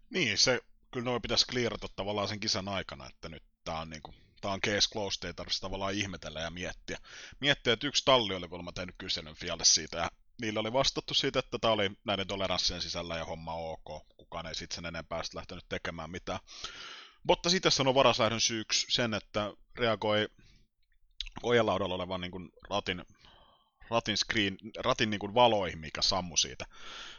Niin, 0.10 0.38
se 0.38 0.62
kyllä 0.92 1.06
noin 1.06 1.22
pitäisi 1.22 1.46
kliirata 1.46 1.88
tavallaan 1.96 2.28
sen 2.28 2.40
kisan 2.40 2.68
aikana, 2.68 3.08
että 3.08 3.30
nyt 3.30 3.44
tämä 3.64 3.80
on 3.80 3.90
niinku, 3.90 4.14
tää 4.42 4.52
on 4.52 4.62
case 4.62 4.90
closed, 4.90 5.24
ei 5.24 5.34
tarvitse 5.34 5.62
tavallaan 5.62 5.94
ihmetellä 5.94 6.40
ja 6.42 6.50
miettiä. 6.50 6.98
Miettiä, 7.40 7.74
että 7.74 7.88
yksi 7.88 8.06
talli 8.06 8.36
oli 8.36 8.48
kuulemma 8.48 8.72
tehnyt 8.72 8.96
kyselyn 8.98 9.36
Fialle 9.36 9.66
siitä, 9.66 9.98
ja 9.98 10.12
niillä 10.42 10.60
oli 10.60 10.74
vastattu 10.74 11.14
siitä, 11.14 11.40
että 11.40 11.60
tämä 11.60 11.74
oli 11.74 11.92
näiden 12.06 12.28
toleranssien 12.28 12.82
sisällä 12.82 13.18
ja 13.18 13.26
homma 13.26 13.54
ok. 13.54 14.08
Kukaan 14.18 14.46
ei 14.46 14.56
sitten 14.56 14.76
sen 14.76 14.86
enempää 14.86 15.24
sit 15.24 15.34
lähtenyt 15.34 15.66
tekemään 15.70 16.12
mitään. 16.12 16.40
Mutta 17.24 17.50
sitten 17.50 17.72
sanoi 17.72 17.96
varaslähdön 17.96 18.42
syyksi 18.42 18.88
sen, 18.90 19.14
että 19.14 19.54
reagoi 19.76 20.28
ojelaudalla 21.44 21.96
olevan 21.96 22.22
niin 22.22 22.52
ratin 22.70 23.06
ratin, 23.90 24.18
screen, 24.18 24.58
ratin 24.80 25.10
niin 25.10 25.20
kuin 25.20 25.34
valoihin, 25.34 25.80
mikä 25.80 26.02
sammu 26.02 26.38
siitä. 26.38 26.66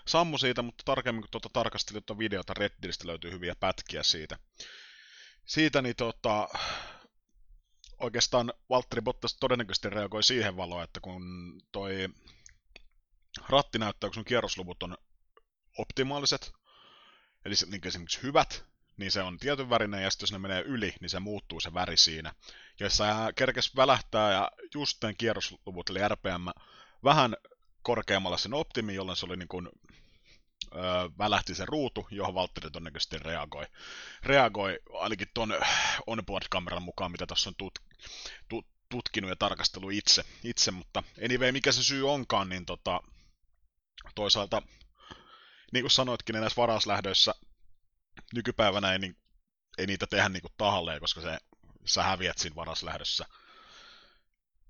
Sammu 0.07 0.39
siitä, 0.39 0.62
mutta 0.62 0.85
tarkemmin 0.85 1.23
kun 1.23 1.31
tuota 1.31 1.49
tarkastelin 1.53 2.03
tuota 2.05 2.19
videota 2.19 2.55
Redditistä 2.55 3.07
löytyy 3.07 3.31
hyviä 3.31 3.55
pätkiä 3.61 4.03
siitä. 4.03 4.39
Siitä 5.47 5.83
niin 5.83 5.97
tota, 5.97 6.49
oikeastaan 7.99 8.53
Valtteri 8.71 9.03
Bottas 9.03 9.37
todennäköisesti 9.41 9.91
reagoi 9.91 10.23
siihen 10.23 10.57
valoon, 10.57 10.85
että 10.85 11.01
kun 11.01 11.23
toi 11.73 12.09
ratti 13.49 13.79
näyttää, 13.79 14.09
kun 14.09 14.14
sun 14.14 14.25
kierrosluvut 14.25 14.83
on 14.83 14.97
optimaaliset, 15.79 16.53
eli 17.45 17.55
niin 17.71 17.87
esimerkiksi 17.87 18.23
hyvät, 18.23 18.64
niin 18.99 19.11
se 19.11 19.23
on 19.23 19.39
tietyn 19.39 19.71
värinen, 19.71 20.03
ja 20.03 20.11
sitten 20.11 20.25
jos 20.25 20.33
ne 20.33 20.39
menee 20.39 20.63
yli, 20.63 20.95
niin 21.01 21.11
se 21.11 21.21
muuttuu 21.21 21.61
se 21.61 21.75
väri 21.75 21.97
siinä. 21.97 22.35
Ja 22.81 22.91
sä 22.91 23.33
kerkes 23.37 23.77
välähtää 23.77 24.33
ja 24.33 24.51
just 24.75 24.97
tämän 25.01 25.17
kierrosluvut, 25.17 25.91
eli 25.91 26.09
RPM, 26.09 26.49
vähän 27.05 27.37
korkeammalla 27.83 28.37
sen 28.37 28.55
optimi, 28.55 28.95
jolloin 28.95 29.17
se 29.17 29.27
oli 29.27 29.37
niin 29.37 29.49
kuin, 29.49 29.69
öö, 30.75 30.83
välähti 31.19 31.55
se 31.55 31.65
ruutu, 31.67 32.07
johon 32.11 32.35
Valtteri 32.35 32.71
todennäköisesti 32.71 33.19
reagoi. 33.19 33.67
Reagoi 34.23 34.79
ainakin 34.93 35.29
tuon 35.35 35.55
onboard-kameran 36.07 36.83
mukaan, 36.83 37.13
mitä 37.13 37.27
tässä 37.27 37.51
on 37.51 37.55
tut, 37.59 37.79
tut, 38.49 38.67
tutkinut 38.89 39.31
ja 39.31 39.37
tarkastellut 39.37 39.93
itse, 39.93 40.25
itse, 40.45 40.71
mutta 40.71 41.03
anyway, 41.25 41.53
mikä 41.53 41.73
se 41.73 41.83
syy 41.83 42.11
onkaan, 42.11 42.49
niin 42.49 42.67
tota, 42.67 43.01
toisaalta, 44.15 44.63
niin 45.73 45.83
kuin 45.83 45.91
sanoitkin, 45.91 46.33
niin 46.33 46.41
näissä 46.41 46.61
varaslähdöissä 46.61 47.35
nykypäivänä 48.35 48.93
ei, 48.93 48.99
niin, 48.99 49.16
ei 49.79 49.87
niitä 49.87 50.07
tehdä 50.07 50.29
niin 50.29 50.43
tahalleen, 50.57 51.01
koska 51.01 51.21
se, 51.21 51.39
sä 51.85 52.03
häviät 52.03 52.39
siinä 52.39 52.57
varaslähdössä 52.57 53.27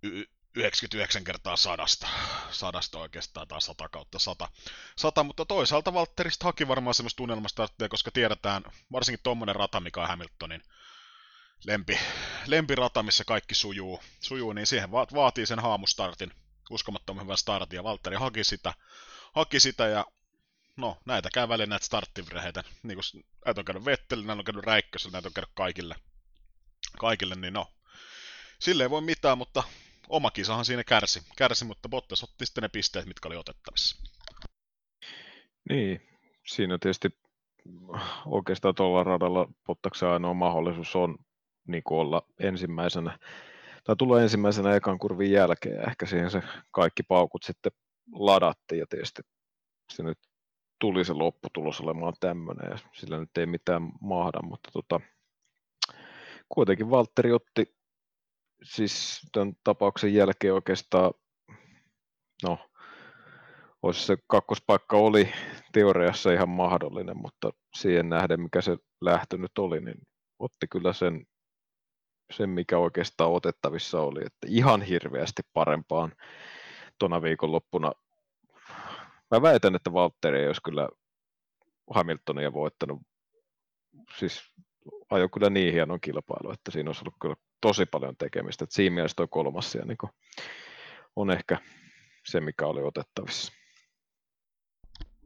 y- 0.02 0.24
99 0.54 1.24
kertaa 1.24 1.56
sadasta, 1.56 2.08
sadasta 2.50 2.98
oikeastaan, 2.98 3.48
tai 3.48 3.60
100 3.60 3.88
kautta 3.88 4.18
100. 4.18 4.48
100, 4.96 5.24
mutta 5.24 5.44
toisaalta 5.44 5.92
Valtterista 5.92 6.44
haki 6.44 6.68
varmaan 6.68 6.94
semmoista 6.94 7.16
tunnelmastarttia, 7.16 7.88
koska 7.88 8.10
tiedetään, 8.10 8.62
varsinkin 8.92 9.22
tuommoinen 9.22 9.56
rata, 9.56 9.80
mikä 9.80 10.02
on 10.02 10.08
Hamiltonin 10.08 10.62
lempi, 11.64 11.98
lempirata, 12.46 13.02
missä 13.02 13.24
kaikki 13.24 13.54
sujuu, 13.54 14.00
sujuu 14.20 14.52
niin 14.52 14.66
siihen 14.66 14.92
va- 14.92 15.06
vaatii 15.14 15.46
sen 15.46 15.58
haamustartin, 15.58 16.32
uskomattoman 16.70 17.24
hyvän 17.24 17.36
startin, 17.36 17.76
ja 17.76 17.84
Valtteri 17.84 18.16
haki 18.16 18.44
sitä, 18.44 18.74
haki 19.34 19.60
sitä, 19.60 19.86
ja 19.86 20.06
no, 20.78 20.96
näitä 21.06 21.28
käy 21.34 21.48
välillä 21.48 21.66
näitä 21.66 21.86
starttivirheitä, 21.86 22.64
niin 22.82 22.96
kuin 22.96 23.24
näitä 23.46 23.60
on 23.60 23.64
käynyt 23.64 23.84
Vettelillä, 23.84 24.26
näitä 24.26 24.40
on 24.40 24.44
käynyt 24.44 24.64
Räikkösellä, 24.64 25.12
näitä 25.12 25.28
on 25.28 25.34
käynyt 25.34 25.50
kaikille, 25.54 25.94
kaikille, 26.98 27.34
niin 27.34 27.54
no, 27.54 27.66
sille 28.60 28.82
ei 28.82 28.90
voi 28.90 29.00
mitään, 29.00 29.38
mutta 29.38 29.62
oma 30.08 30.30
kisahan 30.30 30.64
siinä 30.64 30.84
kärsi, 30.84 31.22
kärsi 31.36 31.64
mutta 31.64 31.88
Bottas 31.88 32.24
otti 32.24 32.46
sitten 32.46 32.62
ne 32.62 32.68
pisteet, 32.68 33.06
mitkä 33.06 33.28
oli 33.28 33.36
otettavissa. 33.36 34.02
Niin, 35.70 36.08
siinä 36.46 36.78
tietysti 36.78 37.08
oikeastaan 38.26 38.74
tuolla 38.74 39.04
radalla 39.04 39.48
Bottaksen 39.66 40.08
ainoa 40.08 40.34
mahdollisuus 40.34 40.96
on 40.96 41.16
niin 41.66 41.82
olla 41.90 42.22
ensimmäisenä, 42.40 43.18
tai 43.84 43.96
tulla 43.96 44.22
ensimmäisenä 44.22 44.74
ekan 44.74 44.98
kurvin 44.98 45.32
jälkeen, 45.32 45.88
ehkä 45.88 46.06
siihen 46.06 46.30
se 46.30 46.42
kaikki 46.70 47.02
paukut 47.02 47.42
sitten 47.42 47.72
ladattiin, 48.12 48.78
ja 48.78 48.86
tietysti 48.86 49.22
se 49.92 50.02
nyt 50.02 50.18
tuli 50.78 51.04
se 51.04 51.12
lopputulos 51.12 51.80
olemaan 51.80 52.14
tämmöinen, 52.20 52.70
ja 52.70 52.78
sillä 52.92 53.18
nyt 53.18 53.38
ei 53.38 53.46
mitään 53.46 53.82
mahda, 54.00 54.42
mutta 54.42 54.70
tota, 54.72 55.00
kuitenkin 56.48 56.90
Valtteri 56.90 57.32
otti 57.32 57.76
siis 58.62 59.20
tämän 59.32 59.52
tapauksen 59.64 60.14
jälkeen 60.14 60.54
oikeastaan, 60.54 61.12
no, 62.42 62.58
olisi 63.82 64.06
se 64.06 64.16
kakkospaikka 64.26 64.96
oli 64.96 65.32
teoriassa 65.72 66.32
ihan 66.32 66.48
mahdollinen, 66.48 67.16
mutta 67.16 67.50
siihen 67.76 68.08
nähden, 68.08 68.40
mikä 68.40 68.60
se 68.60 68.76
lähtö 69.00 69.38
nyt 69.38 69.58
oli, 69.58 69.80
niin 69.80 69.98
otti 70.38 70.66
kyllä 70.70 70.92
sen, 70.92 71.26
sen 72.32 72.50
mikä 72.50 72.78
oikeastaan 72.78 73.32
otettavissa 73.32 74.00
oli, 74.00 74.20
että 74.26 74.46
ihan 74.50 74.82
hirveästi 74.82 75.42
parempaan 75.52 76.12
tuona 76.98 77.22
viikonloppuna. 77.22 77.92
Mä 79.30 79.42
väitän, 79.42 79.74
että 79.74 79.92
Valtteri 79.92 80.40
ei 80.40 80.46
olisi 80.46 80.62
kyllä 80.62 80.88
Hamiltonia 81.90 82.52
voittanut, 82.52 83.02
siis 84.18 84.42
ajo 85.10 85.28
kyllä 85.28 85.50
niin 85.50 85.72
hienon 85.72 86.00
kilpailu, 86.00 86.52
että 86.52 86.70
siinä 86.70 86.90
olisi 86.90 87.00
ollut 87.02 87.16
kyllä 87.20 87.36
tosi 87.60 87.86
paljon 87.86 88.16
tekemistä. 88.16 88.64
että 88.64 88.74
siinä 88.74 88.94
mielessä 88.94 89.16
tuo 89.16 89.28
kolmas 89.28 89.72
siellä 89.72 89.86
niin 89.86 90.10
on 91.16 91.30
ehkä 91.30 91.58
se, 92.26 92.40
mikä 92.40 92.66
oli 92.66 92.82
otettavissa. 92.82 93.52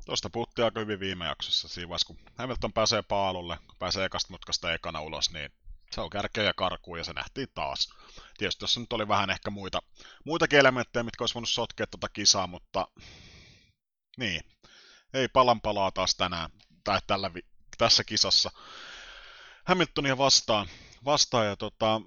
Tuosta 0.05 0.31
puhuttiin 0.31 0.65
aika 0.65 0.81
hyvin 0.81 1.01
viime 1.01 1.27
jaksossa. 1.27 1.69
Siinä 1.69 1.89
vaiheessa, 1.89 2.07
kun 2.07 2.19
Hamilton 2.35 2.73
pääsee 2.73 3.03
paalulle, 3.03 3.57
kun 3.67 3.77
pääsee 3.79 4.05
ekasta 4.05 4.33
mutkasta 4.33 4.75
ekana 4.75 5.01
ulos, 5.01 5.33
niin 5.33 5.51
se 5.91 6.01
on 6.01 6.11
kärkeä 6.11 6.45
ja 6.45 6.55
karkuun 6.57 6.99
ja 6.99 7.05
se 7.05 7.13
nähtiin 7.13 7.49
taas. 7.55 7.89
Tietysti 8.39 8.59
tuossa 8.59 8.81
nyt 8.81 8.93
oli 8.93 9.09
vähän 9.09 9.31
ehkä 9.31 9.51
muita, 9.51 9.83
muitakin 10.25 10.59
elementtejä, 10.59 11.03
mitkä 11.03 11.23
olisi 11.23 11.35
voinut 11.35 11.49
sotkea 11.49 11.87
tuota 11.87 12.09
kisaa, 12.09 12.47
mutta 12.47 12.89
niin, 14.17 14.41
ei 15.15 15.29
palan 15.29 15.61
palaa 15.61 15.91
taas 15.91 16.15
tänään 16.15 16.51
tai 16.85 17.01
tällä, 17.07 17.31
tässä 17.79 18.05
kisassa. 18.05 18.51
Hamiltonia 19.65 20.19
vastaan, 20.19 20.69
vastaan 21.05 21.47
ja 21.47 21.57
tota, 21.57 22.01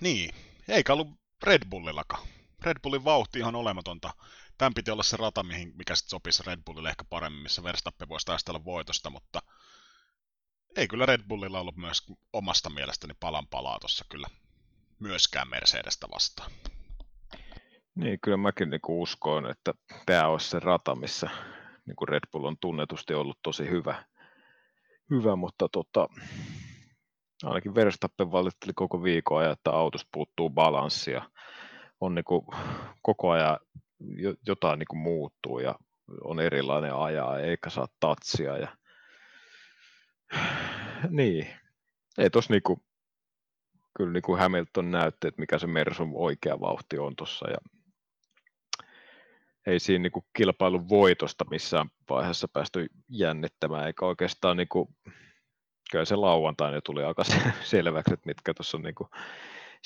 niin, 0.00 0.34
eikä 0.68 0.92
ollut 0.92 1.08
Red 1.42 1.62
Bullillakaan. 1.70 2.28
Red 2.62 2.76
Bullin 2.82 3.04
vauhti 3.04 3.38
ihan 3.38 3.54
olematonta. 3.54 4.14
Tämän 4.58 4.74
piti 4.74 4.90
olla 4.90 5.02
se 5.02 5.16
rata, 5.16 5.42
mihin, 5.42 5.72
mikä 5.76 5.96
sitten 5.96 6.10
sopisi 6.10 6.42
Red 6.46 6.60
Bullille 6.66 6.88
ehkä 6.88 7.04
paremmin, 7.04 7.42
missä 7.42 7.62
Verstappen 7.62 8.08
voisi 8.08 8.26
taistella 8.26 8.64
voitosta, 8.64 9.10
mutta 9.10 9.42
ei 10.76 10.88
kyllä 10.88 11.06
Red 11.06 11.22
Bullilla 11.28 11.60
ollut 11.60 11.76
myös 11.76 12.02
omasta 12.32 12.70
mielestäni 12.70 13.14
palan 13.20 13.46
palaa 13.46 13.80
tuossa 13.80 14.04
kyllä 14.08 14.26
myöskään 14.98 15.48
Mercedestä 15.48 16.06
vastaan. 16.14 16.50
Niin, 17.96 18.18
kyllä 18.22 18.36
mäkin 18.36 18.70
niin 18.70 18.80
uskoin, 18.88 19.46
että 19.46 19.74
tämä 20.06 20.28
olisi 20.28 20.50
se 20.50 20.60
rata, 20.60 20.94
missä 20.94 21.30
niin 21.86 21.96
kuin 21.96 22.08
Red 22.08 22.22
Bull 22.32 22.44
on 22.44 22.56
tunnetusti 22.60 23.14
ollut 23.14 23.38
tosi 23.42 23.70
hyvä, 23.70 24.04
hyvä 25.10 25.36
mutta 25.36 25.68
tota, 25.72 26.08
ainakin 27.44 27.74
Verstappen 27.74 28.32
valitteli 28.32 28.72
koko 28.74 29.02
viikon 29.02 29.38
ajan, 29.38 29.52
että 29.52 29.70
autosta 29.70 30.08
puuttuu 30.12 30.50
balanssia. 30.50 31.30
On 32.00 32.14
niin 32.14 32.24
kuin 32.24 32.46
koko 33.02 33.30
ajan 33.30 33.58
jotain 34.46 34.78
niin 34.78 34.86
kuin 34.90 35.00
muuttuu 35.00 35.58
ja 35.58 35.74
on 36.24 36.40
erilainen 36.40 36.94
ajaa 36.94 37.38
eikä 37.38 37.70
saa 37.70 37.88
tatsia. 38.00 38.56
Ja... 38.58 38.76
Niin, 41.10 41.46
ei 42.18 42.30
tos 42.30 42.50
niinku, 42.50 42.84
kyllä 43.96 44.12
niinku 44.12 44.36
Hamilton 44.36 44.90
näytti, 44.90 45.28
että 45.28 45.40
mikä 45.40 45.58
se 45.58 45.66
Mersun 45.66 46.10
oikea 46.14 46.60
vauhti 46.60 46.98
on 46.98 47.16
tuossa 47.16 47.50
ja 47.50 47.56
ei 49.66 49.78
siinä 49.78 50.02
niinku 50.02 50.26
kilpailun 50.36 50.88
voitosta 50.88 51.44
missään 51.50 51.88
vaiheessa 52.10 52.48
päästy 52.52 52.86
jännittämään, 53.08 53.86
eikä 53.86 54.06
oikeastaan 54.06 54.56
niinku, 54.56 54.94
kyllä 55.90 56.04
se 56.04 56.16
lauantaina 56.16 56.80
tuli 56.80 57.04
aika 57.04 57.24
selväksi, 57.62 58.14
että 58.14 58.26
mitkä 58.26 58.54
tuossa 58.54 58.76
on 58.76 58.82
niinku 58.82 59.08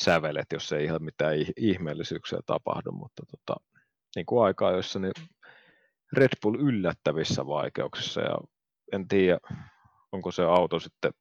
sävelet, 0.00 0.46
jos 0.52 0.72
ei 0.72 0.84
ihan 0.84 1.02
mitään 1.02 1.34
ihmeellisyyksiä 1.56 2.38
tapahdu, 2.46 2.92
mutta 2.92 3.22
tota, 3.30 3.60
niin 4.16 4.26
kuin 4.26 4.44
aikaa, 4.44 4.72
jossa 4.72 4.98
niin 4.98 5.12
Red 6.12 6.32
Bull 6.42 6.54
yllättävissä 6.54 7.46
vaikeuksissa 7.46 8.20
ja 8.20 8.36
en 8.92 9.08
tiedä, 9.08 9.38
onko 10.12 10.30
se 10.30 10.42
auto 10.42 10.80
sitten 10.80 11.12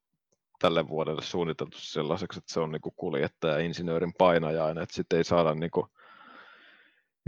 tälle 0.60 0.88
vuodelle 0.88 1.22
suunniteltu 1.22 1.78
sellaiseksi, 1.80 2.40
että 2.40 2.54
se 2.54 2.60
on 2.60 2.72
niin 2.72 2.82
kuin 2.82 2.96
kuljettaja 2.98 3.58
insinöörin 3.58 4.14
painajainen, 4.18 4.84
että 4.84 4.96
sitten 4.96 5.18
ei 5.18 5.24
saada 5.24 5.56
niin 5.56 5.72
kuin 5.72 5.86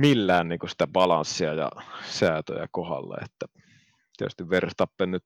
millään 0.02 0.50
niin 0.50 0.60
kuin 0.60 0.70
sitä 0.70 0.88
balanssia 0.88 1.54
ja 1.54 1.72
säätöjä 2.06 2.68
kohdalle, 2.72 3.16
että 3.16 3.46
tietysti 4.18 4.50
Verstappen 4.50 5.12
nyt 5.12 5.24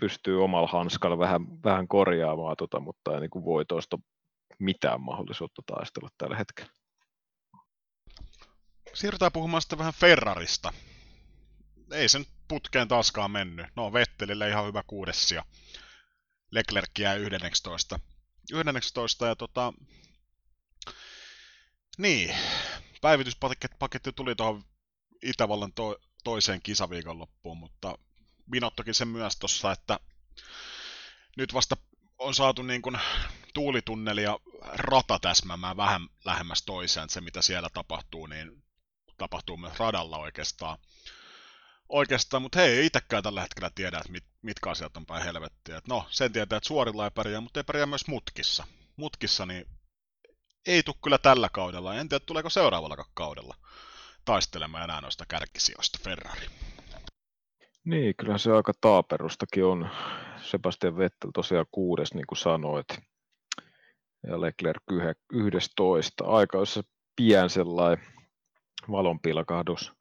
pystyy 0.00 0.44
omalla 0.44 0.68
hanskalla 0.68 1.18
vähän, 1.18 1.62
vähän 1.64 1.88
korjaamaan, 1.88 2.56
tota, 2.56 2.80
mutta 2.80 3.14
ei 3.14 3.20
niin 3.20 3.30
kuin 3.30 3.44
voi 3.44 3.64
tuosta 3.64 3.98
mitään 4.58 5.00
mahdollisuutta 5.00 5.62
taistella 5.66 6.08
tällä 6.18 6.36
hetkellä. 6.36 6.72
Siirrytään 8.94 9.32
puhumaan 9.32 9.60
sitten 9.62 9.78
vähän 9.78 9.94
Ferrarista. 9.94 10.72
Ei 11.92 12.08
sen 12.08 12.24
putkeen 12.48 12.88
taaskaan 12.88 13.30
mennyt. 13.30 13.66
No 13.76 13.92
Vettelille 13.92 14.48
ihan 14.48 14.66
hyvä 14.66 14.82
kuudessia. 14.86 15.44
Leclerc 16.50 16.90
jää 16.98 17.14
11. 17.14 18.00
11 18.52 19.26
ja 19.26 19.36
tota... 19.36 19.72
Niin, 21.98 22.34
päivityspaketti 23.00 24.12
tuli 24.12 24.34
tuohon 24.34 24.64
Itävallan 25.22 25.72
to- 25.72 25.98
toiseen 26.24 26.62
kisaviikonloppuun, 26.62 27.58
mutta 27.58 27.98
Binottokin 28.50 28.94
sen 28.94 29.08
myös 29.08 29.36
tuossa, 29.36 29.72
että 29.72 30.00
nyt 31.36 31.54
vasta 31.54 31.76
on 32.18 32.34
saatu 32.34 32.62
niin 32.62 32.82
kuin 32.82 32.98
tuulitunneli 33.54 34.22
ja 34.22 34.38
rata 34.62 35.18
täsmäämään 35.18 35.76
vähän 35.76 36.08
lähemmäs 36.24 36.62
toiseen, 36.62 37.10
se 37.10 37.20
mitä 37.20 37.42
siellä 37.42 37.68
tapahtuu, 37.74 38.26
niin 38.26 38.64
tapahtuu 39.18 39.56
myös 39.56 39.78
radalla 39.78 40.18
oikeastaan. 40.18 40.78
Oikeastaan, 41.88 42.42
mutta 42.42 42.58
hei, 42.58 42.78
ei 42.78 42.86
itsekään 42.86 43.22
tällä 43.22 43.40
hetkellä 43.40 43.70
tiedä, 43.74 43.98
että 43.98 44.12
mit, 44.12 44.24
mitkä 44.42 44.70
asiat 44.70 44.96
on 44.96 45.06
päin 45.06 45.24
helvettiä. 45.24 45.76
Et 45.76 45.88
no, 45.88 46.06
sen 46.10 46.32
tietää, 46.32 46.56
että 46.56 46.68
suorilla 46.68 47.04
ei 47.04 47.10
pärjää, 47.10 47.40
mutta 47.40 47.60
ei 47.60 47.64
pärjää 47.64 47.86
myös 47.86 48.06
mutkissa. 48.06 48.66
Mutkissa 48.96 49.46
niin 49.46 49.66
ei 50.68 50.82
tule 50.82 50.96
kyllä 51.02 51.18
tällä 51.18 51.48
kaudella. 51.52 51.94
En 51.94 52.08
tiedä, 52.08 52.24
tuleeko 52.26 52.50
seuraavalla 52.50 53.04
kaudella 53.14 53.54
taistelemaan 54.24 54.84
enää 54.84 55.00
noista 55.00 55.24
kärkisijoista 55.28 55.98
Ferrari. 56.04 56.46
Niin, 57.84 58.14
kyllä 58.16 58.38
se 58.38 58.52
aika 58.52 58.72
taaperustakin 58.80 59.64
on. 59.64 59.88
Sebastian 60.36 60.96
Vettel 60.96 61.30
tosiaan 61.34 61.66
kuudes, 61.70 62.14
niin 62.14 62.26
kuin 62.26 62.38
sanoit. 62.38 62.86
Ja 64.26 64.40
Leclerc 64.40 64.82
11. 65.32 66.24
Aika, 66.24 66.58
jossa 66.58 66.82
pian 67.16 67.50
sellainen 67.50 68.06
valonpilkahdus. 68.90 69.92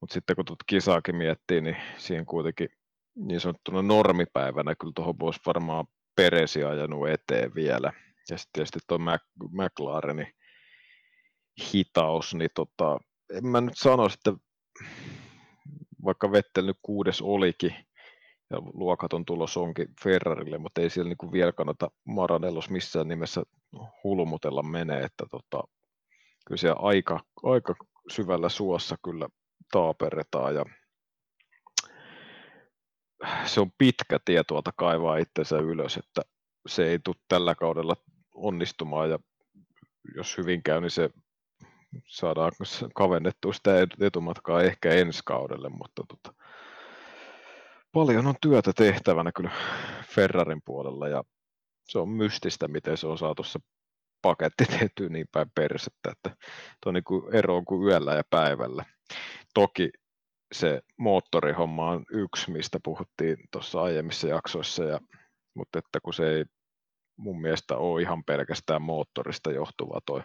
Mutta 0.00 0.14
sitten 0.14 0.36
kun 0.36 0.44
tuota 0.44 0.64
kisaakin 0.66 1.16
miettii, 1.16 1.60
niin 1.60 1.76
siihen 1.96 2.26
kuitenkin 2.26 2.68
niin 3.14 3.40
sanottuna 3.40 3.82
normipäivänä 3.82 4.74
kyllä 4.74 4.92
tuohon 4.94 5.18
voisi 5.18 5.40
varmaan 5.46 5.86
Peresi 6.16 6.64
ajanut 6.64 7.08
eteen 7.08 7.54
vielä. 7.54 7.92
Ja 8.30 8.38
sitten 8.38 8.50
tietysti 8.52 8.78
tuo 8.86 8.98
McLarenin 9.50 10.32
hitaus, 11.72 12.34
niin 12.34 12.50
tota, 12.54 12.98
en 13.30 13.46
mä 13.46 13.60
nyt 13.60 13.76
sano, 13.76 14.06
että 14.06 14.32
vaikka 16.04 16.32
Vettel 16.32 16.66
nyt 16.66 16.78
kuudes 16.82 17.22
olikin, 17.22 17.74
ja 18.50 18.58
luokaton 18.74 19.24
tulos 19.24 19.56
onkin 19.56 19.88
Ferrarille, 20.02 20.58
mutta 20.58 20.80
ei 20.80 20.90
siellä 20.90 21.08
niin 21.08 21.32
vielä 21.32 21.52
kannata 21.52 21.90
Maranellos 22.04 22.70
missään 22.70 23.08
nimessä 23.08 23.42
hulmutella 24.04 24.62
menee, 24.62 25.02
että 25.02 25.24
tota, 25.30 25.62
kyllä 26.46 26.58
siellä 26.58 26.80
aika, 26.82 27.20
aika 27.42 27.74
syvällä 28.10 28.48
suossa 28.48 28.96
kyllä 29.04 29.28
taaperretaan 29.72 30.54
ja 30.54 30.64
se 33.44 33.60
on 33.60 33.70
pitkä 33.78 34.18
tie 34.24 34.44
tuolta 34.44 34.72
kaivaa 34.76 35.16
itsensä 35.16 35.56
ylös, 35.56 35.96
että 35.96 36.22
se 36.66 36.90
ei 36.90 36.98
tule 36.98 37.16
tällä 37.28 37.54
kaudella 37.54 37.96
onnistumaan 38.36 39.10
ja 39.10 39.18
jos 40.14 40.38
hyvin 40.38 40.62
käy, 40.62 40.80
niin 40.80 40.90
se 40.90 41.10
saadaan 42.06 42.52
kavennettua 42.94 43.52
sitä 43.52 43.70
etumatkaa 44.00 44.62
ehkä 44.62 44.90
ensi 44.90 45.20
kaudelle, 45.24 45.68
mutta 45.68 46.02
tota, 46.08 46.34
paljon 47.92 48.26
on 48.26 48.34
työtä 48.40 48.72
tehtävänä 48.72 49.32
kyllä 49.32 49.50
Ferrarin 50.14 50.62
puolella 50.64 51.08
ja 51.08 51.24
se 51.88 51.98
on 51.98 52.08
mystistä, 52.08 52.68
miten 52.68 52.96
se 52.96 53.06
on 53.06 53.18
saatu 53.18 53.42
se 53.42 53.58
paketti 54.22 54.64
tehty 54.78 55.08
niin 55.08 55.26
päin 55.32 55.50
persettä, 55.54 56.10
että 56.12 56.36
tuo 56.82 56.92
niin 56.92 57.04
kuin 57.04 57.34
ero 57.34 57.56
on 57.56 57.64
kuin 57.64 57.88
yöllä 57.88 58.14
ja 58.14 58.22
päivällä. 58.30 58.84
Toki 59.54 59.90
se 60.52 60.80
moottorihomma 60.96 61.90
on 61.90 62.04
yksi, 62.10 62.50
mistä 62.50 62.78
puhuttiin 62.84 63.36
tuossa 63.52 63.82
aiemmissa 63.82 64.28
jaksoissa, 64.28 64.84
ja, 64.84 65.00
mutta 65.54 65.78
että 65.78 65.98
kun 66.02 66.14
se 66.14 66.30
ei 66.30 66.44
mun 67.16 67.40
mielestä 67.40 67.76
ole 67.76 68.02
ihan 68.02 68.24
pelkästään 68.24 68.82
moottorista 68.82 69.52
johtuva 69.52 70.00
toi 70.06 70.22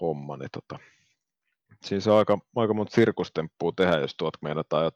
homma, 0.00 0.36
niin 0.36 0.50
tota, 0.52 0.78
siinä 1.84 2.00
saa 2.00 2.18
aika, 2.18 2.38
aika 2.56 2.74
monta 2.74 2.94
sirkustemppua 2.94 3.72
tehdä, 3.76 3.98
jos 3.98 4.14
tuot 4.14 4.42
meinataan 4.42 4.92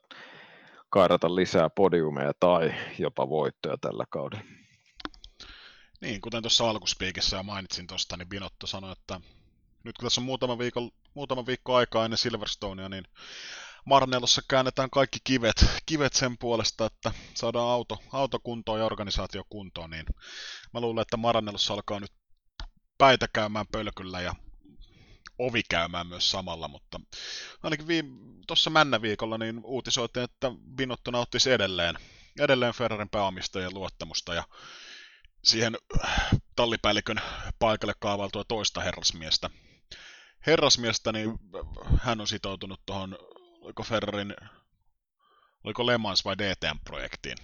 kairata 0.89 1.35
lisää 1.35 1.69
podiumeja 1.69 2.31
tai 2.39 2.73
jopa 2.99 3.29
voittoja 3.29 3.77
tällä 3.77 4.05
kaudella. 4.09 4.43
Niin, 6.01 6.21
kuten 6.21 6.43
tuossa 6.43 6.69
alkuspiikissä 6.69 7.37
jo 7.37 7.43
mainitsin 7.43 7.87
tuosta, 7.87 8.17
niin 8.17 8.29
Binotto 8.29 8.67
sanoi, 8.67 8.91
että 8.91 9.21
nyt 9.83 9.97
kun 9.97 10.05
tässä 10.05 10.21
on 10.21 10.25
muutama, 10.25 10.59
viikko, 10.59 10.89
muutama 11.13 11.45
viikko 11.45 11.75
aikaa 11.75 12.05
ennen 12.05 12.17
Silverstonea, 12.17 12.89
niin 12.89 13.03
Marnelossa 13.85 14.41
käännetään 14.49 14.89
kaikki 14.89 15.19
kivet, 15.23 15.65
kivet 15.85 16.13
sen 16.13 16.37
puolesta, 16.37 16.85
että 16.85 17.11
saadaan 17.33 17.69
auto, 17.69 17.97
auto 18.11 18.39
kuntoon 18.43 18.79
ja 18.79 18.85
organisaatio 18.85 19.43
kuntoon, 19.49 19.89
niin 19.89 20.05
mä 20.73 20.79
luulen, 20.81 21.01
että 21.01 21.17
Marnelossa 21.17 21.73
alkaa 21.73 21.99
nyt 21.99 22.11
päitä 22.97 23.27
käymään 23.33 23.65
pölkyllä 23.71 24.21
ja 24.21 24.35
ovi 25.37 25.61
käymään 25.69 26.07
myös 26.07 26.31
samalla, 26.31 26.67
mutta 26.67 26.99
ainakin 27.63 27.87
viime, 27.87 28.09
tuossa 28.47 28.69
männä 28.69 29.01
viikolla 29.01 29.37
niin 29.37 29.61
uutisoitiin, 29.63 30.23
että 30.23 30.51
Binotto 30.75 31.11
nauttisi 31.11 31.51
edelleen, 31.51 31.95
edelleen 32.39 32.73
Ferrarin 32.73 33.09
pääomistajien 33.09 33.73
luottamusta 33.73 34.33
ja 34.33 34.43
siihen 35.43 35.77
tallipäällikön 36.55 37.21
paikalle 37.59 37.93
kaavailtua 37.99 38.43
toista 38.43 38.81
herrasmiestä. 38.81 39.49
Herrasmiestä, 40.47 41.11
niin 41.11 41.39
hän 41.97 42.21
on 42.21 42.27
sitoutunut 42.27 42.81
tuohon, 42.85 43.17
oliko 43.61 43.83
Ferrarin, 43.83 44.35
oliko 45.63 45.85
Le 45.85 45.97
Mans 45.97 46.25
vai 46.25 46.35
DTM-projektiin? 46.37 47.37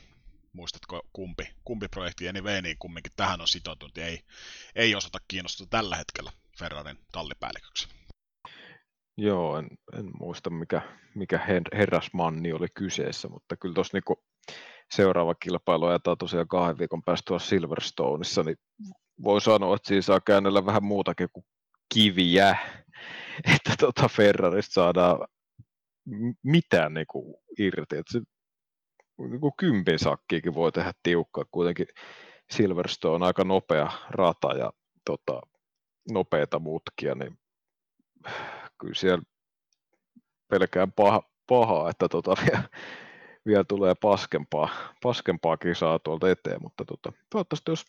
Muistatko 0.53 1.01
kumpi, 1.13 1.49
kumpi 1.63 1.88
projekti 1.88 2.30
anyway, 2.30 2.61
niin 2.61 2.76
kumminkin 2.80 3.13
tähän 3.15 3.41
on 3.41 3.47
sitoutunut 3.47 3.97
ei, 3.97 4.20
ei 4.76 4.95
osata 4.95 5.18
kiinnostaa 5.28 5.68
tällä 5.70 5.95
hetkellä 5.95 6.32
Ferrarin 6.59 6.97
tallipäälliköksi. 7.11 7.88
Joo, 9.18 9.57
en, 9.57 9.68
en 9.99 10.05
muista 10.20 10.49
mikä, 10.49 10.82
mikä 11.15 11.39
herrasmanni 11.74 12.53
oli 12.53 12.68
kyseessä, 12.74 13.28
mutta 13.28 13.57
kyllä 13.57 13.74
tuossa 13.74 13.97
niinku 13.97 14.24
seuraava 14.91 15.36
kilpailu 15.36 15.86
ajetaan 15.86 16.18
tosiaan 16.18 16.47
kahden 16.47 16.78
viikon 16.78 17.03
päästä 17.03 17.26
tuossa 17.28 17.49
Silverstoneissa, 17.49 18.43
niin 18.43 18.57
voi 19.24 19.41
sanoa, 19.41 19.76
että 19.76 19.88
siinä 19.88 20.01
saa 20.01 20.22
käännellä 20.22 20.65
vähän 20.65 20.84
muutakin 20.84 21.30
kuin 21.34 21.45
kiviä, 21.93 22.57
että 23.55 23.74
tuota 23.80 24.07
Ferrarista 24.07 24.74
saadaan 24.74 25.28
mitään 26.43 26.93
niin 26.93 27.08
kuin 27.08 27.36
irti. 27.60 27.97
Että 27.97 28.12
se, 28.12 28.22
niin 29.30 29.41
kuin 29.41 29.53
kympin 29.58 29.99
sakkiikin 29.99 30.53
voi 30.53 30.72
tehdä 30.72 30.93
tiukkaa, 31.03 31.45
kuitenkin 31.51 31.88
Silverstone 32.51 33.16
on 33.16 33.24
aika 33.24 33.43
nopea 33.43 33.91
rata 34.10 34.53
ja 34.53 34.72
tota, 35.05 35.41
nopeita 36.12 36.60
mutkia, 36.60 37.16
niin 37.16 37.39
kyllä 38.80 38.93
siellä 38.93 39.24
pelkään 40.47 40.91
paha, 40.91 41.22
pahaa, 41.47 41.89
että 41.89 42.10
tota, 42.10 42.36
vielä, 42.45 42.64
vielä 43.45 43.64
tulee 43.64 43.95
paskempaa, 44.01 44.70
paskempaa 45.03 45.58
kisaa 45.58 45.99
tuolta 45.99 46.30
eteen, 46.30 46.62
mutta 46.62 46.86
tota, 46.86 47.12
toivottavasti 47.30 47.72
jos 47.72 47.86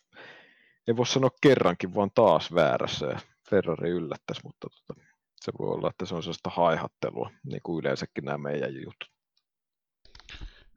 ei 0.87 0.97
voi 0.97 1.05
sanoa 1.05 1.29
kerrankin, 1.41 1.95
vaan 1.95 2.11
taas 2.15 2.53
väärässä 2.55 3.05
ja 3.05 3.19
Ferrari 3.49 3.89
yllättäisi, 3.89 4.41
mutta 4.43 4.67
tota, 4.69 5.01
se 5.45 5.51
voi 5.59 5.67
olla, 5.67 5.89
että 5.89 6.05
se 6.05 6.15
on 6.15 6.23
sellaista 6.23 6.49
haihattelua, 6.49 7.31
niin 7.43 7.61
kuin 7.63 7.79
yleensäkin 7.79 8.25
nämä 8.25 8.37
meidän 8.37 8.73
jutut. 8.73 9.11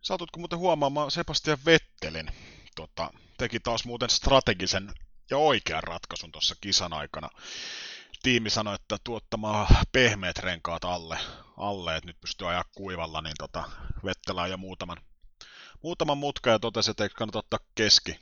Saatutko 0.00 0.38
muuten 0.38 0.58
huomaamaan 0.58 1.10
Sebastian 1.10 1.58
Vettelin? 1.66 2.26
Tota, 2.76 3.10
teki 3.38 3.60
taas 3.60 3.84
muuten 3.84 4.10
strategisen 4.10 4.92
ja 5.30 5.38
oikean 5.38 5.82
ratkaisun 5.82 6.32
tuossa 6.32 6.54
kisan 6.60 6.92
aikana. 6.92 7.28
Tiimi 8.22 8.50
sanoi, 8.50 8.74
että 8.74 8.96
tuottamaan 9.04 9.66
pehmeät 9.92 10.38
renkaat 10.38 10.84
alle, 10.84 11.18
alle 11.56 11.96
että 11.96 12.06
nyt 12.06 12.20
pystyy 12.20 12.48
ajaa 12.48 12.64
kuivalla, 12.76 13.22
niin 13.22 13.34
tota, 13.38 13.70
Vettelä 14.04 14.46
jo 14.46 14.56
muutaman, 14.56 14.98
muutaman 15.82 16.18
mutka 16.18 16.50
ja 16.50 16.58
totesi, 16.58 16.90
että 16.90 17.04
ei 17.04 17.10
kannata 17.10 17.38
ottaa 17.38 17.58
keski, 17.74 18.18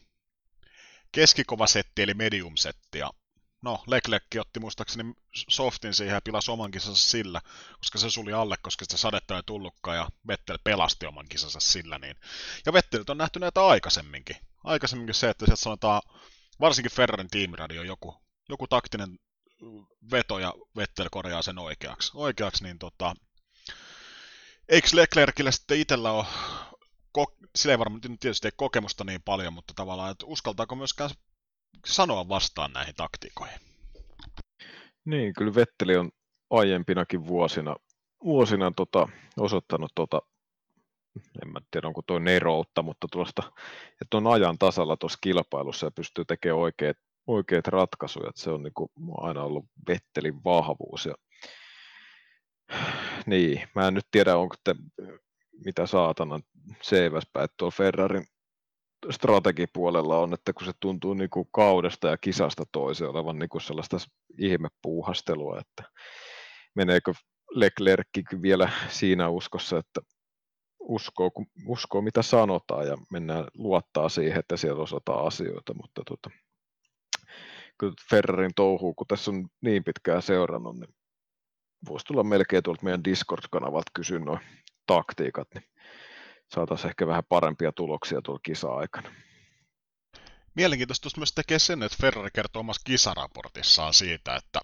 keskikova 1.12 1.66
setti 1.66 2.03
eli 2.03 2.14
medium 2.14 2.57
setti. 2.57 2.99
Ja 2.99 3.11
no, 3.62 3.82
Leclerc 3.86 4.24
otti 4.40 4.61
muistaakseni 4.61 5.14
softin 5.48 5.94
siihen 5.94 6.14
ja 6.14 6.20
pilasi 6.20 6.50
oman 6.50 6.70
kisansa 6.70 7.11
sillä, 7.11 7.40
koska 7.78 7.98
se 7.98 8.11
suli 8.11 8.32
alle, 8.32 8.56
koska 8.56 8.84
sitä 8.84 8.96
sadetta 8.96 9.36
ei 9.36 9.42
tullutkaan 9.46 9.96
ja 9.96 10.08
Vettel 10.26 10.58
pelasti 10.64 11.06
oman 11.06 11.28
kisansa 11.28 11.61
sillä. 11.61 11.98
Niin. 11.98 12.16
Ja 12.66 12.72
Vettel 12.72 13.04
on 13.08 13.18
nähty 13.18 13.38
näitä 13.38 13.66
aikaisemminkin. 13.66 14.36
Aikaisemminkin 14.64 15.14
se, 15.14 15.30
että 15.30 15.46
sieltä 15.46 15.62
sanotaan 15.62 16.02
varsinkin 16.61 16.92
Ferrarin 16.92 17.30
tiimiradio 17.30 17.82
joku, 17.82 18.22
joku 18.48 18.66
taktinen 18.66 19.18
veto 20.11 20.38
ja 20.38 20.54
Vettel 20.76 21.08
korjaa 21.11 21.42
sen 21.42 21.58
oikeaksi. 21.58 22.12
Oikeaksi, 22.14 22.64
niin 22.64 22.78
tota, 22.78 23.14
eikö 24.68 24.88
Leclercille 24.92 25.52
sitten 25.52 25.80
itsellä 25.80 26.12
ole, 26.12 26.26
ko- 27.18 27.48
sillä 27.56 27.72
ei 27.72 27.78
varmaan 27.78 28.00
tietysti 28.00 28.48
ei 28.48 28.52
kokemusta 28.56 29.04
niin 29.04 29.22
paljon, 29.22 29.52
mutta 29.52 29.74
tavallaan, 29.76 30.11
että 30.11 30.26
uskaltaako 30.26 30.74
myöskään 30.74 31.11
sanoa 31.87 32.29
vastaan 32.29 32.73
näihin 32.73 32.95
taktiikoihin? 32.95 33.61
Niin, 35.05 35.35
kyllä 35.35 35.55
Vetteli 35.55 35.97
on 35.97 36.11
aiempinakin 36.51 37.27
vuosina, 37.27 37.77
vuosina 38.25 38.73
tota, 38.77 39.09
osoittanut 39.39 39.93
tota, 39.95 40.23
en 41.43 41.53
mä 41.53 41.61
tiedä 41.71 41.87
onko 41.87 42.03
tuo 42.07 42.18
neroutta, 42.18 42.83
mutta 42.83 43.07
tuosta, 43.12 43.53
että 44.03 44.16
on 44.16 44.27
ajan 44.27 44.59
tasalla 44.59 44.97
tuossa 44.97 45.18
kilpailussa 45.21 45.87
ja 45.87 45.91
pystyy 45.91 46.25
tekemään 46.25 46.61
oikeat, 46.61 46.97
oikeat 47.27 47.66
ratkaisuja, 47.66 48.31
se 48.35 48.51
on 48.51 48.62
niin 48.62 48.75
kuin 48.75 48.91
aina 49.16 49.43
ollut 49.43 49.64
Vettelin 49.89 50.45
vahvuus. 50.45 51.07
Ja, 51.07 51.14
niin, 53.27 53.68
mä 53.75 53.89
en 53.89 53.95
nyt 53.95 54.07
tiedä, 54.11 54.37
onko 54.37 54.55
te, 54.64 54.75
mitä 55.64 55.87
saatana 55.87 56.41
seiväspäin, 56.83 57.49
tuolla 57.57 57.75
Ferrarin 57.77 58.27
strategipuolella 59.11 60.18
on, 60.18 60.34
että 60.34 60.53
kun 60.53 60.66
se 60.66 60.72
tuntuu 60.80 61.14
niin 61.14 61.30
kuin 61.30 61.48
kaudesta 61.53 62.09
ja 62.09 62.18
kisasta 62.18 62.64
toiseen 62.72 63.11
olevan 63.11 63.38
niin 63.38 63.48
kuin 63.48 63.62
sellaista 63.62 63.96
ihmepuuhastelua, 64.38 65.61
että 65.61 65.90
meneekö 66.74 67.12
Leclerc 67.51 68.09
vielä 68.42 68.70
siinä 68.88 69.28
uskossa, 69.28 69.78
että 69.78 70.01
uskoo, 70.80 71.30
uskoo 71.66 72.03
mitä 72.03 72.22
sanotaan 72.22 72.86
ja 72.86 72.96
mennään 73.12 73.44
luottaa 73.55 74.09
siihen, 74.09 74.38
että 74.38 74.57
siellä 74.57 74.82
osataan 74.82 75.26
asioita, 75.26 75.74
mutta 75.74 76.03
tota, 76.07 76.30
kyllä 77.78 77.94
Ferrarin 78.11 78.55
touhuu, 78.57 78.94
kun 78.94 79.07
tässä 79.07 79.30
on 79.30 79.48
niin 79.61 79.84
pitkään 79.84 80.22
seurannut, 80.22 80.76
niin 80.76 80.94
voisi 81.88 82.07
tulla 82.07 82.22
melkein 82.22 82.62
tuolta 82.62 82.84
meidän 82.84 83.05
Discord-kanavalta 83.05 83.90
kysyä 83.94 84.18
noin 84.18 84.40
taktiikat, 84.86 85.48
niin 85.55 85.64
saataisiin 86.55 86.88
ehkä 86.88 87.07
vähän 87.07 87.24
parempia 87.28 87.72
tuloksia 87.72 88.22
tuolla 88.22 88.40
kisa-aikana. 88.42 89.11
Mielenkiintoista 90.55 91.11
myös 91.16 91.32
tekee 91.32 91.59
sen, 91.59 91.82
että 91.82 91.98
Ferrari 92.01 92.30
kertoo 92.34 92.61
omassa 92.61 92.82
kisaraportissaan 92.84 93.94
siitä, 93.94 94.36
että 94.36 94.61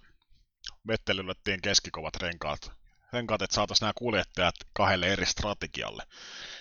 Vettelille 0.89 1.35
keskikovat 1.63 2.17
renkaat 2.17 2.77
renkaat, 3.13 3.43
että 3.43 3.55
saataisiin 3.55 3.87
nämä 3.87 3.93
kuljettajat 3.97 4.55
kahdelle 4.73 5.07
eri 5.07 5.27
strategialle, 5.27 6.03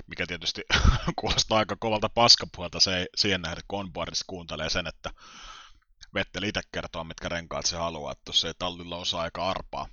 mikä 0.07 0.27
tietysti 0.27 0.61
kuulostaa 1.19 1.57
aika 1.57 1.75
kovalta 1.79 2.09
paskapuolta 2.09 2.79
se 2.79 3.07
siihen 3.15 3.41
nähden, 3.41 3.63
kun 3.67 3.91
kuuntelee 4.27 4.69
sen, 4.69 4.87
että 4.87 5.11
Vettel 6.13 6.43
itse 6.43 6.61
kertoo, 6.71 7.03
mitkä 7.03 7.29
renkaat 7.29 7.65
se 7.65 7.77
haluaa, 7.77 8.11
että 8.11 8.21
tuossa 8.25 8.47
ei 8.47 8.53
tallilla 8.59 8.97
osaa 8.97 9.21
aika 9.21 9.49
arpaa. 9.49 9.87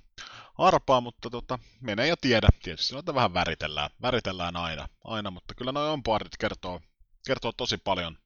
Arpaa, 0.57 1.01
mutta 1.01 1.29
tota, 1.29 1.59
menee 1.81 2.07
ja 2.07 2.15
tiedä. 2.21 2.47
Tietysti 2.63 2.93
noita 2.93 3.15
vähän 3.15 3.33
väritellään, 3.33 3.89
väritellään 4.01 4.55
aina, 4.55 4.87
aina 5.03 5.31
mutta 5.31 5.53
kyllä 5.55 5.71
noin 5.71 5.91
onboardit 5.91 6.37
kertoo, 6.39 6.81
kertoo 7.27 7.51
tosi 7.51 7.77
paljon. 7.77 8.17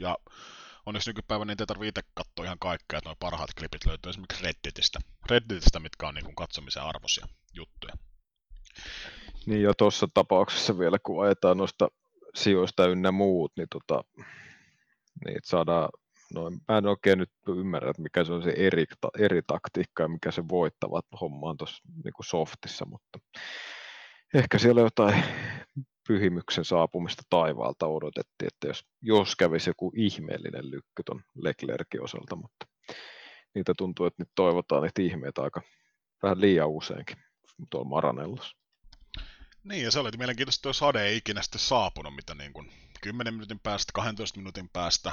Ja 0.00 0.18
onneksi 0.86 1.10
nykypäivänä 1.10 1.52
niitä 1.52 1.62
ei 1.62 1.66
tarvitse 1.66 1.88
itse 1.88 2.10
katsoa 2.14 2.44
ihan 2.44 2.58
kaikkea, 2.58 2.98
että 2.98 3.08
nuo 3.08 3.16
parhaat 3.20 3.54
klipit 3.58 3.86
löytyy 3.86 4.10
esimerkiksi 4.10 4.44
Redditistä, 4.44 4.98
Redditistä 5.30 5.80
mitkä 5.80 6.08
on 6.08 6.14
niin 6.14 6.34
katsomisen 6.34 6.82
arvoisia 6.82 7.26
juttuja. 7.54 7.94
Niin 9.46 9.62
jo 9.62 9.74
tuossa 9.74 10.08
tapauksessa 10.14 10.78
vielä, 10.78 10.98
kun 10.98 11.24
ajetaan 11.24 11.56
noista 11.56 11.88
sijoista 12.34 12.86
ynnä 12.86 13.12
muut, 13.12 13.52
niin, 13.56 13.68
tota, 13.70 14.04
niin 15.24 15.36
että 15.36 15.50
saadaan, 15.50 15.88
no 16.34 16.50
mä 16.68 16.78
en 16.78 16.86
oikein 16.86 17.18
nyt 17.18 17.30
ymmärrä, 17.48 17.90
että 17.90 18.02
mikä 18.02 18.24
se 18.24 18.32
on 18.32 18.42
se 18.42 18.54
eri, 18.56 18.84
eri 19.18 19.42
taktiikka 19.46 20.02
ja 20.02 20.08
mikä 20.08 20.30
se 20.30 20.48
voittava 20.48 21.00
homma 21.20 21.50
on 21.50 21.56
tuossa 21.56 21.82
niin 22.04 22.14
softissa, 22.22 22.86
mutta 22.86 23.18
ehkä 24.34 24.58
siellä 24.58 24.80
jotain 24.80 25.24
pyhimyksen 26.08 26.64
saapumista 26.64 27.22
taivaalta 27.30 27.86
odotettiin, 27.86 28.46
että 28.46 28.66
jos, 28.66 28.84
jos 29.02 29.36
kävisi 29.36 29.70
joku 29.70 29.92
ihmeellinen 29.96 30.70
lykky 30.70 31.02
tuon 31.06 31.22
Leclerkin 31.34 32.02
osalta, 32.02 32.36
mutta 32.36 32.66
niitä 33.54 33.72
tuntuu, 33.76 34.06
että 34.06 34.22
nyt 34.22 34.30
toivotaan 34.34 34.82
niitä 34.82 35.02
ihmeitä 35.02 35.42
aika 35.42 35.62
vähän 36.22 36.40
liian 36.40 36.68
useinkin 36.68 37.16
tuolla 37.70 37.88
Maranellossa. 37.88 38.56
Niin, 39.64 39.84
ja 39.84 39.90
se 39.90 39.98
oli 39.98 40.10
mielenkiintoista, 40.18 40.68
jos 40.68 40.78
sade 40.78 41.02
ei 41.02 41.16
ikinä 41.16 41.42
sitten 41.42 41.60
saapunut, 41.60 42.14
mitä 42.14 42.34
niin 42.34 42.52
kuin 42.52 42.72
10 43.02 43.34
minuutin 43.34 43.60
päästä, 43.60 43.90
12 43.94 44.38
minuutin 44.38 44.68
päästä, 44.72 45.12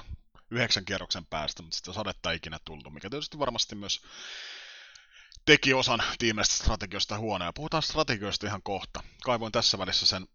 yhdeksän 0.51 0.85
kierroksen 0.85 1.25
päästä, 1.25 1.63
mutta 1.63 1.77
sitä 1.77 1.93
sadetta 1.93 2.31
ei 2.31 2.37
ikinä 2.37 2.59
tullut, 2.65 2.93
mikä 2.93 3.09
tietysti 3.09 3.39
varmasti 3.39 3.75
myös 3.75 4.01
teki 5.45 5.73
osan 5.73 6.03
tiimeistä 6.17 6.55
strategioista 6.55 7.17
huonoa. 7.17 7.53
Puhutaan 7.53 7.83
strategioista 7.83 8.47
ihan 8.47 8.63
kohta. 8.63 9.03
Kaivoin 9.23 9.51
tässä 9.51 9.77
välissä 9.77 10.05
sen 10.05 10.27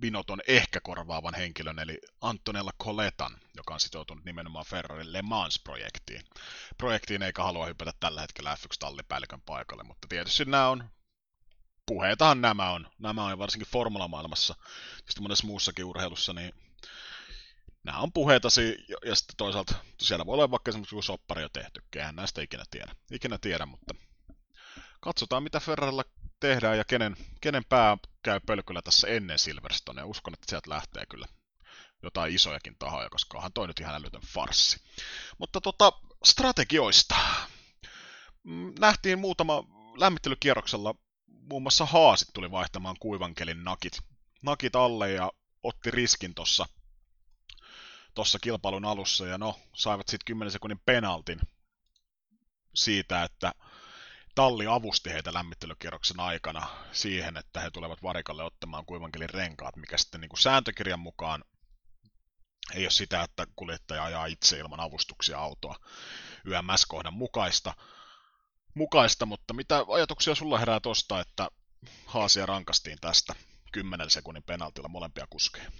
Binoton 0.00 0.40
ehkä 0.48 0.80
korvaavan 0.80 1.34
henkilön, 1.34 1.78
eli 1.78 1.98
Antonella 2.20 2.70
Coletan, 2.82 3.40
joka 3.56 3.74
on 3.74 3.80
sitoutunut 3.80 4.24
nimenomaan 4.24 4.64
Ferrarin 4.66 5.12
Le 5.12 5.22
Mans-projektiin. 5.22 6.22
Projektiin 6.78 7.22
eikä 7.22 7.42
halua 7.42 7.66
hypätä 7.66 7.92
tällä 8.00 8.20
hetkellä 8.20 8.54
F1-tallipäällikön 8.54 9.40
paikalle, 9.46 9.82
mutta 9.82 10.08
tietysti 10.08 10.44
nämä 10.44 10.68
on 10.68 10.90
puheitahan 11.86 12.40
nämä 12.40 12.70
on. 12.70 12.86
Nämä 12.98 13.24
on 13.24 13.38
varsinkin 13.38 13.68
formulamaailmassa, 13.68 14.54
sitten 14.96 15.22
monessa 15.22 15.46
muussakin 15.46 15.84
urheilussa, 15.84 16.32
niin 16.32 16.52
nämä 17.84 17.98
on 17.98 18.12
puheitasi, 18.12 18.84
ja 19.04 19.14
sitten 19.14 19.36
toisaalta 19.36 19.74
siellä 20.00 20.26
voi 20.26 20.34
olla 20.34 20.50
vaikka 20.50 20.70
esimerkiksi 20.70 21.02
soppari 21.02 21.42
jo 21.42 21.48
tehty, 21.48 21.82
eihän 21.96 22.16
näistä 22.16 22.42
ikinä 22.42 22.64
tiedä. 22.70 22.96
Ikinä 23.10 23.38
tiedä, 23.38 23.66
mutta 23.66 23.94
katsotaan 25.00 25.42
mitä 25.42 25.60
Ferrarilla 25.60 26.04
tehdään 26.40 26.78
ja 26.78 26.84
kenen, 26.84 27.16
kenen 27.40 27.64
pää 27.68 27.96
käy 28.22 28.40
pölkyllä 28.46 28.82
tässä 28.82 29.08
ennen 29.08 29.38
Silverstone. 29.38 30.00
Ja 30.00 30.06
uskon, 30.06 30.34
että 30.34 30.46
sieltä 30.48 30.70
lähtee 30.70 31.06
kyllä 31.06 31.26
jotain 32.02 32.34
isojakin 32.34 32.76
tahoja, 32.78 33.10
koska 33.10 33.38
onhan 33.38 33.52
toi 33.52 33.66
nyt 33.66 33.80
ihan 33.80 33.94
älytön 33.94 34.22
farssi. 34.26 34.80
Mutta 35.38 35.60
tota, 35.60 35.92
strategioista. 36.24 37.14
Mm, 38.42 38.72
nähtiin 38.78 39.18
muutama 39.18 39.64
lämmittelykierroksella, 39.96 40.94
muun 41.26 41.62
muassa 41.62 41.86
Haasit 41.86 42.28
tuli 42.34 42.50
vaihtamaan 42.50 42.96
kuivankelin 43.00 43.64
nakit, 43.64 44.00
nakit 44.42 44.76
alle 44.76 45.12
ja 45.12 45.32
otti 45.62 45.90
riskin 45.90 46.34
tuossa 46.34 46.66
tossa 48.14 48.38
kilpailun 48.38 48.84
alussa. 48.84 49.26
Ja 49.26 49.38
no, 49.38 49.58
saivat 49.74 50.08
sitten 50.08 50.24
10 50.26 50.52
sekunnin 50.52 50.80
penaltin 50.86 51.40
siitä, 52.74 53.22
että 53.22 53.52
talli 54.34 54.66
avusti 54.66 55.10
heitä 55.10 55.34
lämmittelykierroksen 55.34 56.20
aikana 56.20 56.66
siihen, 56.92 57.36
että 57.36 57.60
he 57.60 57.70
tulevat 57.70 58.02
varikalle 58.02 58.44
ottamaan 58.44 58.86
kuivankelin 58.86 59.30
renkaat, 59.30 59.76
mikä 59.76 59.98
sitten 59.98 60.20
niin 60.20 60.28
kuin 60.28 60.40
sääntökirjan 60.40 61.00
mukaan 61.00 61.44
ei 62.74 62.84
ole 62.84 62.90
sitä, 62.90 63.22
että 63.22 63.46
kuljettaja 63.56 64.04
ajaa 64.04 64.26
itse 64.26 64.58
ilman 64.58 64.80
avustuksia 64.80 65.38
autoa 65.38 65.76
YMS-kohdan 66.44 67.14
mukaista, 67.14 67.74
mukaista, 68.74 69.26
mutta 69.26 69.54
mitä 69.54 69.84
ajatuksia 69.88 70.34
sulla 70.34 70.58
herää 70.58 70.80
tosta, 70.80 71.20
että 71.20 71.48
Haasia 72.06 72.46
rankastiin 72.46 72.98
tästä 73.00 73.34
10 73.72 74.10
sekunnin 74.10 74.42
penaltilla 74.42 74.88
molempia 74.88 75.26
kuskeja? 75.30 75.72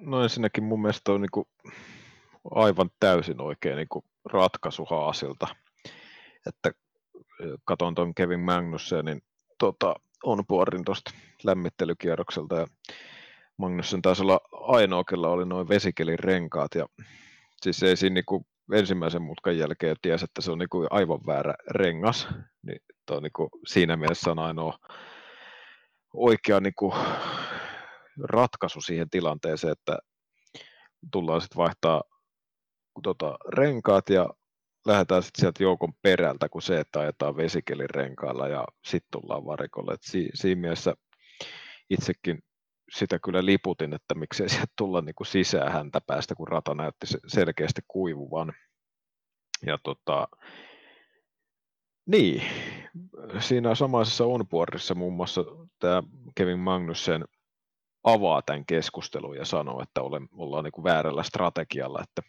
No 0.00 0.22
ensinnäkin 0.22 0.64
mun 0.64 0.82
mielestä 0.82 1.12
on 1.12 1.20
niin 1.20 1.30
kuin 1.32 1.46
aivan 2.50 2.90
täysin 3.00 3.40
oikein 3.40 3.76
niin 3.76 3.88
kuin 3.88 4.04
ratkaisu 4.24 4.84
Haasilta. 4.84 5.46
Että 6.46 6.70
katon 7.64 7.94
tuon 7.94 8.14
Kevin 8.14 8.40
Magnussenin 8.40 9.20
tota, 9.58 9.94
on 10.24 10.44
puorin 10.48 10.84
tuosta 10.84 11.10
lämmittelykierrokselta 11.44 12.56
ja 12.56 12.66
Magnussen 13.56 14.02
taisi 14.02 14.22
olla 14.22 14.40
ainoa, 14.52 15.04
kella 15.04 15.28
oli 15.28 15.46
noin 15.46 15.68
vesikelin 15.68 16.18
renkaat 16.18 16.74
ja 16.74 16.86
siis 17.62 17.82
ei 17.82 17.96
siinä 17.96 18.14
niinku 18.14 18.46
ensimmäisen 18.72 19.22
mutkan 19.22 19.58
jälkeen 19.58 19.96
tiesi, 20.02 20.24
että 20.24 20.42
se 20.42 20.50
on 20.50 20.58
niinku 20.58 20.86
aivan 20.90 21.20
väärä 21.26 21.54
rengas, 21.70 22.28
niin 22.62 22.80
toi 23.06 23.22
niinku 23.22 23.48
siinä 23.66 23.96
mielessä 23.96 24.30
on 24.30 24.38
ainoa 24.38 24.78
oikea 26.14 26.60
niinku 26.60 26.94
ratkaisu 28.22 28.80
siihen 28.80 29.10
tilanteeseen, 29.10 29.72
että 29.72 29.98
tullaan 31.12 31.40
sitten 31.40 31.56
vaihtaa 31.56 32.02
tota, 33.02 33.36
renkaat 33.48 34.08
ja 34.10 34.28
lähdetään 34.86 35.22
sitten 35.22 35.40
sieltä 35.40 35.62
joukon 35.62 35.92
perältä 36.02 36.48
kuin 36.48 36.62
se, 36.62 36.80
että 36.80 37.00
ajetaan 37.00 37.36
vesikelin 37.36 37.90
renkailla 37.90 38.48
ja 38.48 38.64
sitten 38.84 39.20
tullaan 39.20 39.46
varikolle. 39.46 39.94
Et 39.94 40.02
si, 40.02 40.28
siinä 40.34 40.60
mielessä 40.60 40.94
itsekin 41.90 42.38
sitä 42.92 43.18
kyllä 43.18 43.44
liputin, 43.44 43.94
että 43.94 44.14
miksei 44.14 44.48
sieltä 44.48 44.72
tulla 44.78 45.00
niin 45.00 45.14
kuin 45.14 45.26
sisään 45.26 45.72
häntä 45.72 46.00
päästä, 46.06 46.34
kun 46.34 46.48
rata 46.48 46.74
näytti 46.74 47.06
selkeästi 47.26 47.80
kuivuvan. 47.88 48.52
Ja 49.66 49.78
tota, 49.82 50.28
niin, 52.06 52.42
siinä 53.38 53.74
samaisessa 53.74 54.24
onboardissa 54.24 54.94
muun 54.94 55.12
muassa 55.12 55.44
tämä 55.78 56.02
Kevin 56.34 56.58
Magnussen 56.58 57.24
avaa 58.04 58.42
tämän 58.42 58.66
keskustelun 58.66 59.36
ja 59.36 59.44
sanoo, 59.44 59.82
että 59.82 60.00
ollaan 60.32 60.64
niin 60.64 60.72
kuin 60.72 60.84
väärällä 60.84 61.22
strategialla, 61.22 62.02
että 62.02 62.22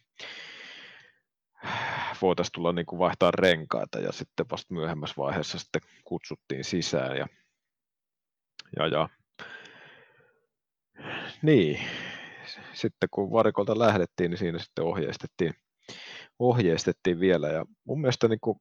voitaisiin 2.22 2.54
tulla 2.54 2.74
niin 2.74 2.86
kuin 2.86 3.00
vaihtaa 3.00 3.32
renkaita 3.32 4.00
ja 4.00 4.12
sitten 4.12 4.46
vasta 4.52 4.74
myöhemmässä 4.74 5.16
vaiheessa 5.18 5.60
sitten 5.60 5.82
kutsuttiin 6.04 6.64
sisään 6.64 7.18
ja, 7.18 7.28
ja, 8.78 8.88
ja. 8.88 9.10
Niin, 11.42 11.80
sitten 12.74 13.10
kun 13.12 13.32
varikolta 13.32 13.80
lähdettiin, 13.80 14.32
niin 14.32 14.38
siinä 14.38 14.60
sitten 14.60 14.86
ohjeistettiin, 14.86 15.54
ohjeistettiin 16.40 17.20
vielä 17.20 17.48
ja 17.48 17.66
mun 17.84 18.02
mielestä 18.02 18.28
niin 18.28 18.40
kuin, 18.42 18.58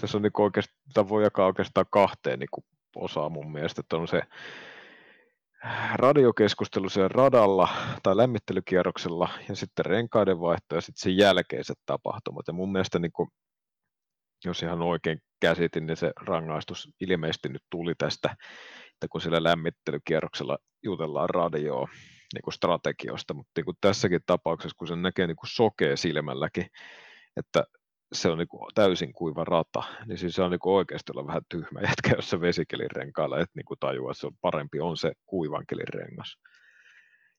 tässä 0.00 0.18
on 0.18 0.22
niin 0.22 0.32
oikeastaan, 0.38 1.08
voi 1.08 1.24
jakaa 1.24 1.46
oikeastaan 1.46 1.86
kahteen 1.90 2.38
niin 2.38 2.64
osaa 2.96 3.28
mun 3.28 3.52
mielestä, 3.52 3.80
että 3.80 3.96
on 3.96 4.08
se 4.08 4.22
radiokeskustelu 5.94 6.86
radalla 7.08 7.68
tai 8.02 8.16
lämmittelykierroksella 8.16 9.28
ja 9.48 9.56
sitten 9.56 9.84
renkaiden 9.84 10.40
vaihto 10.40 10.74
ja 10.74 10.80
sitten 10.80 11.02
sen 11.02 11.16
jälkeiset 11.16 11.76
tapahtumat. 11.86 12.46
Ja 12.46 12.52
mun 12.52 12.72
mielestä, 12.72 12.98
niin 12.98 13.12
kun, 13.12 13.28
jos 14.44 14.62
ihan 14.62 14.82
oikein 14.82 15.18
käsitin, 15.40 15.86
niin 15.86 15.96
se 15.96 16.12
rangaistus 16.26 16.88
ilmeisesti 17.00 17.48
nyt 17.48 17.62
tuli 17.70 17.94
tästä, 17.98 18.36
että 18.92 19.08
kun 19.10 19.20
siellä 19.20 19.42
lämmittelykierroksella 19.42 20.58
jutellaan 20.82 21.30
radioa 21.30 21.88
niin 22.34 22.42
kuin 22.44 22.54
strategioista, 22.54 23.34
mutta 23.34 23.50
niin 23.56 23.76
tässäkin 23.80 24.20
tapauksessa, 24.26 24.76
kun 24.78 24.88
se 24.88 24.96
näkee 24.96 25.26
niin 25.26 25.36
kuin 25.36 25.50
sokea 25.50 25.96
silmälläkin, 25.96 26.66
että 27.36 27.64
se 28.12 28.28
on 28.28 28.38
niin 28.38 28.48
kuin 28.48 28.66
täysin 28.74 29.12
kuiva 29.12 29.44
rata, 29.44 29.82
niin 30.06 30.18
siis 30.18 30.34
se 30.34 30.42
on 30.42 30.50
niin 30.50 30.60
kuin 30.60 30.74
oikeasti 30.74 31.12
olla 31.14 31.26
vähän 31.26 31.42
tyhmä 31.48 31.80
jätkä, 31.88 32.16
jos 32.16 32.30
se 32.30 32.40
vesikelin 32.40 32.90
renkailla 32.90 33.38
et 33.38 33.50
niin 33.54 33.64
kuin 33.64 33.78
tajua, 33.80 34.10
että 34.10 34.20
se 34.20 34.26
on 34.26 34.36
parempi 34.40 34.80
on 34.80 34.96
se 34.96 35.12
kuivankelin 35.26 35.88
rengas. 35.88 36.36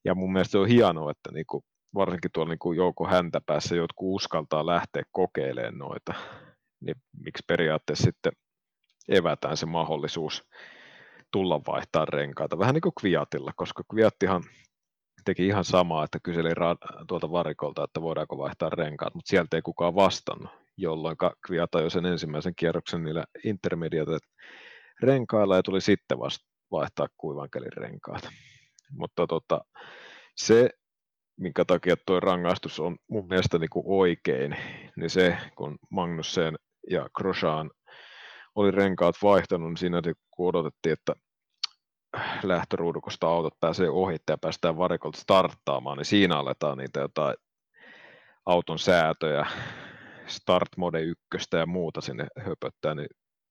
Ja 0.06 0.16
mun 0.16 0.34
mielestä 0.34 0.52
se 0.52 0.58
on 0.58 0.68
hienoa, 0.68 1.12
että 1.12 1.32
niin 1.34 1.46
kuin, 1.48 1.64
varsinkin 1.96 2.32
tuolla 2.34 2.50
niin 2.50 2.60
kuin 2.60 2.78
joukko 2.78 3.08
häntä 3.08 3.42
päässä 3.46 3.76
jotkut 3.76 4.16
uskaltaa 4.16 4.66
lähteä 4.66 5.04
kokeilemaan 5.12 5.78
noita, 5.78 6.14
niin 6.80 6.96
miksi 7.24 7.44
periaatteessa 7.48 8.04
sitten 8.04 8.32
evätään 9.10 9.58
se 9.58 9.66
mahdollisuus 9.66 10.44
tulla 11.32 11.62
vaihtaa 11.68 12.06
renkaita, 12.06 12.60
vähän 12.60 12.74
niin 12.74 12.82
kuin 12.82 12.96
Kviatilla, 13.00 13.52
koska 13.56 13.84
Kviattihan 13.92 14.44
teki 15.26 15.48
ihan 15.48 15.64
samaa, 15.64 16.04
että 16.04 16.20
kyseli 16.24 16.50
tuolta 17.08 17.32
varikolta, 17.32 17.84
että 17.84 18.02
voidaanko 18.02 18.38
vaihtaa 18.38 18.70
renkaat, 18.70 19.16
mutta 19.16 19.30
sieltä 19.30 19.58
ei 19.58 19.62
kukaan 19.62 19.96
vastannut, 19.96 20.52
jolloin 20.78 21.18
Kviata 21.48 21.82
jo 21.82 21.90
sen 21.90 22.06
ensimmäisen 22.06 22.56
kierroksen 22.56 23.04
niillä 23.04 23.26
intermediate 23.44 24.18
renkailla 25.02 25.56
ja 25.56 25.64
tuli 25.64 25.82
sitten 25.82 26.20
vasta 26.20 26.46
vaihtaa 26.72 27.08
kuivankelin 27.18 27.74
renkaat. 27.74 28.30
Mutta 28.92 29.28
tota, 29.28 29.62
se, 30.36 30.70
minkä 31.40 31.66
takia 31.66 31.96
tuo 32.06 32.20
rangaistus 32.20 32.80
on 32.80 32.98
mun 33.08 33.28
mielestä 33.28 33.58
niin 33.60 33.70
kuin 33.70 33.84
oikein, 33.88 34.58
niin 34.96 35.10
se, 35.10 35.38
kun 35.56 35.78
Magnussen 35.90 36.56
ja 36.90 37.10
Grosjean 37.16 37.72
oli 38.56 38.72
renkaat 38.72 39.16
vaihtanut, 39.24 39.70
niin 39.70 39.78
siinä 39.78 40.02
kun 40.32 40.50
odotettiin, 40.50 40.94
että 40.94 41.16
lähtöruudukosta 42.44 43.28
autot 43.28 43.60
pääsee 43.60 43.90
ohitte 43.90 44.34
ja 44.34 44.38
päästään 44.38 44.78
varikolta 44.78 45.20
starttaamaan, 45.20 45.98
niin 45.98 46.06
siinä 46.06 46.38
aletaan 46.38 46.78
niitä 46.78 47.00
jotain 47.00 47.36
auton 48.46 48.80
säätöjä, 48.80 49.46
start 50.28 50.70
mode 50.78 51.02
ykköstä 51.02 51.58
ja 51.58 51.66
muuta 51.66 52.02
sinne 52.02 52.28
höpöttää, 52.40 52.96
niin 52.96 53.08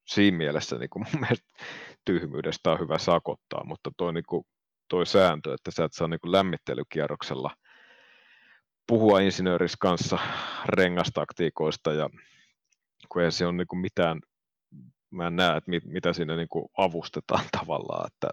siinä 0.07 0.37
mielessä 0.37 0.79
niin 0.79 0.91
kuin 0.91 1.07
mun 1.13 1.21
mielestä 1.21 1.49
tyhmyydestä 2.05 2.71
on 2.71 2.81
hyvä 2.81 2.99
sakottaa, 2.99 3.65
mutta 3.65 3.91
toi, 3.97 4.13
niin 4.13 4.25
kuin, 4.29 4.45
toi 4.89 5.07
sääntö, 5.07 5.55
että 5.55 5.71
sä 5.71 5.85
et 5.85 5.93
saa 5.93 6.09
niin 6.09 6.21
kuin 6.21 6.33
lämmittelykierroksella 6.33 7.51
puhua 8.87 9.21
insinööris 9.21 9.77
kanssa 9.77 10.19
rengastaktiikoista 10.69 11.93
ja 11.93 12.11
kun 13.09 13.23
ei 13.23 13.33
se 13.33 13.47
ole 13.47 13.53
niin 13.53 13.67
kuin 13.67 13.81
mitään, 13.81 14.21
mä 15.11 15.27
en 15.27 15.37
näe, 15.37 15.57
että 15.57 15.71
mit, 15.71 15.85
mitä 15.85 16.13
siinä 16.13 16.37
niin 16.37 16.49
kuin 16.49 16.69
avustetaan 16.77 17.45
tavallaan, 17.61 18.07
että 18.07 18.29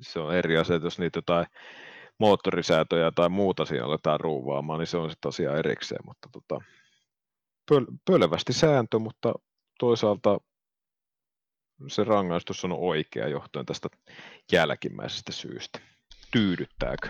se 0.00 0.20
on 0.20 0.34
eri 0.34 0.56
asia, 0.56 0.76
jos 0.76 0.98
niitä 0.98 1.18
jotain 1.18 1.46
moottorisäätöjä 2.18 3.10
tai 3.14 3.28
muuta 3.28 3.64
siinä 3.64 3.84
aletaan 3.84 4.20
ruuvaamaan, 4.20 4.78
niin 4.78 4.86
se 4.86 4.96
on 4.96 5.10
sitten 5.10 5.28
asia 5.28 5.56
erikseen, 5.56 6.00
mutta 6.06 6.28
tota, 6.32 6.64
pöl, 7.68 7.86
pölevästi 8.04 8.52
sääntö, 8.52 8.98
mutta 8.98 9.34
toisaalta 9.78 10.38
se 11.88 12.04
rangaistus 12.04 12.64
on 12.64 12.72
oikea 12.72 13.28
johtuen 13.28 13.66
tästä 13.66 13.88
jälkimmäisestä 14.52 15.32
syystä. 15.32 15.80
Tyydyttääkö? 16.30 17.08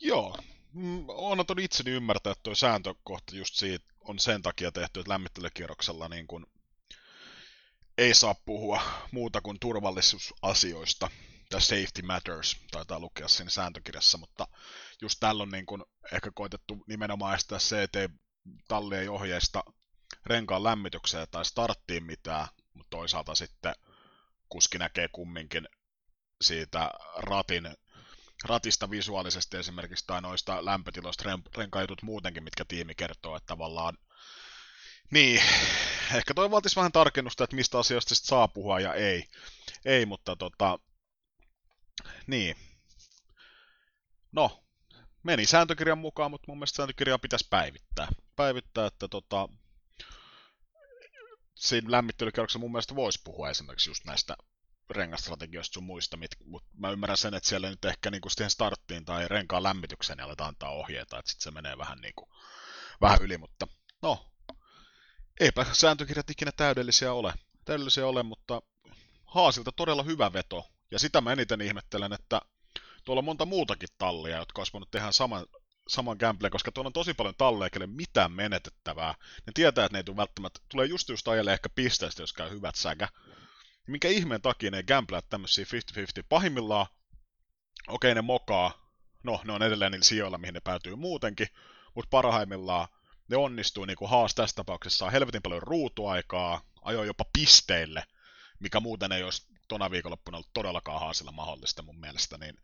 Joo, 0.00 0.36
mm, 0.72 1.04
on 1.08 1.40
antanut 1.40 1.64
itseni 1.64 1.90
ymmärtää, 1.90 2.30
että 2.30 2.42
tuo 2.42 2.54
sääntökohta 2.54 3.36
just 3.36 3.54
siitä 3.54 3.84
on 4.00 4.18
sen 4.18 4.42
takia 4.42 4.72
tehty, 4.72 5.00
että 5.00 5.12
lämmittelykierroksella 5.12 6.08
niin 6.08 6.26
kun 6.26 6.46
ei 7.98 8.14
saa 8.14 8.34
puhua 8.44 8.82
muuta 9.10 9.40
kuin 9.40 9.60
turvallisuusasioista, 9.60 11.10
ja 11.52 11.60
safety 11.60 12.02
matters, 12.02 12.56
taitaa 12.70 13.00
lukea 13.00 13.28
siinä 13.28 13.50
sääntökirjassa, 13.50 14.18
mutta 14.18 14.48
just 15.02 15.20
tällä 15.20 15.42
on 15.42 15.50
niin 15.50 15.66
kun 15.66 15.86
ehkä 16.12 16.30
koitettu 16.34 16.84
nimenomaan 16.86 17.34
estää 17.34 17.58
se, 17.58 17.82
että 17.82 18.00
ei 18.00 18.08
talli 18.68 18.96
ei 18.96 19.08
ohjeista 19.08 19.64
renkaan 20.26 20.64
lämmitykseen 20.64 21.26
tai 21.30 21.44
starttiin 21.44 22.04
mitään, 22.04 22.48
mutta 22.74 22.90
toisaalta 22.90 23.34
sitten 23.34 23.74
kuski 24.48 24.78
näkee 24.78 25.08
kumminkin 25.08 25.68
siitä 26.40 26.90
ratin, 27.16 27.76
ratista 28.44 28.90
visuaalisesti 28.90 29.56
esimerkiksi 29.56 30.06
tai 30.06 30.22
noista 30.22 30.64
lämpötiloista 30.64 31.24
renkaajutut 31.56 32.02
muutenkin, 32.02 32.44
mitkä 32.44 32.64
tiimi 32.64 32.94
kertoo, 32.94 33.36
että 33.36 33.46
tavallaan 33.46 33.98
niin, 35.10 35.42
ehkä 36.14 36.34
toi 36.34 36.50
vaatisi 36.50 36.76
vähän 36.76 36.92
tarkennusta, 36.92 37.44
että 37.44 37.56
mistä 37.56 37.78
asioista 37.78 38.14
sitten 38.14 38.28
saa 38.28 38.48
puhua 38.48 38.80
ja 38.80 38.94
ei. 38.94 39.28
Ei, 39.84 40.06
mutta 40.06 40.36
tota, 40.36 40.78
niin. 42.26 42.56
No, 44.32 44.64
meni 45.22 45.46
sääntökirjan 45.46 45.98
mukaan, 45.98 46.30
mutta 46.30 46.44
mun 46.48 46.58
mielestä 46.58 46.76
sääntökirjaa 46.76 47.18
pitäisi 47.18 47.46
päivittää. 47.50 48.08
Päivittää, 48.36 48.86
että 48.86 49.08
tota, 49.08 49.48
siinä 51.54 51.90
lämmittelykierroksessa 51.90 52.58
mun 52.58 52.72
mielestä 52.72 52.94
voisi 52.94 53.20
puhua 53.24 53.50
esimerkiksi 53.50 53.90
just 53.90 54.04
näistä 54.04 54.36
rengastrategioista 54.90 55.74
sun 55.74 55.84
muista, 55.84 56.18
mutta 56.44 56.68
mä 56.78 56.90
ymmärrän 56.90 57.16
sen, 57.16 57.34
että 57.34 57.48
siellä 57.48 57.70
nyt 57.70 57.84
ehkä 57.84 58.10
niinku 58.10 58.28
siihen 58.28 58.50
starttiin 58.50 59.04
tai 59.04 59.28
renkaan 59.28 59.62
lämmitykseen 59.62 60.16
niin 60.16 60.24
aletaan 60.24 60.48
antaa 60.48 60.70
ohjeita, 60.70 61.18
että 61.18 61.30
sitten 61.30 61.44
se 61.44 61.50
menee 61.50 61.78
vähän, 61.78 61.98
niinku, 61.98 62.28
vähän 63.00 63.22
yli, 63.22 63.38
mutta 63.38 63.66
no, 64.02 64.32
eipä 65.40 65.66
sääntökirjat 65.72 66.30
ikinä 66.30 66.52
täydellisiä 66.56 67.12
ole. 67.12 67.32
Täydellisiä 67.64 68.06
ole, 68.06 68.22
mutta 68.22 68.62
Haasilta 69.26 69.72
todella 69.72 70.02
hyvä 70.02 70.32
veto. 70.32 70.70
Ja 70.90 70.98
sitä 70.98 71.20
mä 71.20 71.32
eniten 71.32 71.60
ihmettelen, 71.60 72.12
että 72.12 72.40
tuolla 73.04 73.20
on 73.20 73.24
monta 73.24 73.46
muutakin 73.46 73.88
tallia, 73.98 74.36
jotka 74.36 74.60
olisi 74.60 74.72
voinut 74.72 74.90
tehdä 74.90 75.12
saman, 75.12 75.46
saman 75.88 76.16
gameplay, 76.20 76.50
koska 76.50 76.72
tuolla 76.72 76.88
on 76.88 76.92
tosi 76.92 77.14
paljon 77.14 77.34
talleja, 77.38 77.70
kelle 77.70 77.86
mitään 77.86 78.32
menetettävää. 78.32 79.14
Ne 79.46 79.52
tietää, 79.54 79.84
että 79.84 79.94
ne 79.94 79.98
ei 79.98 80.04
tule 80.04 80.16
välttämättä, 80.16 80.60
tulee 80.68 80.86
just 80.86 81.08
just 81.08 81.28
ajalle 81.28 81.52
ehkä 81.52 81.68
pisteestä, 81.68 82.22
jos 82.22 82.32
käy 82.32 82.50
hyvät 82.50 82.74
säkä. 82.74 83.08
Minkä 83.86 84.08
ihmeen 84.08 84.42
takia 84.42 84.70
ne 84.70 84.82
gameplayat 84.82 85.28
tämmöisiä 85.28 85.64
50-50? 85.64 86.24
Pahimmillaan, 86.28 86.86
okei 87.88 88.14
ne 88.14 88.22
mokaa, 88.22 88.92
no 89.22 89.40
ne 89.44 89.52
on 89.52 89.62
edelleen 89.62 89.92
niillä 89.92 90.04
sijoilla, 90.04 90.38
mihin 90.38 90.54
ne 90.54 90.60
päätyy 90.60 90.96
muutenkin, 90.96 91.48
mutta 91.94 92.08
parhaimmillaan 92.10 92.88
ne 93.28 93.36
onnistuu, 93.36 93.84
niin 93.84 93.96
kuin 93.96 94.10
Haas 94.10 94.34
tässä 94.34 94.56
tapauksessa 94.56 94.98
saa 94.98 95.10
helvetin 95.10 95.42
paljon 95.42 95.62
ruutuaikaa, 95.62 96.60
ajoi 96.82 97.06
jopa 97.06 97.24
pisteille, 97.32 98.04
mikä 98.58 98.80
muuten 98.80 99.12
ei 99.12 99.22
olisi 99.22 99.51
tona 99.72 99.90
viikonloppuna 99.90 100.36
ollut 100.36 100.50
todellakaan 100.54 101.00
Haasilla 101.00 101.32
mahdollista 101.32 101.82
mun 101.82 102.00
mielestä, 102.00 102.38
niin 102.38 102.56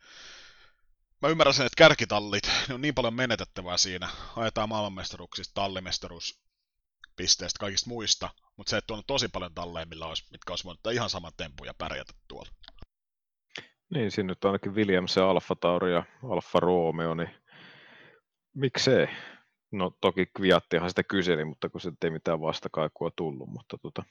mä 1.23 1.29
ymmärrän 1.29 1.55
sen, 1.55 1.67
että 1.67 1.77
kärkitallit, 1.77 2.51
ne 2.69 2.75
on 2.75 2.81
niin 2.81 2.95
paljon 2.95 3.15
menetettävää 3.15 3.77
siinä. 3.77 4.09
Ajetaan 4.37 4.69
maailmanmestaruuksista, 4.69 5.55
tallimestaruus, 5.55 6.41
pisteistä, 7.17 7.59
kaikista 7.61 7.91
muista, 7.91 8.31
mutta 8.57 8.71
se, 8.71 8.77
että 8.77 8.95
on 8.95 9.03
tosi 9.07 9.29
paljon 9.29 9.55
talleja, 9.55 9.87
olisi, 10.01 10.25
mitkä 10.31 10.53
olisi 10.53 10.65
voinut 10.65 10.81
ihan 10.93 11.11
saman 11.11 11.33
tempun 11.37 11.67
ja 11.67 11.75
pärjätä 11.75 12.13
tuolla. 12.29 12.51
Niin, 13.95 14.11
siinä 14.11 14.27
nyt 14.27 14.45
ainakin 14.45 14.75
Williams 14.75 15.17
ja 15.17 15.31
Alfa 15.31 15.57
Tauri 15.57 15.93
ja 15.93 16.03
Alfa 16.31 16.61
Romeo, 16.61 17.15
niin 17.15 17.31
miksei? 18.55 19.09
No 19.71 19.93
toki 20.01 20.27
Kviattihan 20.27 20.89
sitä 20.89 21.03
kyseli, 21.03 21.45
mutta 21.45 21.69
kun 21.69 21.81
se 21.81 21.93
ei 22.05 22.11
mitään 22.11 22.41
vastakaikua 22.41 23.11
tullut, 23.17 23.49
mutta 23.49 23.79
tota, 23.79 24.03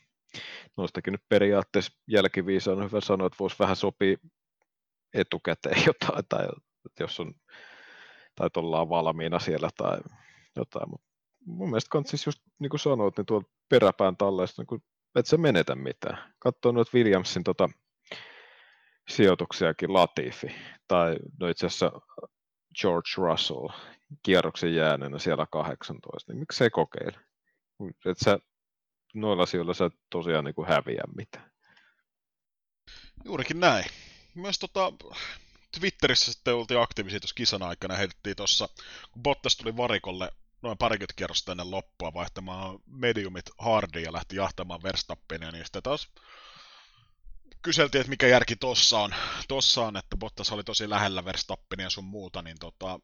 noistakin 0.77 1.11
nyt 1.11 1.23
periaatteessa 1.29 1.99
jälkiviisaan 2.07 2.77
on 2.77 2.83
hyvä 2.83 3.01
sanoa, 3.01 3.27
että 3.27 3.37
voisi 3.39 3.59
vähän 3.59 3.75
sopia 3.75 4.17
etukäteen 5.13 5.83
jotain, 5.87 6.25
tai 6.29 6.47
jos 6.99 7.19
on, 7.19 7.33
tai 8.35 8.49
ollaan 8.57 8.89
valmiina 8.89 9.39
siellä 9.39 9.69
tai 9.77 9.97
jotain, 10.55 10.89
mutta 10.89 11.07
mun 11.45 11.69
mielestä 11.69 11.89
kannattaa 11.89 12.09
siis 12.09 12.25
just 12.25 12.39
niin 12.59 12.69
kuin 12.69 12.79
sanoit, 12.79 13.17
niin 13.17 13.25
tuolla 13.25 13.47
peräpään 13.69 14.17
talleista, 14.17 14.61
niin 14.61 14.67
kuin, 14.67 14.83
et 15.15 15.25
sä 15.25 15.37
menetä 15.37 15.75
mitään. 15.75 16.33
Katso 16.39 16.71
noita 16.71 16.91
Williamsin 16.93 17.43
tota, 17.43 17.69
sijoituksiakin 19.09 19.93
Latifi, 19.93 20.55
tai 20.87 21.15
no 21.39 21.47
itse 21.47 21.65
asiassa 21.65 21.91
George 22.81 23.09
Russell 23.17 23.67
kierroksen 24.23 24.75
jääneenä 24.75 25.19
siellä 25.19 25.47
18, 25.51 26.33
niin 26.33 26.39
miksei 26.39 26.69
kokeile? 26.69 27.19
Et 28.05 28.17
sä, 28.17 28.39
noilla 29.21 29.43
asioilla 29.43 29.73
sä 29.73 29.89
tosiaan 30.09 30.45
niin 30.45 30.55
kuin 30.55 30.67
häviä 30.67 31.03
mitään. 31.15 31.51
Juurikin 33.25 33.59
näin. 33.59 33.85
Myös 34.35 34.59
tota, 34.59 34.93
Twitterissä 35.79 36.31
sitten 36.31 36.55
oltiin 36.55 36.81
aktiivisia 36.81 37.19
tuossa 37.19 37.35
kisan 37.35 37.63
aikana, 37.63 37.95
heitettiin 37.95 38.35
tuossa, 38.35 38.69
kun 39.11 39.23
Bottas 39.23 39.57
tuli 39.57 39.77
varikolle 39.77 40.31
noin 40.61 40.77
parikymmentä 40.77 41.13
kierrosta 41.17 41.51
ennen 41.51 41.71
loppua 41.71 42.13
vaihtamaan 42.13 42.79
mediumit 42.85 43.45
hardiin 43.57 44.05
ja 44.05 44.13
lähti 44.13 44.35
jahtamaan 44.35 44.83
Verstappenia, 44.83 45.51
niin 45.51 45.65
sitten 45.65 45.83
taas 45.83 46.07
kyseltiin, 47.61 47.99
että 47.99 48.09
mikä 48.09 48.27
järki 48.27 48.55
tossa 48.55 48.99
on, 48.99 49.15
tossa 49.47 49.81
on 49.81 49.97
että 49.97 50.17
Bottas 50.17 50.51
oli 50.51 50.63
tosi 50.63 50.89
lähellä 50.89 51.25
Verstappenia 51.25 51.85
ja 51.85 51.89
sun 51.89 52.03
muuta, 52.03 52.41
niin 52.41 52.57
tota, 52.59 52.99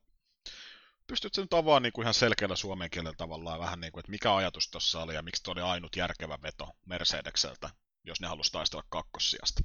pystytkö 1.13 1.41
nyt 1.41 1.53
avaamaan 1.53 1.83
niin 1.83 1.93
kuin 1.93 2.03
ihan 2.03 2.13
selkeällä 2.13 2.55
suomen 2.55 2.89
kielellä 2.89 3.15
tavallaan 3.17 3.59
vähän 3.59 3.79
niin 3.79 3.91
kuin, 3.91 3.99
että 3.99 4.11
mikä 4.11 4.35
ajatus 4.35 4.71
tuossa 4.71 5.01
oli 5.01 5.13
ja 5.13 5.21
miksi 5.21 5.43
toi 5.43 5.51
oli 5.51 5.61
ainut 5.61 5.95
järkevä 5.95 6.37
veto 6.43 6.69
Mercedekseltä, 6.85 7.69
jos 8.03 8.21
ne 8.21 8.27
halusi 8.27 8.51
taistella 8.51 8.83
kakkossijasta? 8.89 9.61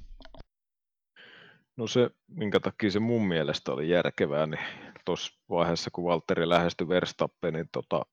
No 1.77 1.87
se, 1.87 2.09
minkä 2.27 2.59
takia 2.59 2.91
se 2.91 2.99
mun 2.99 3.27
mielestä 3.27 3.71
oli 3.71 3.89
järkevää, 3.89 4.45
niin 4.45 4.65
tuossa 5.05 5.33
vaiheessa, 5.49 5.89
kun 5.93 6.03
Valtteri 6.03 6.49
lähestyi 6.49 6.87
Verstappen, 6.87 7.53
niin 7.53 7.69
tota, 7.71 8.05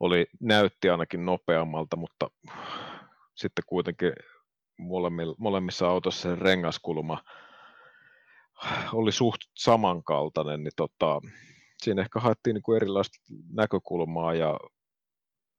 oli, 0.00 0.26
näytti 0.40 0.90
ainakin 0.90 1.26
nopeammalta, 1.26 1.96
mutta 1.96 2.30
sitten 3.34 3.64
kuitenkin 3.66 4.12
molemmissa 5.38 5.88
autossa 5.88 6.22
se 6.22 6.34
rengaskulma 6.34 7.22
oli 8.92 9.12
suht 9.12 9.40
samankaltainen, 9.54 10.64
niin 10.64 10.72
tota, 10.76 11.20
siinä 11.82 12.02
ehkä 12.02 12.20
haettiin 12.20 12.54
niin 12.54 12.62
kuin 12.62 12.76
erilaista 12.76 13.18
näkökulmaa 13.52 14.34
ja 14.34 14.60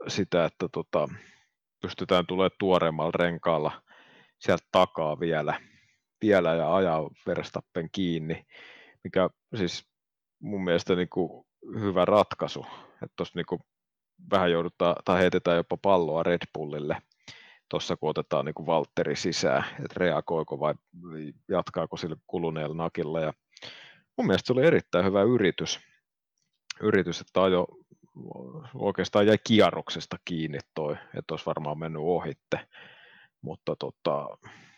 sitä, 0.07 0.45
että 0.45 0.69
tota, 0.71 1.07
pystytään 1.81 2.25
tulemaan 2.27 2.51
tuoreemmalla 2.59 3.11
renkaalla 3.15 3.81
sieltä 4.39 4.67
takaa 4.71 5.19
vielä, 5.19 5.61
vielä 6.21 6.53
ja 6.53 6.75
ajaa 6.75 7.09
Verstappen 7.27 7.89
kiinni, 7.91 8.45
mikä 9.03 9.29
siis 9.55 9.87
mun 10.39 10.63
mielestä 10.63 10.95
niin 10.95 11.09
kuin 11.09 11.45
hyvä 11.79 12.05
ratkaisu, 12.05 12.65
että 12.93 13.13
tuossa 13.15 13.39
niin 13.39 13.59
vähän 14.31 14.51
joudutaan 14.51 14.95
tai 15.05 15.19
heitetään 15.19 15.57
jopa 15.57 15.77
palloa 15.77 16.23
Red 16.23 16.41
Bullille 16.53 17.01
tuossa 17.69 17.97
kun 17.97 18.09
otetaan 18.09 18.45
niin 18.45 18.65
Valtteri 18.65 19.15
sisään, 19.15 19.63
että 19.63 19.95
reagoiko 19.97 20.59
vai 20.59 20.73
jatkaako 21.49 21.97
sille 21.97 22.15
kuluneella 22.27 22.75
nakilla. 22.75 23.19
Ja 23.19 23.33
mun 24.17 24.27
mielestä 24.27 24.47
se 24.47 24.53
oli 24.53 24.65
erittäin 24.65 25.05
hyvä 25.05 25.23
yritys, 25.23 25.79
yritys 26.81 27.21
että 27.21 27.43
ajo 27.43 27.67
oikeastaan 28.73 29.27
jäi 29.27 29.37
kierroksesta 29.43 30.17
kiinni 30.25 30.59
toi, 30.75 30.93
että 30.93 31.33
olisi 31.33 31.45
varmaan 31.45 31.79
mennyt 31.79 32.01
ohitte, 32.05 32.59
mutta 33.41 33.75
tota, 33.75 34.37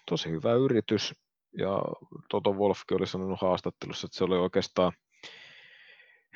tosi 0.10 0.30
hyvä 0.30 0.54
yritys. 0.54 1.14
Ja 1.58 1.82
Toto 2.30 2.54
Wolfkin 2.54 2.98
oli 2.98 3.08
sanonut 3.08 3.42
haastattelussa, 3.42 4.06
että 4.06 4.18
se 4.18 4.24
oli 4.24 4.38
oikeastaan 4.38 4.92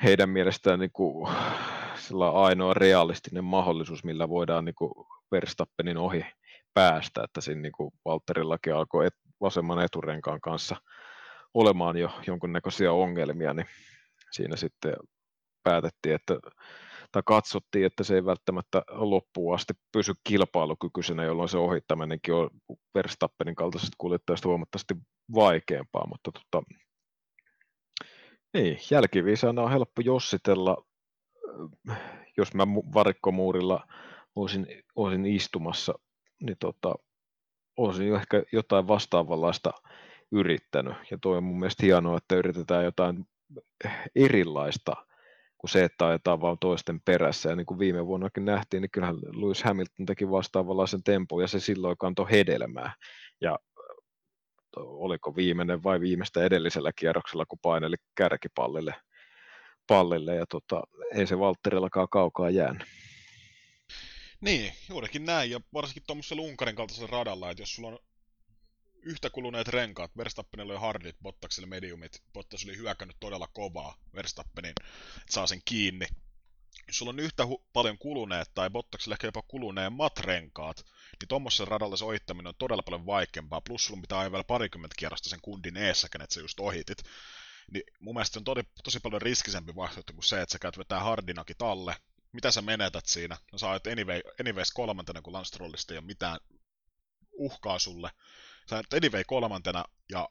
heidän 0.02 0.28
mielestään 0.30 0.78
niin 0.78 0.92
kuin 0.92 1.28
ainoa 2.32 2.74
realistinen 2.74 3.44
mahdollisuus, 3.44 4.04
millä 4.04 4.28
voidaan 4.28 4.64
niin 4.64 4.74
kuin 4.74 4.92
Verstappenin 5.32 5.96
ohi 5.96 6.26
päästä, 6.74 7.24
että 7.24 7.40
siinä 7.40 7.60
niin 7.60 7.72
kuin 7.72 7.90
Valterillakin 8.04 8.74
alkoi 8.74 9.06
et, 9.06 9.14
vasemman 9.40 9.84
eturenkaan 9.84 10.40
kanssa 10.40 10.76
olemaan 11.54 11.96
jo 11.96 12.10
jonkunnäköisiä 12.26 12.92
ongelmia, 12.92 13.54
niin 13.54 13.66
siinä 14.30 14.56
sitten 14.56 14.96
päätettiin, 15.64 16.14
että 16.14 16.34
tai 17.12 17.22
katsottiin, 17.26 17.86
että 17.86 18.04
se 18.04 18.14
ei 18.14 18.24
välttämättä 18.24 18.82
loppuun 18.90 19.54
asti 19.54 19.72
pysy 19.92 20.12
kilpailukykyisenä, 20.24 21.24
jolloin 21.24 21.48
se 21.48 21.58
ohittaminenkin 21.58 22.34
on 22.34 22.50
Verstappenin 22.94 23.54
kaltaisesta 23.54 23.94
kuljettajasta 23.98 24.48
huomattavasti 24.48 24.94
vaikeampaa, 25.34 26.06
mutta 26.06 26.30
tota, 26.32 26.66
niin, 28.54 28.78
jälkiviisaana 28.90 29.62
on 29.62 29.70
helppo 29.70 30.02
jossitella, 30.04 30.84
jos 32.36 32.54
mä 32.54 32.66
varikkomuurilla 32.66 33.86
olisin, 34.34 34.66
olisin 34.96 35.26
istumassa, 35.26 35.94
niin 36.42 36.56
tota, 36.60 36.94
olisin 37.76 38.08
jo 38.08 38.16
ehkä 38.16 38.42
jotain 38.52 38.88
vastaavanlaista 38.88 39.70
yrittänyt. 40.32 40.94
Ja 41.10 41.18
tuo 41.20 41.36
on 41.36 41.44
mun 41.44 41.58
mielestä 41.58 41.86
hienoa, 41.86 42.16
että 42.16 42.36
yritetään 42.36 42.84
jotain 42.84 43.26
erilaista 44.16 44.96
kuin 45.64 45.70
se, 45.70 45.84
että 45.84 46.06
ajetaan 46.06 46.40
vaan 46.40 46.58
toisten 46.60 47.00
perässä. 47.00 47.48
Ja 47.48 47.56
niin 47.56 47.66
kuin 47.66 47.78
viime 47.78 48.06
vuonnakin 48.06 48.44
nähtiin, 48.44 48.80
niin 48.80 48.90
kyllähän 48.90 49.16
Lewis 49.16 49.62
Hamilton 49.62 50.06
teki 50.06 50.30
vastaavanlaisen 50.30 51.02
tempon 51.02 51.42
ja 51.42 51.48
se 51.48 51.60
silloin 51.60 51.96
kantoi 51.98 52.30
hedelmää. 52.30 52.94
Ja 53.40 53.58
oliko 54.76 55.36
viimeinen 55.36 55.82
vai 55.82 56.00
viimeistä 56.00 56.44
edellisellä 56.44 56.90
kierroksella, 56.96 57.46
kun 57.46 57.58
paineli 57.62 57.96
kärkipallille 58.14 58.94
pallille 59.86 60.34
ja 60.34 60.46
tota, 60.46 60.82
ei 61.14 61.26
se 61.26 61.38
Valtterillakaan 61.38 62.08
kaukaa 62.10 62.50
jäänyt. 62.50 62.88
Niin, 64.40 64.72
juurikin 64.88 65.24
näin, 65.24 65.50
ja 65.50 65.60
varsinkin 65.74 66.02
tuommoisella 66.06 66.42
Unkarin 66.42 66.76
kaltaisella 66.76 67.10
radalla, 67.12 67.50
että 67.50 67.62
jos 67.62 67.74
sulla 67.74 67.88
on 67.88 67.98
yhtä 69.04 69.30
kuluneet 69.30 69.68
renkaat, 69.68 70.16
Verstappenilla 70.16 70.72
oli 70.72 70.80
hardit, 70.80 71.16
Bottaksella 71.22 71.68
mediumit, 71.68 72.22
Bottas 72.32 72.64
oli 72.64 72.76
hyökännyt 72.76 73.16
todella 73.20 73.46
kovaa 73.46 73.96
Verstappenin, 74.14 74.70
että 74.70 75.32
saa 75.32 75.46
sen 75.46 75.60
kiinni. 75.64 76.06
Jos 76.86 76.98
sulla 76.98 77.10
on 77.10 77.20
yhtä 77.20 77.42
hu- 77.42 77.64
paljon 77.72 77.98
kuluneet, 77.98 78.50
tai 78.54 78.70
Bottaksella 78.70 79.14
ehkä 79.14 79.26
jopa 79.26 79.42
kuluneemmat 79.42 80.18
renkaat, 80.18 80.76
niin 81.20 81.28
tuommoisella 81.28 81.68
radalla 81.70 81.96
se 81.96 82.04
ohittaminen 82.04 82.48
on 82.48 82.54
todella 82.58 82.82
paljon 82.82 83.06
vaikeampaa, 83.06 83.60
plus 83.60 83.84
sulla 83.84 84.00
pitää 84.00 84.18
ajaa 84.18 84.32
vielä 84.32 84.44
parikymmentä 84.44 84.94
kierrosta 84.98 85.28
sen 85.28 85.40
kundin 85.42 85.76
eessä, 85.76 86.08
kenet 86.08 86.30
sä 86.30 86.40
just 86.40 86.60
ohitit. 86.60 86.98
Niin 87.72 87.84
mun 88.00 88.14
mielestä 88.14 88.38
on 88.38 88.44
tosi, 88.44 88.60
tosi 88.84 89.00
paljon 89.00 89.22
riskisempi 89.22 89.74
vaihtoehto 89.76 90.12
kuin 90.12 90.24
se, 90.24 90.42
että 90.42 90.52
sä 90.52 90.58
käyt 90.58 90.78
vetää 90.78 91.00
hardinakin 91.00 91.56
talle, 91.58 91.96
mitä 92.32 92.50
sä 92.50 92.62
menetät 92.62 93.06
siinä? 93.06 93.36
No 93.52 93.58
sä 93.58 93.70
ajat 93.70 93.86
anyway, 93.86 94.20
anyways 94.40 94.72
kolmantena, 94.72 95.22
kun 95.22 95.32
Lance 95.32 95.58
ei 95.90 95.98
ole 95.98 96.06
mitään 96.06 96.38
uhkaa 97.32 97.78
sulle. 97.78 98.10
Sä 98.70 98.82
anyway 98.96 99.24
kolmantena 99.26 99.84
ja 100.08 100.28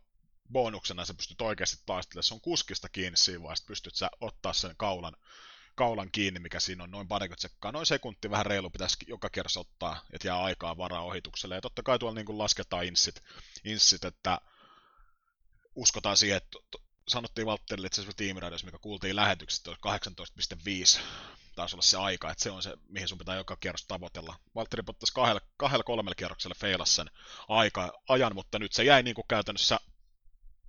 bonuksena 0.52 1.06
sä 1.06 1.14
pystyt 1.14 1.42
oikeasti 1.42 1.84
taistelemaan. 1.86 2.24
Se 2.24 2.34
on 2.34 2.42
kuskista 2.42 2.90
kiinni 2.90 3.18
siinä 3.18 3.44
vaiheessa, 3.44 3.66
pystyt 3.68 3.96
sä 3.96 4.10
ottaa 4.22 4.54
sen 4.54 4.76
kaulan, 4.78 5.16
kaulan 5.76 6.12
kiinni, 6.12 6.40
mikä 6.40 6.60
siinä 6.60 6.84
on 6.84 6.92
noin 6.92 7.08
parikymmentä 7.08 7.42
sekkaa. 7.42 7.72
Noin 7.72 7.86
sekunti 7.86 8.30
vähän 8.30 8.46
reilu 8.46 8.70
pitäisi 8.70 8.98
joka 9.08 9.30
kerta 9.30 9.60
ottaa, 9.60 10.06
että 10.14 10.28
jää 10.28 10.44
aikaa 10.44 10.78
varaa 10.78 11.04
ohitukselle. 11.04 11.56
Ja 11.56 11.62
totta 11.62 11.84
kai 11.84 12.00
tuolla 12.00 12.16
niin 12.16 12.38
lasketaan 12.38 12.86
inssit, 12.86 13.24
inssit, 13.64 14.06
että 14.06 14.42
uskotaan 15.76 16.18
siihen, 16.18 16.38
että 16.38 16.58
sanottiin 17.08 17.48
Valtterille 17.48 17.88
itse 17.88 18.02
asiassa 18.02 18.18
tiimiradios, 18.18 18.64
mikä 18.64 18.78
kuultiin 18.78 19.16
lähetyksestä, 19.16 19.72
18.5 19.72 21.02
taisi 21.56 21.76
olla 21.76 21.84
se 21.84 21.98
aika, 21.98 22.32
että 22.32 22.44
se 22.44 22.52
on 22.52 22.64
se, 22.64 22.74
mihin 22.90 23.08
sun 23.08 23.18
pitää 23.18 23.36
joka 23.36 23.56
kierros 23.56 23.86
tavoitella. 23.88 24.36
Valtteri 24.56 24.84
Bottas 24.84 25.12
kahdella, 25.12 25.42
kahdella 25.58 25.84
kolmella 25.84 26.16
kierroksella 26.16 26.56
feilas 26.60 26.96
sen 26.96 27.10
aika, 27.48 27.94
ajan, 28.10 28.36
mutta 28.36 28.60
nyt 28.60 28.74
se 28.74 28.84
jäi 28.84 29.04
niin 29.04 29.16
kuin 29.16 29.28
käytännössä 29.28 29.80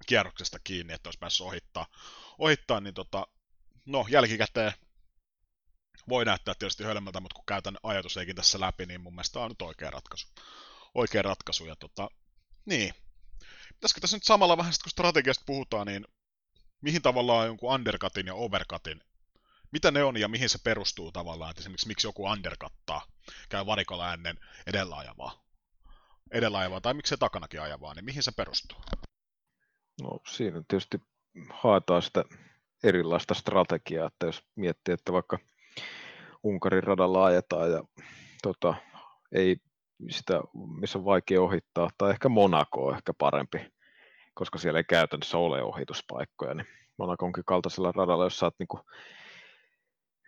kierroksesta 0.06 0.58
kiinni, 0.64 0.92
että 0.92 1.08
olisi 1.08 1.18
päässyt 1.18 1.46
ohittaa, 1.46 1.86
ohittaa 2.38 2.80
niin 2.80 2.94
tota, 2.94 3.26
no 3.86 4.06
jälkikäteen 4.08 4.72
voi 6.08 6.24
näyttää 6.24 6.54
tietysti 6.58 6.84
hölmöltä, 6.84 7.20
mutta 7.20 7.34
kun 7.34 7.46
käytän 7.46 7.76
ajatusleikin 7.82 8.36
tässä 8.36 8.60
läpi, 8.60 8.86
niin 8.86 9.00
mun 9.00 9.14
mielestä 9.14 9.40
on 9.40 9.50
nyt 9.50 9.62
oikea 9.62 9.90
ratkaisu. 9.90 10.26
Oikea 10.94 11.22
ratkaisu, 11.22 11.64
ja 11.66 11.76
tota, 11.76 12.08
niin. 12.64 12.94
Pitäisikö 13.74 14.00
tässä 14.00 14.16
nyt 14.16 14.24
samalla 14.24 14.56
vähän, 14.56 14.72
kun 14.82 14.90
strategiasta 14.90 15.44
puhutaan, 15.46 15.86
niin 15.86 16.06
mihin 16.80 17.02
tavallaan 17.02 17.46
jonkun 17.46 17.74
undercutin 17.74 18.26
ja 18.26 18.34
overcutin, 18.34 19.00
mitä 19.74 19.90
ne 19.90 20.04
on 20.04 20.16
ja 20.16 20.28
mihin 20.28 20.48
se 20.48 20.58
perustuu 20.64 21.12
tavallaan, 21.12 21.50
että 21.50 21.60
esimerkiksi 21.60 21.88
miksi 21.88 22.06
joku 22.06 22.24
undercuttaa, 22.26 23.02
käy 23.48 23.66
varikolla 23.66 24.14
ennen 24.14 24.38
edellä 24.66 24.96
ajavaa, 24.96 25.44
edellä 26.32 26.58
ajavaa, 26.58 26.80
tai 26.80 26.94
miksi 26.94 27.10
se 27.10 27.16
takanakin 27.16 27.62
ajavaa, 27.62 27.94
niin 27.94 28.04
mihin 28.04 28.22
se 28.22 28.32
perustuu? 28.36 28.78
No 30.02 30.18
siinä 30.26 30.62
tietysti 30.68 30.98
haetaan 31.50 32.02
sitä 32.02 32.24
erilaista 32.84 33.34
strategiaa, 33.34 34.06
että 34.06 34.26
jos 34.26 34.42
miettii, 34.56 34.94
että 34.94 35.12
vaikka 35.12 35.38
Unkarin 36.42 36.84
radalla 36.84 37.24
ajetaan 37.24 37.70
ja 37.70 37.84
tota, 38.42 38.74
ei 39.32 39.56
sitä, 40.10 40.40
missä 40.80 40.98
on 40.98 41.04
vaikea 41.04 41.42
ohittaa, 41.42 41.90
tai 41.98 42.10
ehkä 42.10 42.28
Monaco 42.28 42.86
on 42.86 42.94
ehkä 42.94 43.12
parempi, 43.18 43.58
koska 44.34 44.58
siellä 44.58 44.78
ei 44.78 44.84
käytännössä 44.84 45.38
ole 45.38 45.62
ohituspaikkoja, 45.62 46.54
niin 46.54 46.66
Monaconkin 46.98 47.44
kaltaisella 47.44 47.92
radalla, 47.92 48.24
jos 48.24 48.38
sä 48.38 48.46
oot 48.46 48.54
niin 48.58 48.84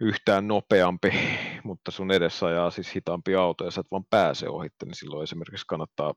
yhtään 0.00 0.48
nopeampi, 0.48 1.12
mutta 1.64 1.90
sun 1.90 2.12
edessä 2.12 2.46
ajaa 2.46 2.70
siis 2.70 2.94
hitaampi 2.94 3.34
auto 3.34 3.64
ja 3.64 3.70
sä 3.70 3.80
et 3.80 3.90
vaan 3.90 4.04
pääse 4.10 4.48
ohitte, 4.48 4.86
niin 4.86 4.94
silloin 4.94 5.22
esimerkiksi 5.22 5.66
kannattaa 5.68 6.14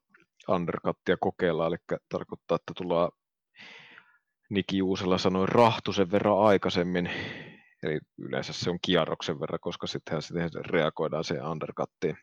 undercuttia 0.49 1.17
kokeilla, 1.19 1.67
eli 1.67 1.75
tarkoittaa, 2.09 2.55
että 2.55 2.73
tullaan 2.77 3.11
Niki 4.49 4.77
Juusella 4.77 5.17
sanoi 5.17 5.45
rahtusen 5.45 6.11
verran 6.11 6.39
aikaisemmin, 6.39 7.09
eli 7.83 7.99
yleensä 8.17 8.53
se 8.53 8.69
on 8.69 8.79
kierroksen 8.81 9.39
verran, 9.39 9.59
koska 9.61 9.87
sittenhän 9.87 10.21
sitten 10.21 10.65
reagoidaan 10.65 11.23
siihen 11.23 11.47
undercuttiin. 11.47 12.17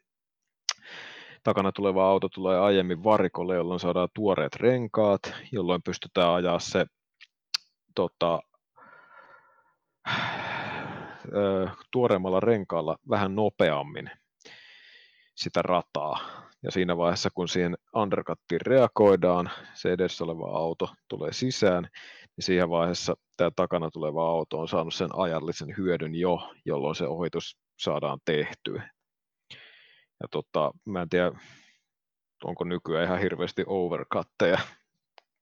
Takana 1.43 1.73
tuleva 1.73 2.09
auto 2.09 2.29
tulee 2.29 2.59
aiemmin 2.59 3.05
varikolle, 3.05 3.55
jolloin 3.55 3.81
saadaan 3.81 4.09
tuoreet 4.15 4.57
renkaat, 4.57 5.35
jolloin 5.53 5.83
pystytään 5.83 6.35
ajaa 6.35 6.59
se 6.59 6.87
tota, 7.95 8.41
tuoreemmalla 11.91 12.41
renkaalla 12.41 12.97
vähän 13.11 13.35
nopeammin 13.35 14.11
sitä 15.35 15.63
rataa. 15.63 16.19
Ja 16.63 16.71
siinä 16.71 16.97
vaiheessa, 16.97 17.31
kun 17.35 17.49
siihen 17.49 17.77
undercuttiin 17.95 18.61
reagoidaan, 18.61 19.51
se 19.75 19.93
edessä 19.93 20.25
oleva 20.25 20.59
auto 20.59 20.89
tulee 21.09 21.33
sisään, 21.33 21.83
niin 22.37 22.45
siihen 22.45 22.71
vaiheessa 22.71 23.17
tämä 23.37 23.51
takana 23.57 23.91
tuleva 23.91 24.29
auto 24.29 24.59
on 24.61 24.69
saanut 24.69 24.95
sen 24.95 25.09
ajallisen 25.13 25.75
hyödyn 25.77 26.15
jo, 26.15 26.53
jolloin 26.65 26.95
se 26.95 27.07
ohitus 27.07 27.59
saadaan 27.79 28.19
tehtyä. 28.25 28.91
Ja 30.21 30.29
tota, 30.31 30.73
mä 30.85 31.03
en 31.03 31.09
tiedä, 31.09 31.33
onko 32.45 32.65
nykyään 32.65 33.05
ihan 33.05 33.21
hirveästi 33.21 33.65
overcutteja 33.67 34.59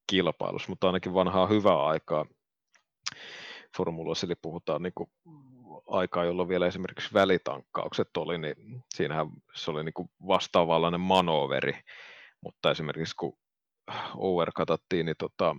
kilpailussa, 0.06 0.68
mutta 0.68 0.86
ainakin 0.86 1.14
vanhaa 1.14 1.46
hyvää 1.46 1.84
aikaa 1.84 2.26
formuloissa, 3.76 4.26
eli 4.26 4.34
puhutaan 4.42 4.82
niin 4.82 4.92
aikaa, 5.98 6.24
jolloin 6.24 6.48
vielä 6.48 6.66
esimerkiksi 6.66 7.14
välitankkaukset 7.14 8.16
oli, 8.16 8.38
niin 8.38 8.84
siinähän 8.94 9.26
se 9.54 9.70
oli 9.70 9.84
niin 9.84 9.94
kuin 9.94 10.10
vastaavanlainen 10.26 11.00
manoveri, 11.00 11.80
mutta 12.40 12.70
esimerkiksi 12.70 13.16
kun 13.16 13.38
overcutattiin, 14.16 15.06
niin 15.06 15.16
tota, 15.18 15.56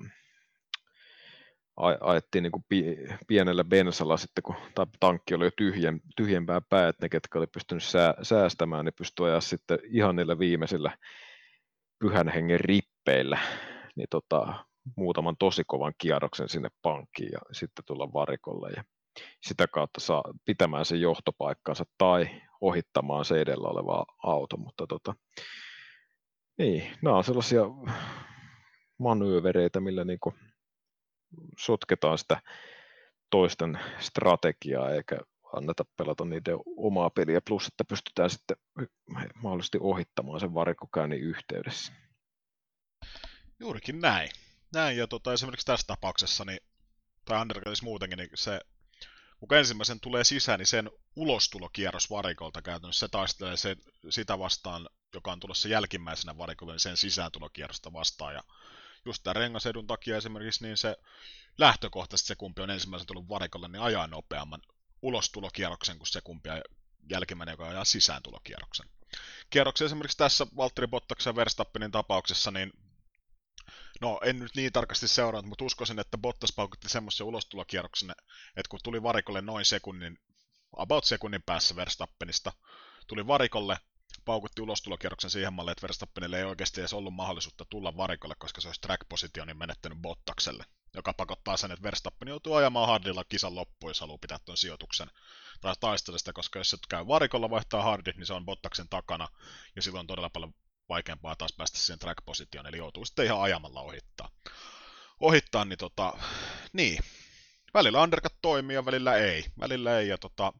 ajettiin 2.01 2.43
niin 2.43 2.87
pienellä 3.27 3.63
bensalla 3.63 4.17
sitten, 4.17 4.43
kun 4.43 4.55
tankki 4.99 5.35
oli 5.35 5.45
jo 5.45 5.51
tyhjen, 5.57 6.01
tyhjempää 6.15 6.61
pää, 6.69 6.87
että 6.87 7.05
ne, 7.05 7.09
ketkä 7.09 7.39
oli 7.39 7.47
pystynyt 7.47 7.83
sää, 7.83 8.13
säästämään, 8.21 8.85
niin 8.85 8.93
pystyi 8.97 9.25
ajaa 9.25 9.41
sitten 9.41 9.79
ihan 9.83 10.15
niillä 10.15 10.39
viimeisillä 10.39 10.97
pyhän 11.99 12.27
hengen 12.27 12.59
rippeillä, 12.59 13.39
niin 13.95 14.07
tota, 14.09 14.65
muutaman 14.95 15.35
tosi 15.39 15.63
kovan 15.67 15.93
kierroksen 15.97 16.49
sinne 16.49 16.69
pankkiin 16.81 17.31
ja 17.31 17.39
sitten 17.51 17.85
tulla 17.85 18.13
varikolle 18.13 18.69
ja 18.75 18.83
sitä 19.41 19.67
kautta 19.67 19.99
saa 19.99 20.23
pitämään 20.45 20.85
sen 20.85 21.01
johtopaikkansa 21.01 21.85
tai 21.97 22.41
ohittamaan 22.61 23.25
se 23.25 23.41
edellä 23.41 23.67
oleva 23.67 24.05
auto, 24.23 24.57
mutta 24.57 24.87
tota, 24.87 25.15
niin, 26.57 26.97
nämä 27.01 27.17
on 27.17 27.23
sellaisia 27.23 27.61
manöövereitä, 28.99 29.79
millä 29.79 30.05
niin 30.05 30.19
kuin 30.19 30.35
sotketaan 31.59 32.17
sitä 32.17 32.41
toisten 33.29 33.79
strategiaa 33.99 34.91
eikä 34.91 35.17
anneta 35.53 35.85
pelata 35.97 36.25
niiden 36.25 36.57
omaa 36.77 37.09
peliä, 37.09 37.41
plus 37.47 37.67
että 37.67 37.85
pystytään 37.85 38.29
sitten 38.29 38.57
mahdollisesti 39.35 39.77
ohittamaan 39.81 40.39
sen 40.39 40.53
varikkokäynnin 40.53 41.19
yhteydessä. 41.19 41.93
Juurikin 43.59 43.99
näin. 43.99 44.29
Näin, 44.73 44.97
ja 44.97 45.07
tota, 45.07 45.33
esimerkiksi 45.33 45.65
tässä 45.65 45.87
tapauksessa, 45.87 46.45
niin, 46.45 46.59
tai 47.25 47.41
Undercutissa 47.41 47.85
muutenkin, 47.85 48.17
niin 48.17 48.29
se, 48.33 48.59
kun 49.47 49.57
ensimmäisen 49.57 49.99
tulee 49.99 50.23
sisään, 50.23 50.59
niin 50.59 50.67
sen 50.67 50.91
ulostulokierros 51.15 52.09
varikolta 52.09 52.61
käytännössä 52.61 52.99
se 52.99 53.07
taistelee 53.07 53.57
se, 53.57 53.75
sitä 54.09 54.39
vastaan, 54.39 54.89
joka 55.13 55.31
on 55.31 55.39
tulossa 55.39 55.67
jälkimmäisenä 55.67 56.37
varikolle, 56.37 56.73
niin 56.73 56.79
sen 56.79 56.97
sisääntulokierrosta 56.97 57.93
vastaan. 57.93 58.33
Ja 58.33 58.43
just 59.05 59.23
tämän 59.23 59.35
rengasedun 59.35 59.87
takia 59.87 60.17
esimerkiksi, 60.17 60.63
niin 60.63 60.77
se 60.77 60.97
lähtökohtaisesti 61.57 62.27
se 62.27 62.35
kumpi 62.35 62.61
on 62.61 62.69
ensimmäisen 62.69 63.07
tullut 63.07 63.29
varikolle, 63.29 63.67
niin 63.67 63.81
ajaa 63.81 64.07
nopeamman 64.07 64.61
ulostulokierroksen 65.01 65.97
kuin 65.97 66.07
se 66.07 66.21
kumpi 66.21 66.49
jälkimmäinen, 67.09 67.53
joka 67.53 67.67
ajaa 67.67 67.85
sisääntulokierroksen. 67.85 68.89
Kierroksen 69.49 69.85
esimerkiksi 69.85 70.17
tässä 70.17 70.47
Valtteri 70.57 70.87
Bottaksen 70.87 71.31
ja 71.31 71.35
Verstappenin 71.35 71.91
tapauksessa, 71.91 72.51
niin 72.51 72.73
No, 74.01 74.19
en 74.23 74.39
nyt 74.39 74.55
niin 74.55 74.73
tarkasti 74.73 75.07
seurannut, 75.07 75.49
mutta 75.49 75.65
uskoisin, 75.65 75.99
että 75.99 76.17
Bottas 76.17 76.53
paukutti 76.55 76.89
semmoisen 76.89 77.27
ulostulokierroksen, 77.27 78.11
että 78.55 78.69
kun 78.69 78.79
tuli 78.83 79.03
varikolle 79.03 79.41
noin 79.41 79.65
sekunnin, 79.65 80.19
about 80.77 81.05
sekunnin 81.05 81.43
päässä 81.43 81.75
Verstappenista, 81.75 82.51
tuli 83.07 83.27
varikolle, 83.27 83.77
paukutti 84.25 84.61
ulostulokierroksen 84.61 85.29
siihen 85.29 85.53
malliin, 85.53 85.71
että 85.71 85.81
Verstappenille 85.81 86.37
ei 86.37 86.43
oikeasti 86.43 86.81
edes 86.81 86.93
ollut 86.93 87.13
mahdollisuutta 87.13 87.65
tulla 87.65 87.97
varikolle, 87.97 88.35
koska 88.39 88.61
se 88.61 88.67
olisi 88.67 88.81
track-positionin 88.81 89.57
menettänyt 89.57 90.01
Bottakselle, 90.01 90.65
joka 90.93 91.13
pakottaa 91.13 91.57
sen, 91.57 91.71
että 91.71 91.83
Verstappen 91.83 92.27
joutuu 92.27 92.53
ajamaan 92.53 92.87
hardilla 92.87 93.23
kisan 93.23 93.55
loppuun, 93.55 93.89
jos 93.89 93.99
haluaa 93.99 94.17
pitää 94.17 94.39
tuon 94.45 94.57
sijoituksen 94.57 95.09
tai 95.61 95.73
taistella 95.79 96.17
sitä, 96.17 96.33
koska 96.33 96.59
jos 96.59 96.69
se 96.69 96.77
käy 96.89 97.07
varikolla 97.07 97.49
vaihtaa 97.49 97.83
hardit, 97.83 98.17
niin 98.17 98.25
se 98.25 98.33
on 98.33 98.45
Bottaksen 98.45 98.89
takana, 98.89 99.27
ja 99.75 99.81
silloin 99.81 99.99
on 99.99 100.07
todella 100.07 100.29
paljon 100.29 100.53
vaikeampaa 100.89 101.35
taas 101.35 101.53
päästä 101.57 101.77
siihen 101.77 101.99
track-positioon, 101.99 102.67
eli 102.67 102.77
joutuu 102.77 103.05
sitten 103.05 103.25
ihan 103.25 103.41
ajamalla 103.41 103.81
ohittaa. 103.81 104.29
Ohittaa, 105.19 105.65
niin 105.65 105.77
tota, 105.77 106.13
niin, 106.73 107.03
välillä 107.73 108.01
undercut 108.01 108.33
toimii 108.41 108.75
ja 108.75 108.85
välillä 108.85 109.15
ei. 109.15 109.45
Välillä 109.59 109.99
ei, 109.99 110.07
ja 110.07 110.17
tota, 110.17 110.53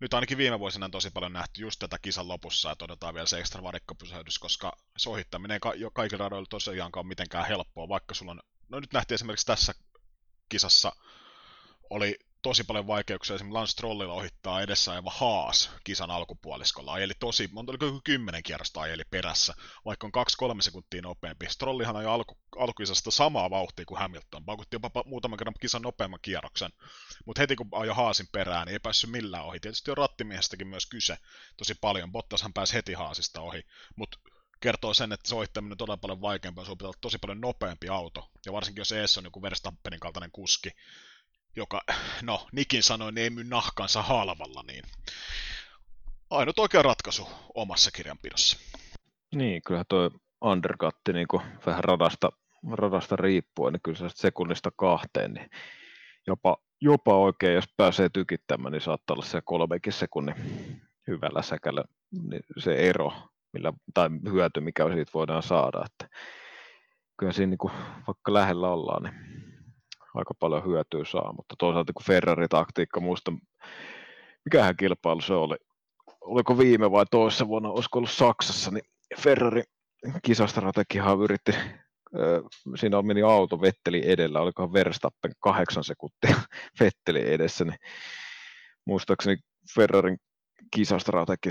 nyt 0.00 0.14
ainakin 0.14 0.38
viime 0.38 0.58
vuosina 0.58 0.84
on 0.84 0.90
tosi 0.90 1.10
paljon 1.10 1.32
nähty 1.32 1.60
just 1.60 1.78
tätä 1.78 1.98
kisan 2.02 2.28
lopussa, 2.28 2.68
ja 2.68 2.76
todetaan 2.76 3.14
vielä 3.14 3.26
se 3.26 3.38
ekstra 3.38 3.62
varikkopysähdys, 3.62 4.38
koska 4.38 4.72
se 4.96 5.10
ohittaminen 5.10 5.60
ei 5.64 5.80
jo 5.80 5.90
kaikilla 5.90 6.24
radoilla 6.24 6.46
tosiaankaan 6.50 7.04
ole 7.04 7.08
mitenkään 7.08 7.48
helppoa, 7.48 7.88
vaikka 7.88 8.14
sulla 8.14 8.32
on, 8.32 8.40
no 8.68 8.80
nyt 8.80 8.92
nähtiin 8.92 9.14
esimerkiksi 9.14 9.46
tässä 9.46 9.74
kisassa, 10.48 10.92
oli 11.90 12.18
tosi 12.44 12.64
paljon 12.64 12.86
vaikeuksia. 12.86 13.34
Esimerkiksi 13.34 13.54
Lance 13.54 13.70
Strollilla 13.70 14.14
ohittaa 14.14 14.62
edessä 14.62 14.92
ajava 14.92 15.10
Haas 15.10 15.70
kisan 15.84 16.10
alkupuoliskolla. 16.10 16.92
Ajeli 16.92 17.12
tosi, 17.20 17.48
monta 17.52 17.72
oliko 17.72 18.00
kymmenen 18.04 18.42
kierrosta 18.42 18.80
ajeli 18.80 19.02
perässä, 19.10 19.54
vaikka 19.84 20.06
on 20.06 20.12
kaksi-kolme 20.12 20.62
sekuntia 20.62 21.02
nopeampi. 21.02 21.46
Strollihan 21.48 21.96
ajoi 21.96 22.14
alku, 22.14 22.38
alkuisasta 22.58 23.10
samaa 23.10 23.50
vauhtia 23.50 23.84
kuin 23.84 23.98
Hamilton. 23.98 24.44
Paukutti 24.44 24.74
jopa 24.74 25.04
muutaman 25.06 25.38
kerran 25.38 25.54
kisan 25.60 25.82
nopeamman 25.82 26.20
kierroksen. 26.22 26.70
Mutta 27.26 27.42
heti 27.42 27.56
kun 27.56 27.68
ajoi 27.72 27.94
Haasin 27.94 28.28
perään, 28.32 28.66
niin 28.66 28.72
ei 28.72 28.78
päässyt 28.78 29.10
millään 29.10 29.44
ohi. 29.44 29.60
Tietysti 29.60 29.90
on 29.90 29.96
rattimiehestäkin 29.96 30.68
myös 30.68 30.86
kyse 30.86 31.18
tosi 31.56 31.74
paljon. 31.74 32.12
Bottashan 32.12 32.52
pääsi 32.52 32.74
heti 32.74 32.92
Haasista 32.92 33.40
ohi. 33.40 33.62
Mutta 33.96 34.18
kertoo 34.60 34.94
sen, 34.94 35.12
että 35.12 35.28
se 35.28 35.34
ohittaminen 35.34 35.72
on 35.72 35.78
todella 35.78 35.96
paljon 35.96 36.20
vaikeampaa, 36.20 36.64
sun 36.64 36.78
pitää 36.78 36.88
olla 36.88 36.98
tosi 37.00 37.18
paljon 37.18 37.40
nopeampi 37.40 37.88
auto. 37.88 38.30
Ja 38.46 38.52
varsinkin 38.52 38.80
jos 38.80 38.92
eessä 38.92 39.20
on 39.20 39.24
joku 39.24 39.42
Verstappenin 39.42 40.00
kaltainen 40.00 40.30
kuski, 40.30 40.70
joka, 41.56 41.80
no, 42.22 42.46
Nikin 42.52 42.82
sanoi, 42.82 43.12
niin 43.12 43.22
ei 43.22 43.30
myy 43.30 43.44
nahkansa 43.44 44.02
halvalla, 44.02 44.64
niin 44.66 44.84
ainut 46.30 46.58
oikea 46.58 46.82
ratkaisu 46.82 47.28
omassa 47.54 47.90
kirjanpidossa. 47.90 48.58
Niin, 49.34 49.62
kyllä 49.62 49.84
tuo 49.88 50.10
undercut 50.40 50.96
niin 51.12 51.26
vähän 51.66 51.84
radasta, 51.84 52.32
radasta 52.72 53.16
riippuen, 53.16 53.72
niin 53.72 53.82
kyllä 53.82 53.98
se 53.98 54.08
sekunnista 54.08 54.70
kahteen, 54.76 55.34
niin 55.34 55.50
jopa, 56.26 56.56
jopa 56.80 57.18
oikein, 57.18 57.54
jos 57.54 57.64
pääsee 57.76 58.08
tykittämään, 58.08 58.72
niin 58.72 58.82
saattaa 58.82 59.14
olla 59.14 59.24
se 59.24 59.40
kolmekin 59.44 59.92
sekunnin 59.92 60.34
hyvällä 61.06 61.42
säkällä 61.42 61.84
niin 62.30 62.42
se 62.58 62.74
ero, 62.74 63.12
millä, 63.52 63.72
tai 63.94 64.08
hyöty, 64.32 64.60
mikä 64.60 64.84
siitä 64.94 65.10
voidaan 65.14 65.42
saada. 65.42 65.84
Että 65.86 66.16
kyllä 67.16 67.32
siinä 67.32 67.50
niin 67.50 67.58
kuin, 67.58 67.72
vaikka 68.06 68.32
lähellä 68.32 68.68
ollaan, 68.68 69.02
niin 69.02 69.43
aika 70.14 70.34
paljon 70.40 70.64
hyötyä 70.64 71.04
saa, 71.04 71.32
mutta 71.32 71.54
toisaalta 71.58 71.92
kun 71.92 72.06
Ferrari-taktiikka, 72.06 73.00
muista 73.00 73.32
mikähän 74.44 74.76
kilpailu 74.76 75.20
se 75.20 75.34
oli, 75.34 75.56
oliko 76.20 76.58
viime 76.58 76.90
vai 76.90 77.04
toisessa 77.10 77.48
vuonna, 77.48 77.70
olisiko 77.70 77.98
ollut 77.98 78.10
Saksassa, 78.10 78.70
niin 78.70 78.84
Ferrari 79.20 79.62
kisastrategiahan 80.22 81.20
yritti, 81.20 81.52
siinä 82.76 83.02
meni 83.02 83.22
auto 83.22 83.60
Vetteli 83.60 84.02
edellä, 84.10 84.40
olikohan 84.40 84.72
Verstappen 84.72 85.32
kahdeksan 85.40 85.84
sekuntia 85.84 86.36
Vetteli 86.80 87.32
edessä, 87.32 87.64
niin 87.64 87.78
muistaakseni 88.84 89.36
Ferrarin 89.74 90.18
kisastrategi 90.74 91.50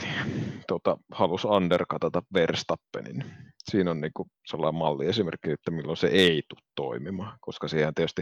tota, 0.67 0.97
halusi 1.11 1.47
undercutata 1.47 2.21
Verstappenin. 2.33 3.25
Siinä 3.71 3.91
on 3.91 4.01
niin 4.01 4.11
kuin 4.13 4.29
sellainen 4.47 4.79
malli 4.79 5.07
esimerkki, 5.07 5.51
että 5.51 5.71
milloin 5.71 5.97
se 5.97 6.07
ei 6.07 6.43
tule 6.49 6.61
toimimaan, 6.75 7.37
koska 7.41 7.67
siihen 7.67 7.93
tietysti 7.93 8.21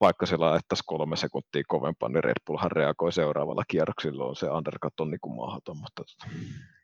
vaikka 0.00 0.26
se 0.26 0.36
laittaisi 0.36 0.82
kolme 0.86 1.16
sekuntia 1.16 1.62
kovempaa, 1.68 2.08
niin 2.08 2.24
Red 2.24 2.40
Bullhan 2.46 2.70
reagoi 2.70 3.12
seuraavalla 3.12 3.64
kierroksilla, 3.68 4.24
on 4.24 4.36
se 4.36 4.50
undercut 4.50 5.00
on 5.00 5.10
niin 5.10 5.20
kuin 5.20 5.36
mahdoton, 5.36 5.76
mutta 5.76 6.02
tota, 6.04 6.36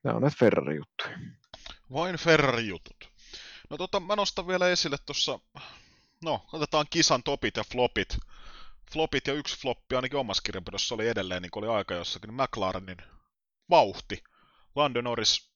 nämä 0.05 0.17
on 0.17 0.23
näitä 0.23 0.37
Ferrari-juttuja. 0.39 1.19
Vain 1.93 2.17
Ferrari-jutut. 2.17 3.11
No 3.71 3.77
tota, 3.77 4.01
mä 4.01 4.17
nostan 4.17 4.47
vielä 4.47 4.69
esille 4.69 4.97
tuossa, 5.07 5.39
no 6.25 6.41
otetaan 6.53 6.87
kisan 6.91 7.23
topit 7.23 7.57
ja 7.57 7.65
flopit 7.73 8.19
flopit 8.93 9.27
ja 9.27 9.35
yksi 9.35 9.59
floppi 9.59 9.97
ainakin 9.97 10.19
omassa 10.19 10.43
kirjanpidossa 10.43 10.95
oli 10.95 11.09
edelleen, 11.09 11.43
niin 11.43 11.51
kuin 11.51 11.65
oli 11.65 11.77
aika 11.77 11.95
jossakin, 11.95 12.29
niin 12.29 12.43
McLarenin 12.43 12.97
vauhti. 13.71 14.25
Lando 14.75 15.01
Norris 15.01 15.51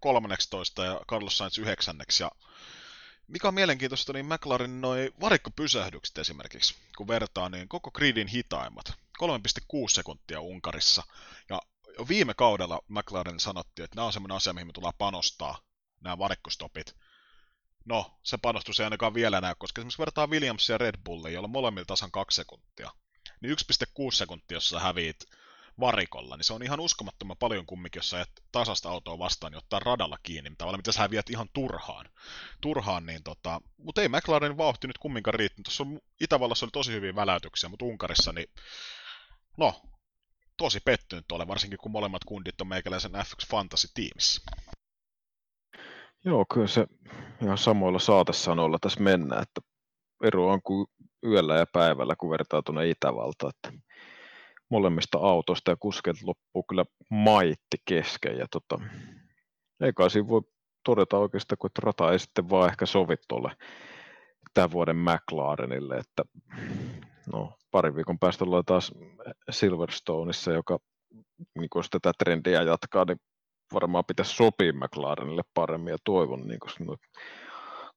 13 0.00 0.84
ja 0.84 1.00
Carlos 1.08 1.38
Sainz 1.38 1.58
9. 1.58 1.96
Ja 2.20 2.30
mikä 3.28 3.48
on 3.48 3.54
mielenkiintoista, 3.54 4.12
niin 4.12 4.26
McLarenin 4.26 4.80
noin 4.80 5.10
varikkopysähdykset 5.20 6.18
esimerkiksi, 6.18 6.74
kun 6.96 7.08
vertaa, 7.08 7.48
niin 7.48 7.68
koko 7.68 7.90
gridin 7.90 8.28
hitaimmat. 8.28 8.86
3,6 9.22 9.88
sekuntia 9.88 10.40
Unkarissa. 10.40 11.02
Ja 11.48 11.60
viime 12.08 12.34
kaudella 12.34 12.82
McLaren 12.88 13.40
sanottiin, 13.40 13.84
että 13.84 13.96
nämä 13.96 14.06
on 14.06 14.12
semmoinen 14.12 14.36
asia, 14.36 14.52
mihin 14.52 14.66
me 14.66 14.72
tullaan 14.72 14.94
panostaa, 14.98 15.58
nämä 16.00 16.18
varikkostopit. 16.18 16.96
No, 17.86 18.18
se 18.22 18.38
panostus 18.38 18.80
ei 18.80 18.84
ainakaan 18.84 19.14
vielä 19.14 19.40
näy, 19.40 19.54
koska 19.58 19.80
esimerkiksi 19.80 19.98
vertaa 19.98 20.26
Williamsia 20.26 20.74
ja 20.74 20.78
Red 20.78 20.94
Bullia, 21.04 21.32
jolla 21.32 21.48
molemmilla 21.48 21.84
tasan 21.84 22.10
kaksi 22.10 22.36
sekuntia. 22.36 22.90
Niin 23.40 23.56
1,6 23.56 24.14
sekuntia, 24.14 24.56
jos 24.56 24.68
sä 24.68 24.80
häviit 24.80 25.16
varikolla, 25.80 26.36
niin 26.36 26.44
se 26.44 26.52
on 26.52 26.62
ihan 26.62 26.80
uskomattoman 26.80 27.36
paljon 27.36 27.66
kumminkin, 27.66 27.98
jos 27.98 28.10
sä 28.10 28.20
et 28.20 28.42
tasasta 28.52 28.88
autoa 28.88 29.18
vastaan, 29.18 29.52
niin 29.52 29.58
ottaa 29.58 29.80
radalla 29.80 30.18
kiinni, 30.22 30.52
tavallaan 30.58 30.78
mitä 30.78 30.92
sä 30.92 31.00
häviät 31.00 31.30
ihan 31.30 31.48
turhaan. 31.52 32.08
Turhaan, 32.60 33.06
niin 33.06 33.22
tota, 33.22 33.60
mutta 33.76 34.02
ei 34.02 34.08
McLarenin 34.08 34.58
vauhti 34.58 34.86
nyt 34.86 34.98
kumminkaan 34.98 35.34
riittänyt. 35.34 35.64
Tuossa 35.64 35.82
on, 35.82 36.00
Itävallassa 36.20 36.66
oli 36.66 36.70
tosi 36.70 36.92
hyviä 36.92 37.14
väläytyksiä, 37.14 37.68
mutta 37.68 37.84
Unkarissa, 37.84 38.32
niin 38.32 38.50
no, 39.56 39.82
tosi 40.56 40.80
pettynyt 40.80 41.32
ole, 41.32 41.48
varsinkin 41.48 41.78
kun 41.78 41.92
molemmat 41.92 42.24
kundit 42.24 42.60
on 42.60 42.66
meikäläisen 42.66 43.12
F1 43.12 43.46
Fantasy-tiimissä. 43.50 44.42
Joo, 46.26 46.44
kyllä 46.54 46.66
se 46.66 46.86
ihan 47.42 47.58
samoilla 47.58 47.98
saatesanoilla 47.98 48.78
tässä 48.80 49.00
mennään, 49.00 49.42
että 49.42 49.60
ero 50.22 50.48
on 50.48 50.62
kuin 50.62 50.86
yöllä 51.24 51.56
ja 51.56 51.66
päivällä, 51.72 52.16
kun 52.16 52.30
vertaa 52.30 52.62
tuonne 52.62 52.88
Itävalta, 52.88 53.48
että 53.48 53.78
molemmista 54.70 55.18
autoista 55.18 55.70
ja 55.70 55.76
kuskeilta 55.76 56.26
loppuu 56.26 56.64
kyllä 56.68 56.84
maitti 57.10 57.76
kesken. 57.84 58.38
Ja 58.38 58.46
tota, 58.50 58.84
ei 59.80 59.92
kai 59.92 60.10
siinä 60.10 60.28
voi 60.28 60.42
todeta 60.84 61.18
oikeastaan, 61.18 61.58
kun 61.58 61.70
rata 61.78 62.12
ei 62.12 62.18
sitten 62.18 62.50
vaan 62.50 62.70
ehkä 62.70 62.86
sovi 62.86 63.16
tuolle 63.28 63.50
tämän 64.54 64.72
vuoden 64.72 64.96
McLarenille, 64.96 65.96
että 65.96 66.22
no, 67.32 67.52
pari 67.70 67.94
viikon 67.94 68.18
päästä 68.18 68.44
ollaan 68.44 68.64
taas 68.64 68.92
Silverstoneissa, 69.50 70.52
joka 70.52 70.78
niin 71.58 71.68
jos 71.74 71.90
tätä 71.90 72.12
trendiä 72.18 72.62
jatkaa, 72.62 73.04
niin 73.04 73.18
varmaan 73.72 74.04
pitäisi 74.04 74.34
sopia 74.34 74.72
McLarenille 74.72 75.42
paremmin 75.54 75.90
ja 75.90 75.98
toivon, 76.04 76.46
niin 76.48 76.60
koska 76.60 76.84
no, 76.84 76.96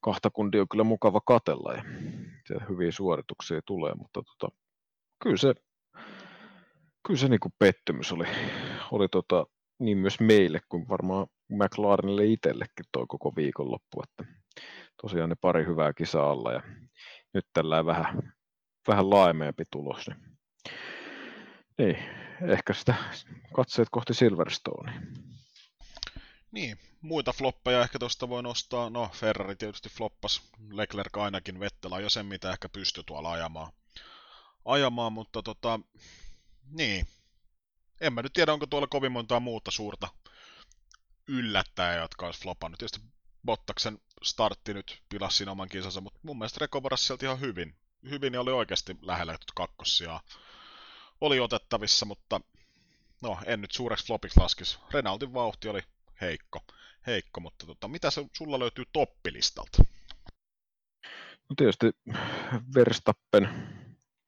kahta 0.01 0.29
kundia 0.29 0.61
on 0.61 0.67
kyllä 0.71 0.83
mukava 0.83 1.21
katella 1.25 1.73
ja 1.73 1.83
hyviä 2.69 2.91
suorituksia 2.91 3.61
tulee, 3.65 3.93
mutta 3.95 4.21
tota, 4.23 4.55
kyllä 5.23 5.37
se, 5.37 5.53
kyllä 7.07 7.19
se 7.19 7.27
niin 7.27 7.39
kuin 7.39 7.53
pettymys 7.59 8.11
oli, 8.11 8.25
oli 8.91 9.07
tota, 9.07 9.45
niin 9.79 9.97
myös 9.97 10.19
meille 10.19 10.59
kuin 10.69 10.89
varmaan 10.89 11.27
McLarenille 11.49 12.25
itsellekin 12.25 12.85
toi 12.91 13.05
koko 13.07 13.33
viikonloppu, 13.35 14.03
että 14.03 14.33
tosiaan 15.01 15.29
ne 15.29 15.35
pari 15.41 15.65
hyvää 15.65 15.93
kisaa 15.93 16.31
alla 16.31 16.53
ja 16.53 16.61
nyt 17.33 17.45
tällä 17.53 17.85
vähän, 17.85 18.33
vähän 18.87 19.09
laimeempi 19.09 19.63
tulos, 19.71 20.07
niin, 20.07 20.19
niin 21.77 21.97
ehkä 22.41 22.73
sitä 22.73 22.95
katseet 23.55 23.87
kohti 23.91 24.13
Silverstone. 24.13 24.93
Niin, 26.51 26.79
muita 27.01 27.33
floppeja 27.33 27.81
ehkä 27.81 27.99
tuosta 27.99 28.29
voi 28.29 28.43
nostaa. 28.43 28.89
No, 28.89 29.09
Ferrari 29.13 29.55
tietysti 29.55 29.89
floppas. 29.89 30.41
Leclerc 30.71 31.17
ainakin 31.17 31.59
Vettel 31.59 31.93
ajoi 31.93 32.11
sen, 32.11 32.25
mitä 32.25 32.51
ehkä 32.51 32.69
pystyi 32.69 33.03
tuolla 33.03 33.31
ajamaan. 33.31 33.71
ajamaan 34.65 35.13
mutta 35.13 35.43
tota, 35.43 35.79
niin. 36.71 37.07
En 38.01 38.13
mä 38.13 38.21
nyt 38.21 38.33
tiedä, 38.33 38.53
onko 38.53 38.65
tuolla 38.65 38.87
kovin 38.87 39.11
montaa 39.11 39.39
muuta 39.39 39.71
suurta 39.71 40.07
yllättäjää, 41.27 41.95
jotka 41.95 42.25
olisi 42.25 42.41
flopannut. 42.41 42.77
Tietysti 42.77 43.01
Bottaksen 43.45 44.01
startti 44.23 44.73
nyt 44.73 45.01
pilasi 45.09 45.37
siinä 45.37 45.51
oman 45.51 45.69
kisansa, 45.69 46.01
mutta 46.01 46.19
mun 46.23 46.37
mielestä 46.37 46.57
Reko 46.61 46.83
varasi 46.83 47.05
sieltä 47.05 47.25
ihan 47.25 47.39
hyvin. 47.39 47.75
Hyvin 48.09 48.33
ja 48.33 48.41
oli 48.41 48.51
oikeasti 48.51 48.97
lähellä 49.01 49.37
kakkosia. 49.55 50.19
Oli 51.21 51.39
otettavissa, 51.39 52.05
mutta 52.05 52.41
no, 53.21 53.39
en 53.45 53.61
nyt 53.61 53.71
suureksi 53.71 54.05
flopiksi 54.05 54.39
laskisi. 54.39 54.79
Renaultin 54.91 55.33
vauhti 55.33 55.69
oli 55.69 55.81
heikko, 56.21 56.59
heikko 57.07 57.41
mutta 57.41 57.65
tota, 57.65 57.87
mitä 57.87 58.11
se 58.11 58.25
sulla 58.37 58.59
löytyy 58.59 58.85
toppilistalta? 58.93 59.83
No 61.49 61.55
tietysti 61.57 61.91
Verstappen, 62.75 63.49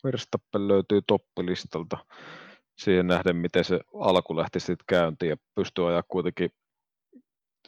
Verstappen 0.03 0.68
löytyy 0.68 1.01
toppilistalta 1.07 1.97
siihen 2.77 3.07
nähden, 3.07 3.35
miten 3.35 3.63
se 3.63 3.80
alku 3.99 4.38
lähti 4.38 4.59
sitten 4.59 4.85
käyntiin 4.88 5.30
ja 5.30 5.38
pystyy 5.55 5.89
ajaa 5.89 6.03
kuitenkin 6.07 6.49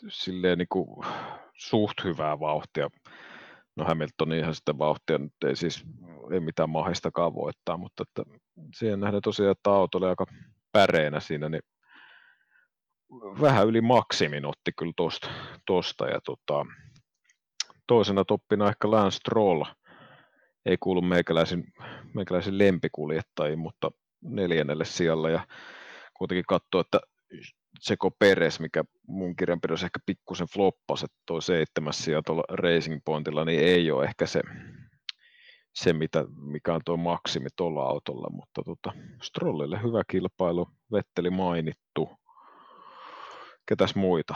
silleen 0.08 0.58
niin 0.58 0.68
kuin 0.70 1.06
suht 1.58 2.04
hyvää 2.04 2.40
vauhtia. 2.40 2.90
No 3.76 3.86
Hamilton 3.86 4.34
ihan 4.34 4.56
sitä 4.56 4.78
vauhtia 4.78 5.18
nyt 5.18 5.34
ei 5.46 5.56
siis 5.56 5.84
ei 6.32 6.40
mitään 6.40 6.70
mahdistakaan 6.70 7.36
voittaa, 7.36 7.78
mutta 7.78 8.04
että 8.04 8.38
siihen 8.76 9.00
nähden 9.00 9.22
tosiaan, 9.22 9.52
että 9.52 9.70
auto 9.70 9.98
oli 9.98 10.08
aika 10.08 10.26
päreinä 10.72 11.20
siinä, 11.20 11.50
niin 11.50 11.62
vähän 13.42 13.68
yli 13.68 13.82
maksimin 13.82 14.46
otti 14.46 14.72
kyllä 14.78 14.94
tosta, 14.96 15.30
tosta. 15.66 16.08
Ja 16.08 16.22
tota, 16.22 16.66
toisena 17.88 18.26
toppina 18.26 18.70
ehkä 18.70 18.92
Lance 18.92 19.16
Stroll, 19.16 19.64
ei 20.66 20.78
kuulu 20.80 21.02
meikäläisen, 21.02 21.64
meikäläisen 22.14 22.58
lempikuljettajiin, 22.58 23.60
mutta 23.60 23.92
neljännelle 24.22 24.86
sijalla 24.86 25.30
ja 25.30 25.48
kuitenkin 26.14 26.46
katsoo, 26.48 26.82
että 26.82 27.00
Seko 27.80 28.12
Peres, 28.12 28.60
mikä 28.60 28.84
mun 29.08 29.36
kirjanpidossa 29.36 29.86
ehkä 29.86 30.00
pikkusen 30.06 30.48
floppasi, 30.54 31.06
että 31.06 31.18
toi 31.26 31.42
seitsemäs 31.42 32.04
sija 32.06 32.22
tuolla 32.22 32.44
Racing 32.50 33.02
Pointilla, 33.06 33.46
niin 33.46 33.60
ei 33.60 33.92
ole 33.92 34.06
ehkä 34.06 34.26
se, 34.26 34.42
se 35.74 35.94
mitä, 35.94 36.26
mikä 36.36 36.74
on 36.74 36.82
tuo 36.86 36.98
maksimi 36.98 37.50
tuolla 37.56 37.84
autolla, 37.84 38.30
mutta 38.30 38.62
tota, 38.66 38.92
Strollille 39.24 39.84
hyvä 39.84 40.02
kilpailu, 40.10 40.68
Vetteli 40.92 41.30
mainittu, 41.30 42.10
ketäs 43.66 43.96
muita? 43.96 44.36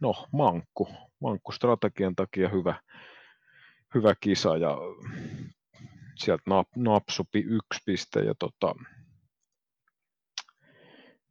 No, 0.00 0.26
Mankku. 0.32 0.88
Mankku 1.20 1.52
strategian 1.52 2.16
takia 2.16 2.48
hyvä, 2.48 2.74
hyvä 3.94 4.14
kisa 4.20 4.56
ja 4.56 4.76
sieltä 6.16 6.42
nap, 6.46 6.68
napsupi 6.76 7.38
yksi 7.38 7.80
piste 7.86 8.20
ja 8.20 8.34
tota, 8.38 8.74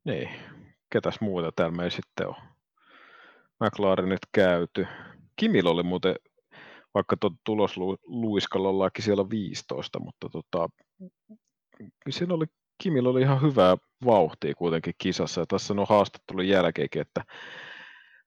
niin, 0.03 0.30
ketäs 0.89 1.22
muuta 1.22 1.52
täällä 1.52 1.76
meillä 1.76 1.95
sitten 1.95 2.27
on. 2.27 2.35
McLarenit 3.60 4.19
käyty. 4.31 4.88
Kimillä 5.35 5.69
oli 5.69 5.84
muuten, 5.84 6.15
vaikka 6.94 7.18
tuo 7.18 7.31
tulosluiskalla 7.44 8.69
ollaankin 8.69 9.03
siellä 9.03 9.30
15, 9.30 9.99
mutta 9.99 10.30
tota, 10.30 10.69
siinä 12.10 12.34
oli, 12.34 12.45
Kimillä 12.78 13.10
oli 13.10 13.22
ihan 13.22 13.41
hyvää 13.41 13.78
vauhtia 14.06 14.56
kuitenkin 14.56 14.94
kisassa. 14.98 15.41
Ja 15.41 15.45
tässä 15.45 15.74
on 15.74 15.86
haastattelun 15.90 16.48
jälkeenkin, 16.48 17.02
että 17.02 17.24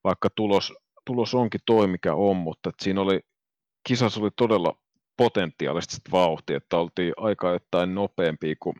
vaikka 0.04 0.28
tulos, 0.34 0.72
tulos 1.04 1.34
onkin 1.34 1.60
toi 1.66 1.86
mikä 1.86 2.14
on, 2.14 2.36
mutta 2.36 2.70
siinä 2.82 3.00
oli, 3.00 3.20
kisassa 3.88 4.20
oli 4.20 4.30
todella 4.36 4.76
potentiaalista 5.16 5.96
vauhtia, 6.12 6.56
että 6.56 6.76
oltiin 6.76 7.12
aika 7.16 7.50
jotain 7.50 7.94
nopeampia 7.94 8.54
kuin 8.60 8.76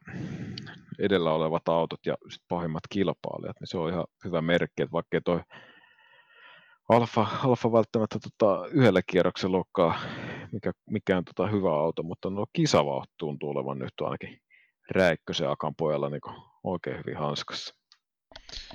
edellä 0.98 1.32
olevat 1.32 1.68
autot 1.68 2.06
ja 2.06 2.16
sit 2.30 2.42
pahimmat 2.48 2.82
kilpailijat, 2.88 3.60
niin 3.60 3.68
se 3.68 3.78
on 3.78 3.90
ihan 3.90 4.04
hyvä 4.24 4.42
merkki, 4.42 4.82
että 4.82 4.92
vaikka 4.92 5.20
toi 5.24 5.40
Alfa, 6.88 7.26
Alfa 7.44 7.72
välttämättä 7.72 8.18
tota, 8.18 8.66
yhdellä 8.66 9.02
kierroksella 9.06 9.56
olekaan 9.56 9.94
mikä, 10.52 10.72
mikään 10.90 11.24
tota, 11.24 11.50
hyvä 11.50 11.70
auto, 11.70 12.02
mutta 12.02 12.30
no 12.30 12.46
kisavauhti 12.52 13.14
tuntuu 13.18 13.50
olevan 13.50 13.78
nyt 13.78 13.92
ainakin 14.00 14.38
Räikkösen 14.90 15.50
Akan 15.50 15.74
pojalla 15.74 16.10
niin 16.10 16.20
oikein 16.64 16.98
hyvin 16.98 17.16
hanskassa. 17.16 17.74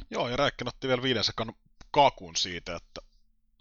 Joo, 0.10 0.30
ja 0.30 0.38
Räikkönen 0.38 0.74
otti 0.76 0.88
vielä 0.88 1.02
viiden 1.02 1.24
sekan 1.24 1.54
kakun 1.92 2.36
siitä, 2.36 2.76
että 2.76 3.02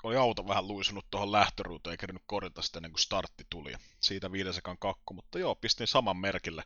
oli 0.03 0.17
auto 0.17 0.49
vähän 0.49 0.69
luisunut 0.69 1.07
tuohon 1.11 1.33
lähtöruuteen, 1.33 1.93
eikä 1.93 2.01
kerännyt 2.01 2.23
korjata 2.27 2.63
sitä 2.63 2.79
ennen 2.79 2.93
kuin 2.93 3.01
startti 3.01 3.45
tuli. 3.51 3.75
Siitä 4.01 4.33
viiden 4.33 4.55
sekan 4.55 4.79
kakku, 4.79 5.15
mutta 5.15 5.39
joo, 5.39 5.55
pistin 5.55 5.87
saman 5.87 6.17
merkille. 6.17 6.63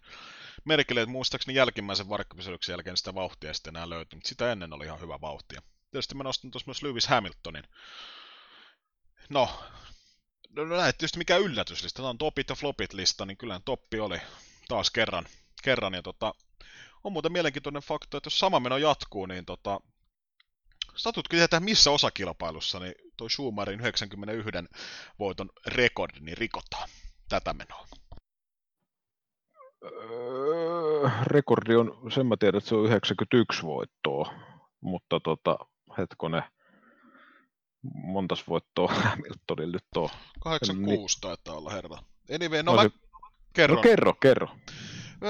Merkille, 0.65 1.01
että 1.01 1.13
muistaakseni 1.13 1.59
jälkimmäisen 1.59 2.09
varkkopysähdyksen 2.09 2.73
jälkeen 2.73 2.97
sitä 2.97 3.15
vauhtia 3.15 3.51
ei 3.51 3.55
sitten 3.55 3.77
enää 3.77 3.89
löytynyt. 3.89 4.27
Sitä 4.27 4.53
ennen 4.53 4.73
oli 4.73 4.85
ihan 4.85 5.01
hyvä 5.01 5.21
vauhtia. 5.21 5.63
Tietysti 5.91 6.15
mä 6.15 6.23
nostan 6.23 6.51
tuossa 6.51 6.69
myös 6.69 6.83
Lewis 6.83 7.07
Hamiltonin. 7.07 7.65
No, 9.29 9.49
no, 10.49 10.65
no 10.65 10.77
näet 10.77 10.99
tietysti 10.99 11.19
mikä 11.19 11.37
yllätyslista. 11.37 11.97
Tämä 11.97 12.09
on 12.09 12.19
topit 12.19 12.49
ja 12.49 12.55
flopit 12.55 12.93
lista, 12.93 13.27
niin 13.27 13.37
kyllä 13.37 13.61
toppi 13.65 14.01
oli 14.01 14.21
taas 14.69 14.91
kerran. 14.91 15.27
Kerran 15.63 15.95
ja 15.95 16.03
tota, 16.03 16.35
on 17.05 17.13
muuten 17.13 17.33
mielenkiintoinen 17.33 17.83
fakta, 17.83 18.17
että 18.17 18.27
jos 18.27 18.39
sama 18.39 18.61
meno 18.61 18.77
jatkuu, 18.77 19.27
niin 19.27 19.45
tota, 19.45 19.81
Satutko 20.99 21.37
tietää, 21.37 21.61
missä 21.61 21.91
osakilpailussa 21.91 22.81
niin 22.81 22.95
toi 23.17 23.31
Schumacherin 23.31 23.81
91 23.81 24.51
voiton 25.19 25.51
rekordi 25.67 26.21
niin 26.21 26.39
rikotaan 26.39 26.89
tätä 27.29 27.53
menoa? 27.53 27.87
Öö, 29.85 31.11
rekordi 31.23 31.77
on, 31.77 32.13
sen 32.15 32.27
mä 32.27 32.37
tiedän, 32.37 32.59
että 32.59 32.69
se 32.69 32.75
on 32.75 32.87
91 32.87 33.63
voittoa, 33.63 34.35
mutta 34.81 35.21
tota, 35.21 35.59
hetkonen, 35.99 36.43
montas 37.95 38.49
voittoa 38.49 38.93
Hamiltonilla 39.05 39.73
nyt 39.73 39.97
on? 39.97 40.09
86 40.41 41.19
taitaa 41.21 41.57
olla 41.57 41.71
herra. 41.71 41.99
Anyway, 42.35 42.63
no, 42.63 42.73
no 42.73 42.77
mä 42.77 42.83
se... 42.83 42.91
kerron. 43.53 43.77
No 43.77 43.83
kerro, 43.83 44.15
kerro. 44.15 44.49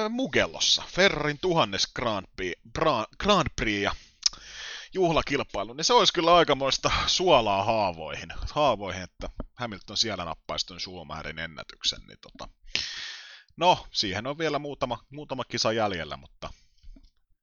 Mugellossa, 0.09 0.82
Ferrarin 0.89 1.39
tuhannes 1.40 1.93
Grand 1.94 2.27
Prix, 2.36 2.60
Grand 3.19 3.48
Prix 3.56 3.82
ja 3.82 3.93
juhlakilpailu, 4.94 5.73
niin 5.73 5.85
se 5.85 5.93
olisi 5.93 6.12
kyllä 6.12 6.35
aikamoista 6.35 6.90
suolaa 7.06 7.65
haavoihin, 7.65 8.28
haavoihin 8.55 9.02
että 9.02 9.28
Hamilton 9.55 9.97
siellä 9.97 10.24
nappaisi 10.24 10.66
tuon 10.66 10.81
Schumacherin 10.81 11.39
ennätyksen. 11.39 12.01
Niin 12.09 12.19
tota. 12.20 12.48
No, 13.56 13.86
siihen 13.93 14.27
on 14.27 14.39
vielä 14.39 14.59
muutama, 14.59 14.98
muutama 15.12 15.44
kisa 15.44 15.73
jäljellä, 15.73 16.16
mutta 16.16 16.51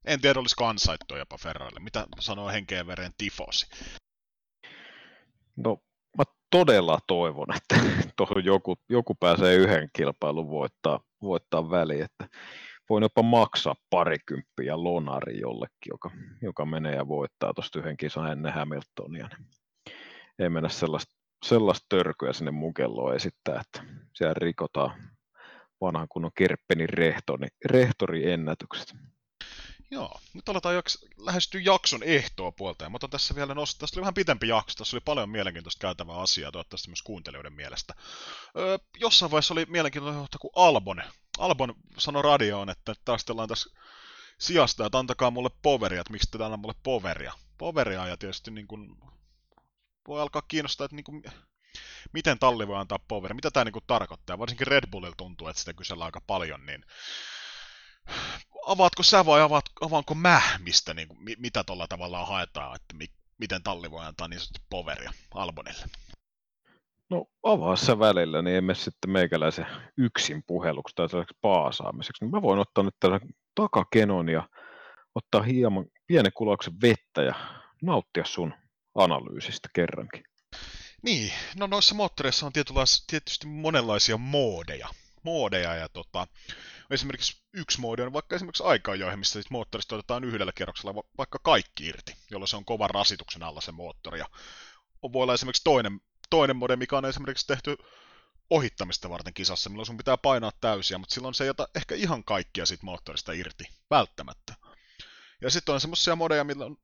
en 0.06 0.22
tiedä, 0.22 0.40
olisiko 0.40 0.66
ansaittua 0.66 1.18
jopa 1.18 1.38
Ferrarille. 1.38 1.80
Mitä 1.80 2.08
sanoo 2.20 2.50
henkeen 2.50 2.88
veren 2.88 3.14
tifosi? 3.18 3.68
No, 5.56 5.78
mä 6.18 6.24
todella 6.50 7.00
toivon, 7.08 7.56
että 7.56 7.76
tuohon 8.18 8.46
joku, 8.46 8.76
joku 8.90 9.16
pääsee 9.16 9.56
yhden 9.56 9.90
kilpailun 9.94 10.50
voittaa, 10.50 11.00
voittaa 11.22 11.70
väliin. 11.70 12.04
Että 12.04 12.28
voin 12.90 13.02
jopa 13.02 13.24
maksaa 13.24 13.76
parikymppiä 13.90 14.84
lonari 14.84 15.40
jollekin, 15.40 15.90
joka, 15.90 16.12
joka 16.42 16.66
menee 16.66 16.96
ja 16.96 17.08
voittaa 17.08 17.54
tuosta 17.54 17.80
yhden 17.80 17.98
kisan 17.98 18.32
ennen 18.32 18.54
Hamiltonia. 18.54 19.28
Niin 19.28 19.48
ei 20.40 20.50
mennä 20.50 20.70
sellaista, 20.70 21.16
sellaista 21.46 21.86
törkyä 21.90 22.34
sinne 22.34 22.52
mukelloon 22.52 23.16
esittää, 23.16 23.62
että 23.62 23.92
siellä 24.14 24.34
rikotaan 24.34 24.92
vanhan 25.82 26.08
kunnon 26.10 26.32
Kerppenin 26.38 26.90
rehtori, 26.90 27.48
rehtoriennätykset. 27.66 28.94
Joo, 29.92 30.20
nyt 30.34 30.50
aletaan 30.50 30.76
jaks- 30.76 31.08
lähestyä 31.18 31.62
jakson 31.64 32.04
ehtoa 32.04 32.52
puolta, 32.52 32.84
ja 32.84 32.90
mä 32.90 32.96
otan 32.96 33.10
tässä 33.10 33.36
vielä 33.36 33.54
nostaa, 33.54 33.80
tästä 33.80 34.00
oli 34.00 34.02
vähän 34.02 34.14
pitempi 34.14 34.48
jakso, 34.48 34.76
tässä 34.78 34.98
oli 34.98 35.02
paljon 35.06 35.30
mielenkiintoista 35.30 35.82
käytävää 35.82 36.18
asiaa, 36.18 36.52
toivottavasti 36.52 36.90
myös 36.90 37.02
kuuntelijoiden 37.02 37.54
mielestä. 37.54 37.94
Öö, 38.58 38.78
jossain 39.00 39.32
vaiheessa 39.32 39.54
oli 39.54 39.66
mielenkiintoista 39.70 40.38
kuin 40.40 40.52
Albon. 40.56 41.04
Albon 41.38 41.74
sanoi 41.98 42.22
radioon, 42.22 42.70
että 42.70 42.94
taistellaan 43.06 43.50
tässä 43.50 43.70
sijasta, 44.40 44.86
että 44.86 45.00
antakaa 45.00 45.32
mulle 45.32 45.50
poveria, 45.62 46.02
että 46.02 46.14
miksi 46.14 46.32
te 46.32 46.44
anna 46.44 46.58
mulle 46.58 46.76
poveria. 46.84 47.34
Poveria, 47.58 48.08
ja 48.08 48.18
tietysti 48.18 48.52
niin 48.52 48.68
kuin, 48.68 48.98
voi 50.08 50.22
alkaa 50.22 50.42
kiinnostaa, 50.48 50.86
että 50.86 50.96
niin 50.96 51.04
kuin, 51.04 51.24
miten 52.14 52.40
talli 52.40 52.68
voi 52.68 52.78
antaa 52.78 53.00
poveria, 53.08 53.36
mitä 53.36 53.52
tämä 53.52 53.64
niin 53.64 53.84
tarkoittaa. 53.88 54.40
Varsinkin 54.40 54.68
Red 54.68 54.88
Bullilla 54.92 55.16
tuntuu, 55.18 55.48
että 55.48 55.60
sitä 55.60 55.74
kysellään 55.74 56.06
aika 56.06 56.22
paljon, 56.22 56.66
niin 56.66 56.86
avaatko 58.66 59.04
sä 59.04 59.26
vai 59.26 59.42
avaat, 59.42 59.66
avaanko 59.82 60.16
mä, 60.16 60.42
mistä, 60.60 60.94
niin 60.94 61.08
kuin, 61.08 61.20
mitä 61.38 61.64
tuolla 61.64 61.88
tavalla 61.88 62.26
haetaan, 62.26 62.76
että 62.76 62.96
mi, 62.96 63.06
miten 63.38 63.64
talli 63.64 63.92
voi 63.92 64.06
antaa 64.06 64.28
niin 64.28 64.40
sanotusti 64.40 64.68
poveria 64.70 65.14
Albonille? 65.34 65.86
No 67.10 67.26
avaa 67.44 67.76
sä 67.76 68.00
välillä, 68.00 68.42
niin 68.42 68.58
emme 68.58 68.76
sitten 68.76 69.12
meikäläisen 69.12 69.68
yksin 69.98 70.44
puheluksi 70.48 70.96
tai 70.96 71.10
sellaiseksi 71.10 71.38
paasaamiseksi. 71.42 72.26
Niin 72.26 72.32
mä 72.32 72.42
voin 72.42 72.60
ottaa 72.60 72.84
nyt 72.84 72.96
tällä 73.00 73.20
takakenon 73.56 74.30
ja 74.30 74.50
ottaa 75.16 75.42
hieman 75.42 75.86
pienen 76.08 76.32
kulauksen 76.34 76.82
vettä 76.82 77.22
ja 77.22 77.34
nauttia 77.82 78.26
sun 78.26 78.54
analyysistä 78.96 79.70
kerrankin. 79.74 80.24
Niin, 81.02 81.34
no 81.56 81.68
noissa 81.68 81.96
moottoreissa 81.96 82.46
on 82.46 82.52
tietysti 83.08 83.48
monenlaisia 83.48 84.18
moodeja. 84.18 84.88
Moodeja 85.24 85.76
ja 85.76 85.90
tota, 85.90 86.28
esimerkiksi 86.90 87.42
yksi 87.54 87.82
moodi 87.82 88.02
on 88.02 88.14
vaikka 88.14 88.36
esimerkiksi 88.36 88.64
aikajoihin, 88.64 89.20
missä 89.20 89.42
sit 89.42 89.52
moottorista 89.52 89.96
otetaan 89.96 90.24
yhdellä 90.24 90.52
kerroksella 90.56 90.96
va- 90.96 91.10
vaikka 91.18 91.40
kaikki 91.40 91.86
irti, 91.86 92.16
jolloin 92.32 92.48
se 92.48 92.56
on 92.56 92.66
kovan 92.66 92.90
rasituksen 92.90 93.44
alla 93.44 93.62
se 93.62 93.72
moottori. 93.72 94.20
Ja 94.20 94.26
voi 95.04 95.24
olla 95.24 95.34
esimerkiksi 95.34 95.64
toinen, 95.64 96.02
toinen 96.30 96.56
mode, 96.56 96.76
mikä 96.76 96.98
on 96.98 97.06
esimerkiksi 97.06 97.48
tehty 97.48 97.78
ohittamista 98.50 99.10
varten 99.10 99.34
kisassa, 99.34 99.70
milloin 99.70 99.86
sun 99.86 99.98
pitää 99.98 100.18
painaa 100.18 100.52
täysiä, 100.62 100.98
mutta 100.98 101.14
silloin 101.14 101.34
se 101.34 101.44
ei 101.44 101.50
ota 101.50 101.68
ehkä 101.76 101.96
ihan 101.96 102.24
kaikkia 102.24 102.66
siitä 102.66 102.86
moottorista 102.86 103.32
irti, 103.32 103.64
välttämättä. 103.90 104.54
Ja 105.46 105.52
sitten 105.52 105.74
on 105.74 105.82
semmoisia 105.82 106.16
modeja, 106.16 106.44
millä 106.44 106.66
on, 106.66 106.78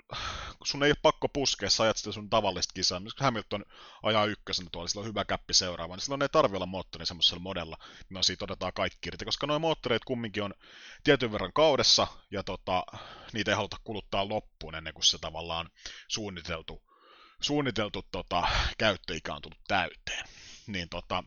kun 0.57 0.67
sun 0.67 0.83
ei 0.83 0.91
ole 0.91 0.97
pakko 1.01 1.29
puskea, 1.29 1.69
sä 1.69 1.83
ajat 1.83 1.97
sitä 1.97 2.11
sun 2.11 2.29
tavallista 2.29 2.73
kisaa. 2.73 2.99
Myös 2.99 3.13
kun 3.13 3.23
Hamilton 3.23 3.65
ajaa 4.03 4.25
ykkösen 4.25 4.71
tuolla, 4.71 4.87
sillä 4.87 5.01
on 5.01 5.07
hyvä 5.07 5.25
käppi 5.25 5.53
seuraava, 5.53 5.95
niin 5.95 6.01
silloin 6.01 6.21
ei 6.21 6.29
tarvi 6.29 6.55
olla 6.55 6.65
moottori 6.65 7.05
semmoisella 7.05 7.39
modella, 7.39 7.77
millä 8.09 8.23
siitä 8.23 8.45
otetaan 8.45 8.73
kaikki 8.73 9.09
irti, 9.09 9.25
koska 9.25 9.47
nuo 9.47 9.59
moottoreet 9.59 10.05
kumminkin 10.05 10.43
on 10.43 10.53
tietyn 11.03 11.31
verran 11.31 11.53
kaudessa, 11.53 12.07
ja 12.31 12.43
tota, 12.43 12.83
niitä 13.33 13.51
ei 13.51 13.55
haluta 13.55 13.77
kuluttaa 13.83 14.29
loppuun 14.29 14.75
ennen 14.75 14.93
kuin 14.93 15.05
se 15.05 15.17
tavallaan 15.17 15.69
suunniteltu, 16.07 16.83
suunniteltu 17.41 18.05
tota, 18.11 18.47
käyttöikä 18.77 19.33
on 19.33 19.41
tullut 19.41 19.63
täyteen. 19.67 20.25
Niin 20.67 20.89
tota, 20.89 21.23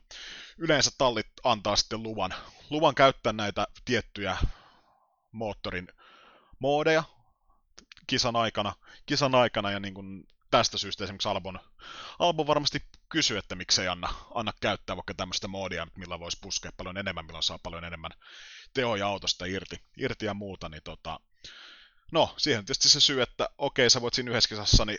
yleensä 0.58 0.90
tallit 0.98 1.26
antaa 1.44 1.76
sitten 1.76 2.02
luvan, 2.02 2.34
luvan 2.70 2.94
käyttää 2.94 3.32
näitä 3.32 3.66
tiettyjä 3.84 4.36
moottorin 5.32 5.88
moodeja 6.58 7.04
kisan 8.06 8.36
aikana, 8.36 8.72
kisan 9.06 9.34
aikana 9.34 9.70
ja 9.70 9.80
niin 9.80 9.94
kuin 9.94 10.26
tästä 10.50 10.78
syystä 10.78 11.04
esimerkiksi 11.04 11.28
Albon, 11.28 11.60
Albon 12.18 12.46
varmasti 12.46 12.82
kysyy, 13.08 13.38
että 13.38 13.54
miksei 13.54 13.88
anna, 13.88 14.14
anna 14.34 14.52
käyttää 14.60 14.96
vaikka 14.96 15.14
tämmöistä 15.14 15.48
moodia, 15.48 15.86
millä 15.96 16.20
voisi 16.20 16.38
puskea 16.40 16.70
paljon 16.76 16.96
enemmän, 16.96 17.26
millä 17.26 17.42
saa 17.42 17.58
paljon 17.62 17.84
enemmän 17.84 18.10
tehoja 18.74 19.06
autosta 19.06 19.44
irti, 19.44 19.76
irti 19.98 20.26
ja 20.26 20.34
muuta, 20.34 20.68
niin 20.68 20.82
tota, 20.82 21.20
no, 22.12 22.34
siihen 22.36 22.58
on 22.58 22.64
tietysti 22.64 22.88
se 22.88 23.00
syy, 23.00 23.22
että 23.22 23.48
okei, 23.58 23.90
sä 23.90 24.00
voit 24.00 24.14
siinä 24.14 24.30
yhdessä 24.30 24.48
kisassa, 24.48 24.84
niin 24.84 24.98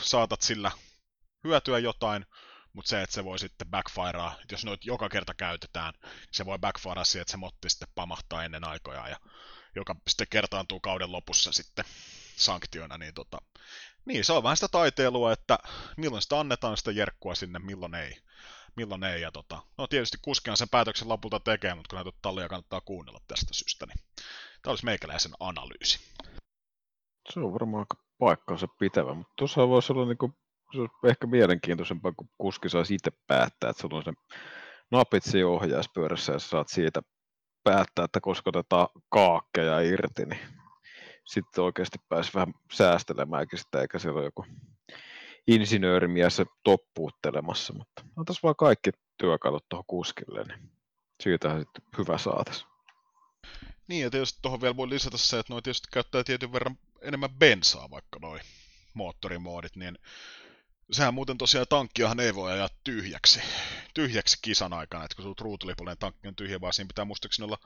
saatat 0.00 0.42
sillä 0.42 0.72
hyötyä 1.44 1.78
jotain, 1.78 2.26
mutta 2.72 2.88
se, 2.88 3.02
että 3.02 3.14
se 3.14 3.24
voi 3.24 3.38
sitten 3.38 3.70
backfirea, 3.70 4.32
että 4.42 4.54
jos 4.54 4.64
noit 4.64 4.84
joka 4.84 5.08
kerta 5.08 5.34
käytetään, 5.34 5.94
niin 6.02 6.12
se 6.32 6.46
voi 6.46 6.58
backfirea 6.58 7.04
siihen, 7.04 7.22
että 7.22 7.30
se 7.30 7.36
motti 7.36 7.70
sitten 7.70 7.88
pamahtaa 7.94 8.44
ennen 8.44 8.64
aikojaan, 8.68 9.10
ja 9.10 9.16
joka 9.76 9.96
sitten 10.08 10.26
kertaantuu 10.30 10.80
kauden 10.80 11.12
lopussa 11.12 11.52
sitten 11.52 11.84
sanktiona, 12.36 12.98
niin 12.98 13.14
tota, 13.14 13.38
niin 14.04 14.24
se 14.24 14.32
on 14.32 14.42
vähän 14.42 14.56
sitä 14.56 14.68
taiteilua, 14.68 15.32
että 15.32 15.58
milloin 15.96 16.22
sitä 16.22 16.40
annetaan 16.40 16.76
sitä 16.76 16.90
jerkkua 16.90 17.34
sinne, 17.34 17.58
milloin 17.58 17.94
ei. 17.94 18.16
Milloin 18.76 19.04
ei, 19.04 19.22
ja 19.22 19.32
tota, 19.32 19.62
no 19.78 19.86
tietysti 19.86 20.18
kuskihan 20.22 20.56
sen 20.56 20.68
päätöksen 20.68 21.08
lopulta 21.08 21.40
tekee, 21.40 21.74
mutta 21.74 21.88
kun 21.88 21.96
näitä 21.96 22.18
tallia 22.22 22.48
kannattaa 22.48 22.80
kuunnella 22.80 23.20
tästä 23.28 23.54
syystä, 23.54 23.86
niin 23.86 23.98
tämä 24.62 24.72
olisi 24.72 24.84
meikäläisen 24.84 25.32
analyysi. 25.40 25.98
Se 27.32 27.40
on 27.40 27.52
varmaan 27.52 27.80
aika 27.80 28.04
paikkaansa 28.18 28.68
pitävä, 28.78 29.14
mutta 29.14 29.32
tuossa 29.36 29.68
voisi 29.68 29.92
olla 29.92 30.06
niin 30.06 30.18
kuin, 30.18 30.32
se 30.72 30.80
olisi 30.80 30.94
ehkä 31.06 31.26
mielenkiintoisempaa, 31.26 32.12
kun 32.12 32.28
kuski 32.38 32.68
saisi 32.68 32.94
itse 32.94 33.10
päättää, 33.26 33.70
että 33.70 33.80
sulla 33.80 33.96
on 33.96 34.04
se 34.04 34.12
napit 34.90 35.24
siinä 35.24 35.48
ohjauspyörässä 35.48 36.32
ja 36.32 36.38
saat 36.38 36.68
siitä 36.68 37.02
päättää, 37.64 38.04
että 38.04 38.20
koska 38.20 38.50
otetaan 38.50 38.88
kaakkeja 39.08 39.80
irti, 39.80 40.26
niin 40.26 40.40
sitten 41.24 41.64
oikeasti 41.64 41.98
pääsi 42.08 42.30
vähän 42.34 42.54
säästelemäänkin 42.72 43.58
sitä, 43.58 43.80
eikä 43.80 43.98
siellä 43.98 44.18
ole 44.18 44.24
joku 44.24 44.46
insinöörimies 45.46 46.42
toppuuttelemassa, 46.64 47.72
mutta 47.72 48.04
antaisi 48.16 48.42
vaan 48.42 48.56
kaikki 48.56 48.90
työkalut 49.18 49.68
tuohon 49.68 49.84
kuskille, 49.86 50.44
niin 50.44 50.70
siitähän 51.22 51.60
sitten 51.60 51.84
hyvä 51.98 52.18
saatas. 52.18 52.66
Niin, 53.88 54.02
ja 54.02 54.10
tietysti 54.10 54.38
tuohon 54.42 54.60
vielä 54.60 54.76
voi 54.76 54.88
lisätä 54.88 55.18
se, 55.18 55.38
että 55.38 55.52
noi 55.52 55.62
tietysti 55.62 55.88
käyttää 55.92 56.24
tietyn 56.24 56.52
verran 56.52 56.78
enemmän 57.02 57.30
bensaa, 57.30 57.90
vaikka 57.90 58.18
noi 58.22 58.40
moottorimoodit, 58.94 59.76
niin 59.76 59.98
sehän 60.92 61.14
muuten 61.14 61.38
tosiaan 61.38 61.66
tankkiahan 61.68 62.20
ei 62.20 62.34
voi 62.34 62.52
ajaa 62.52 62.68
tyhjäksi, 62.84 63.40
tyhjäksi 63.94 64.38
kisan 64.42 64.72
aikana, 64.72 65.04
että 65.04 65.16
kun 65.16 65.22
sun 65.22 65.34
ruutulipullinen 65.40 65.98
tankki 65.98 66.28
on 66.28 66.36
tyhjä, 66.36 66.60
vaan 66.60 66.72
siinä 66.72 66.88
pitää 66.88 67.04
muistaakseni 67.04 67.44
olla 67.44 67.58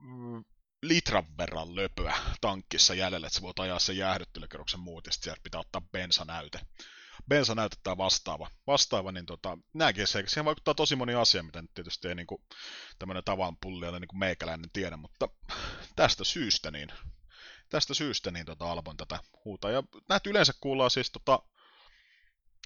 mm, 0.00 0.44
litran 0.82 1.24
verran 1.38 1.76
löpöä 1.76 2.16
tankissa 2.40 2.94
jäljellä, 2.94 3.26
että 3.26 3.34
sä 3.34 3.42
voit 3.42 3.58
ajaa 3.58 3.78
sen 3.78 3.96
jäähdyttelykerroksen 3.96 4.80
muut, 4.80 5.06
ja 5.06 5.12
sieltä 5.12 5.40
pitää 5.42 5.60
ottaa 5.60 5.82
bensanäyte. 5.92 6.60
Bensanäyte 7.28 7.76
tai 7.82 7.96
vastaava, 7.96 8.50
vastaava 8.66 9.12
niin 9.12 9.26
tota, 9.26 9.58
nämäkin 9.74 10.06
se, 10.06 10.24
siihen 10.26 10.44
vaikuttaa 10.44 10.74
tosi 10.74 10.96
moni 10.96 11.14
asia, 11.14 11.42
mitä 11.42 11.62
nyt 11.62 11.74
tietysti 11.74 12.08
ei 12.08 12.14
niinku, 12.14 12.42
tämmöinen 12.98 13.24
tavan 13.24 13.56
pullialle 13.56 14.00
niin 14.00 14.08
kuin 14.08 14.18
meikäläinen 14.18 14.70
tiedä, 14.72 14.96
mutta 14.96 15.28
tästä 15.96 16.24
syystä 16.24 16.70
niin, 16.70 16.88
tästä 17.68 17.94
syystä 17.94 18.30
niin 18.30 18.46
tota 18.46 18.70
Albon 18.70 18.96
tätä 18.96 19.18
huutaa. 19.44 19.70
Ja 19.70 19.82
näitä 20.08 20.30
yleensä 20.30 20.52
kuullaan 20.60 20.90
siis 20.90 21.10
tota, 21.10 21.42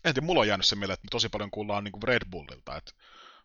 en 0.05 0.15
tiedä, 0.15 0.27
mulla 0.27 0.41
on 0.41 0.49
jäänyt 0.49 0.67
se 0.67 0.77
mieleen, 0.77 0.95
että 0.95 1.09
tosi 1.11 1.29
paljon 1.29 1.51
kuullaan 1.51 1.85
niin 1.85 1.93
kuin 1.93 2.03
Red 2.03 2.23
Bullilta, 2.31 2.77
että 2.77 2.93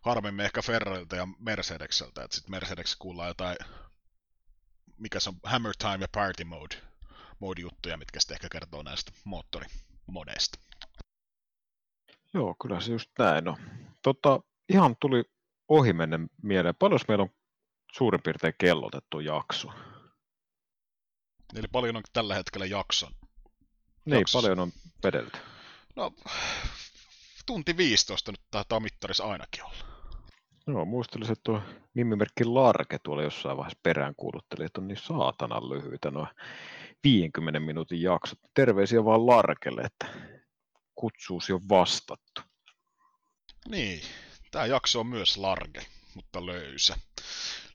harvemmin 0.02 0.44
ehkä 0.44 0.62
Ferrarilta 0.62 1.16
ja 1.16 1.28
Mercedekseltä, 1.38 2.24
että 2.24 2.34
sitten 2.34 2.50
Mercedes 2.50 2.96
kuullaan 2.96 3.28
jotain, 3.28 3.56
mikä 4.98 5.20
se 5.20 5.28
on, 5.28 5.36
Hammer 5.42 5.74
Time 5.78 5.98
ja 6.00 6.08
Party 6.12 6.44
Mode, 6.44 6.76
mode 7.40 7.60
juttuja, 7.60 7.96
mitkä 7.96 8.20
sitten 8.20 8.34
ehkä 8.34 8.48
kertoo 8.48 8.82
näistä 8.82 9.12
moottorimodeista. 9.24 10.58
Joo, 12.34 12.54
kyllä 12.62 12.80
se 12.80 12.92
just 12.92 13.10
näin 13.18 13.48
on. 13.48 13.56
Tota, 14.02 14.40
ihan 14.68 14.96
tuli 15.00 15.24
ohimennen 15.68 16.30
mieleen, 16.42 16.74
paljon 16.74 17.00
meillä 17.08 17.22
on 17.22 17.30
suurin 17.92 18.22
piirtein 18.22 18.54
kellotettu 18.58 19.20
jakso? 19.20 19.68
Eli 21.54 21.68
paljon 21.72 21.96
on 21.96 22.02
tällä 22.12 22.34
hetkellä 22.34 22.66
jakson. 22.66 23.12
Niin, 24.04 24.18
Jaksossa. 24.18 24.38
paljon 24.38 24.58
on 24.58 24.72
vedelty. 25.04 25.38
No, 25.96 26.12
tunti 27.46 27.76
15 27.76 28.32
nyt 28.32 28.40
taitaa 28.50 28.80
mittarissa 28.80 29.24
ainakin 29.24 29.64
olla. 29.64 29.96
Joo, 30.66 30.84
muistelisin, 30.84 31.32
että 31.32 31.42
tuo 31.44 31.62
nimimerkki 31.94 32.44
Larke 32.44 32.98
tuolla 32.98 33.22
jossain 33.22 33.56
vaiheessa 33.56 33.78
perään 33.82 34.14
kuulutteli, 34.16 34.64
että 34.64 34.80
on 34.80 34.88
niin 34.88 34.98
saatanan 35.02 35.68
lyhyitä 35.68 36.10
nuo 36.10 36.26
50 37.04 37.60
minuutin 37.60 38.02
jaksot. 38.02 38.38
Terveisiä 38.54 39.04
vaan 39.04 39.26
Larkelle, 39.26 39.82
että 39.82 40.06
kutsuusi 40.94 41.52
on 41.52 41.68
vastattu. 41.68 42.40
Niin, 43.68 44.00
tämä 44.50 44.66
jakso 44.66 45.00
on 45.00 45.06
myös 45.06 45.36
large, 45.36 45.86
mutta 46.14 46.46
löysä. 46.46 46.96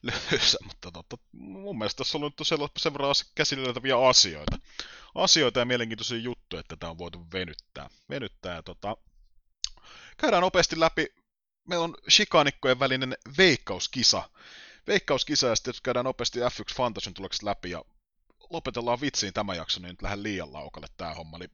Löysä, 0.02 0.58
mutta 0.66 0.90
tota, 0.90 1.16
mun 1.32 1.78
mielestä 1.78 1.98
tässä 1.98 2.18
on 2.18 2.24
ollut 2.24 2.72
sen 2.76 2.92
verran 2.92 3.14
käsiteltäviä 3.34 3.98
asioita. 4.08 4.58
Asioita 5.14 5.60
ja 5.60 5.64
mielenkiintoisia 5.64 6.18
juttuja, 6.18 6.60
että 6.60 6.76
tämä 6.76 6.90
on 6.90 6.98
voitu 6.98 7.26
venyttää. 7.32 7.90
venyttää 8.10 8.62
tota, 8.62 8.96
käydään 10.16 10.40
nopeasti 10.40 10.80
läpi. 10.80 11.14
Meillä 11.68 11.84
on 11.84 11.94
shikanikkojen 12.10 12.78
välinen 12.78 13.16
veikkauskisa. 13.38 14.30
Veikkauskisa 14.86 15.46
ja 15.46 15.56
sitten 15.56 15.74
käydään 15.82 16.04
nopeasti 16.04 16.38
F1 16.38 16.76
Fantasyn 16.76 17.14
tulokset 17.14 17.42
läpi 17.42 17.70
ja 17.70 17.84
lopetellaan 18.50 19.00
vitsiin 19.00 19.32
tämä 19.32 19.54
jakso, 19.54 19.80
niin 19.80 19.88
nyt 19.88 20.02
lähden 20.02 20.22
liian 20.22 20.52
laukalle 20.52 20.86
tämä 20.96 21.14
homma. 21.14 21.36
Eli 21.36 21.48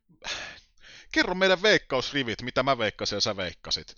kerro 1.12 1.34
meidän 1.34 1.62
veikkausrivit, 1.62 2.42
mitä 2.42 2.62
mä 2.62 2.78
veikkasin 2.78 3.16
ja 3.16 3.20
sä 3.20 3.36
veikkasit. 3.36 3.96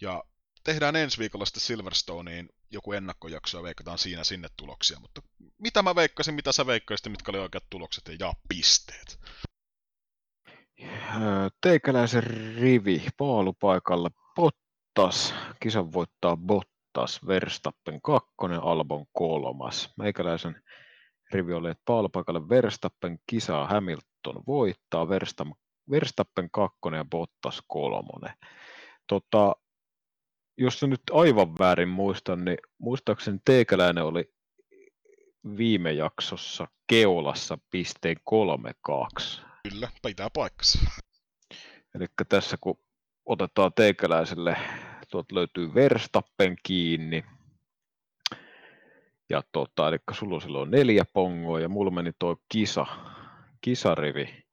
Ja 0.00 0.24
tehdään 0.66 0.96
ensi 0.96 1.18
viikolla 1.18 1.44
sitten 1.44 1.60
Silverstoneen 1.60 2.48
joku 2.70 2.92
ennakkojakso 2.92 3.58
ja 3.58 3.62
veikataan 3.62 3.98
siinä 3.98 4.24
sinne 4.24 4.48
tuloksia. 4.56 5.00
Mutta 5.00 5.22
mitä 5.58 5.82
mä 5.82 5.94
veikkasin, 5.94 6.34
mitä 6.34 6.52
sä 6.52 6.66
veikkasit 6.66 7.06
ja 7.06 7.10
mitkä 7.10 7.30
oli 7.30 7.38
oikeat 7.38 7.64
tulokset 7.70 8.04
ja 8.18 8.32
pisteet. 8.48 9.20
Teikäläisen 11.60 12.22
rivi 12.60 13.06
paalupaikalla 13.16 14.10
Bottas. 14.34 15.34
Kisan 15.60 15.92
voittaa 15.92 16.36
Bottas, 16.36 17.26
Verstappen 17.26 18.02
kakkonen, 18.02 18.62
Albon 18.62 19.06
kolmas. 19.12 19.92
Meikäläisen 19.96 20.62
rivi 21.32 21.52
oli, 21.52 21.70
että 21.70 21.82
paalupaikalle 21.84 22.48
Verstappen 22.48 23.18
kisaa 23.26 23.66
Hamilton 23.66 24.42
voittaa, 24.46 25.08
Verstappen 25.90 26.50
kakkonen 26.50 26.98
ja 26.98 27.04
Bottas 27.04 27.62
kolmonen. 27.66 28.34
Tota, 29.06 29.56
jos 30.58 30.78
se 30.80 30.86
nyt 30.86 31.00
aivan 31.12 31.58
väärin 31.58 31.88
muistan, 31.88 32.44
niin 32.44 32.58
muistaakseni 32.78 33.38
Teikäläinen 33.44 34.04
oli 34.04 34.32
viime 35.56 35.92
jaksossa 35.92 36.68
keulassa 36.86 37.58
pisteen 37.70 38.16
3-2. 38.16 39.40
Kyllä, 39.70 39.88
pitää 40.06 40.28
paikkansa. 40.34 40.78
Eli 41.94 42.06
tässä 42.28 42.56
kun 42.60 42.78
otetaan 43.26 43.72
teikäläiselle, 43.72 44.56
tuolta 45.10 45.34
löytyy 45.34 45.74
Verstappen 45.74 46.56
kiinni, 46.62 47.24
ja 49.30 49.42
tota, 49.52 49.88
eli 49.88 49.98
sulla 50.12 50.34
on 50.34 50.40
silloin 50.40 50.70
neljä 50.70 51.04
pongoa, 51.12 51.60
ja 51.60 51.68
mulla 51.68 51.90
meni 51.90 52.12
tuo 52.18 52.36
kisa, 52.48 52.86
kisarivi 53.60 54.45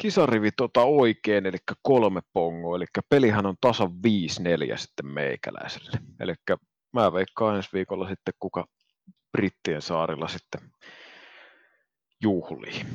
kisarivi 0.00 0.50
tota 0.52 0.82
oikein, 0.82 1.46
eli 1.46 1.58
kolme 1.82 2.20
pongoa, 2.32 2.76
eli 2.76 2.84
pelihän 3.08 3.46
on 3.46 3.56
tasan 3.60 3.90
5-4 3.90 4.76
sitten 4.76 5.06
meikäläiselle. 5.06 5.90
Eli 6.20 6.34
mä 6.92 7.12
veikkaan 7.12 7.56
ensi 7.56 7.68
viikolla 7.72 8.08
sitten, 8.08 8.34
kuka 8.40 8.66
Brittien 9.32 9.82
saarilla 9.82 10.28
sitten 10.28 10.60
juhlii. 12.22 12.86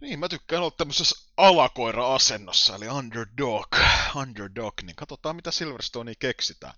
Niin, 0.00 0.18
mä 0.18 0.28
tykkään 0.28 0.62
olla 0.62 0.74
tämmöisessä 0.76 1.32
alakoira-asennossa, 1.36 2.76
eli 2.76 2.88
underdog, 2.88 3.76
underdog, 4.16 4.74
niin 4.82 4.96
katsotaan 4.96 5.36
mitä 5.36 5.50
Silverstone 5.50 6.12
keksitään. 6.18 6.74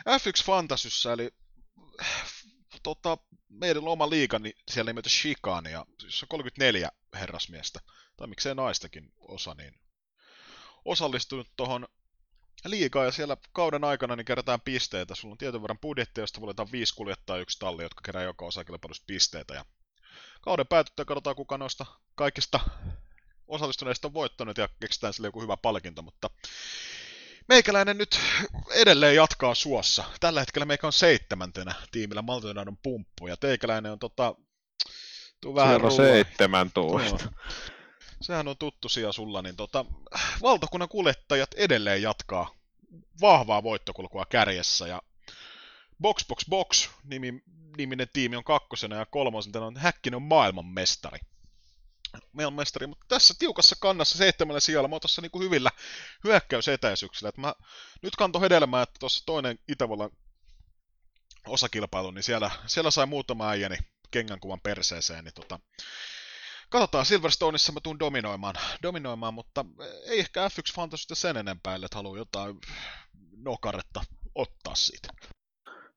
F1 0.00 0.44
Fantasyssä, 0.44 1.12
eli 1.12 1.30
tota, 2.82 3.18
meidän 3.60 3.88
oma 3.88 4.10
liiga, 4.10 4.38
niin 4.38 4.56
siellä 4.70 4.88
nimeltä 4.88 5.08
Chicane, 5.08 5.70
ja 5.70 5.86
jossa 6.02 6.24
on 6.24 6.28
34 6.28 6.90
herrasmiestä, 7.14 7.80
tai 8.16 8.26
miksei 8.26 8.54
naistakin 8.54 9.12
osa, 9.18 9.54
niin 9.54 9.80
osallistunut 10.84 11.48
tuohon 11.56 11.88
liigaa, 12.64 13.04
ja 13.04 13.12
siellä 13.12 13.36
kauden 13.52 13.84
aikana 13.84 14.16
niin 14.16 14.24
kerätään 14.24 14.60
pisteitä. 14.60 15.14
Sulla 15.14 15.32
on 15.32 15.38
tietyn 15.38 15.62
verran 15.62 15.78
budjettia, 15.78 16.22
josta 16.22 16.40
valitaan 16.40 16.72
viisi 16.72 16.94
kuljettaa 16.94 17.38
yksi 17.38 17.58
talli, 17.58 17.82
jotka 17.82 18.00
kerää 18.04 18.22
joka 18.22 18.44
osakilpailusta 18.44 19.04
pisteitä, 19.06 19.54
ja 19.54 19.64
kauden 20.40 20.66
päätyttyä 20.66 21.04
katsotaan, 21.04 21.36
kuka 21.36 21.58
noista 21.58 21.86
kaikista 22.14 22.60
osallistuneista 23.46 24.08
on 24.08 24.14
voittanut, 24.14 24.58
ja 24.58 24.68
keksitään 24.80 25.12
sille 25.12 25.28
joku 25.28 25.42
hyvä 25.42 25.56
palkinto, 25.56 26.02
mutta 26.02 26.30
Meikäläinen 27.48 27.98
nyt 27.98 28.20
edelleen 28.74 29.16
jatkaa 29.16 29.54
suossa. 29.54 30.04
Tällä 30.20 30.40
hetkellä 30.40 30.64
meikä 30.64 30.86
on 30.86 30.92
seitsemäntenä 30.92 31.74
tiimillä 31.92 32.22
Maldonadon 32.22 32.76
pumppu, 32.76 33.26
ja 33.26 33.36
teikäläinen 33.36 33.92
on 33.92 33.98
tota... 33.98 34.34
Tuu 35.40 35.54
vähän 35.54 35.74
Siellä 35.74 35.86
on 35.86 35.92
17. 35.92 37.32
Sehän 38.20 38.48
on 38.48 38.58
tuttu 38.58 38.88
sija 38.88 39.12
sulla, 39.12 39.42
niin 39.42 39.56
tota, 39.56 39.84
valtakunnan 40.42 40.88
kuljettajat 40.88 41.54
edelleen 41.54 42.02
jatkaa 42.02 42.50
vahvaa 43.20 43.62
voittokulkua 43.62 44.24
kärjessä, 44.26 44.86
ja 44.86 45.02
Box 46.02 46.26
Box 46.26 46.44
Box 46.48 46.88
nimi, 47.04 47.42
niminen 47.76 48.08
tiimi 48.12 48.36
on 48.36 48.44
kakkosena 48.44 48.96
ja 48.96 49.06
kolmosena 49.06 49.66
on 49.66 49.76
Häkkinen 49.76 50.16
on 50.16 50.22
maailmanmestari 50.22 51.18
mestari, 52.54 52.86
mutta 52.86 53.06
tässä 53.08 53.34
tiukassa 53.38 53.76
kannassa 53.80 54.18
seitsemällä 54.18 54.60
sijalla 54.60 54.88
mä 54.88 54.94
oon 54.94 55.00
tuossa 55.00 55.22
niinku 55.22 55.40
hyvillä 55.40 55.70
hyökkäysetäisyyksillä. 56.24 57.28
Et 57.28 57.36
mä 57.36 57.54
nyt 58.02 58.16
kanto 58.16 58.40
hedelmää, 58.40 58.82
että 58.82 58.98
tuossa 59.00 59.26
toinen 59.26 59.58
Itävallan 59.68 60.10
osakilpailu, 61.46 62.10
niin 62.10 62.22
siellä, 62.22 62.50
siellä 62.66 62.90
sai 62.90 63.06
muutama 63.06 63.50
äijäni 63.50 63.76
kengänkuvan 64.10 64.60
perseeseen, 64.60 65.24
niin 65.24 65.34
tota, 65.34 65.60
katsotaan, 66.70 67.06
Silverstoneissa 67.06 67.72
mä 67.72 67.80
tuun 67.82 67.98
dominoimaan, 67.98 68.54
dominoimaan, 68.82 69.34
mutta 69.34 69.64
ei 70.06 70.20
ehkä 70.20 70.48
F1 70.48 70.74
Fantasystä 70.74 71.14
sen 71.14 71.36
enempää, 71.36 71.74
että 71.74 71.88
haluaa 71.94 72.18
jotain 72.18 72.58
nokaretta 73.36 74.04
ottaa 74.34 74.74
siitä. 74.74 75.08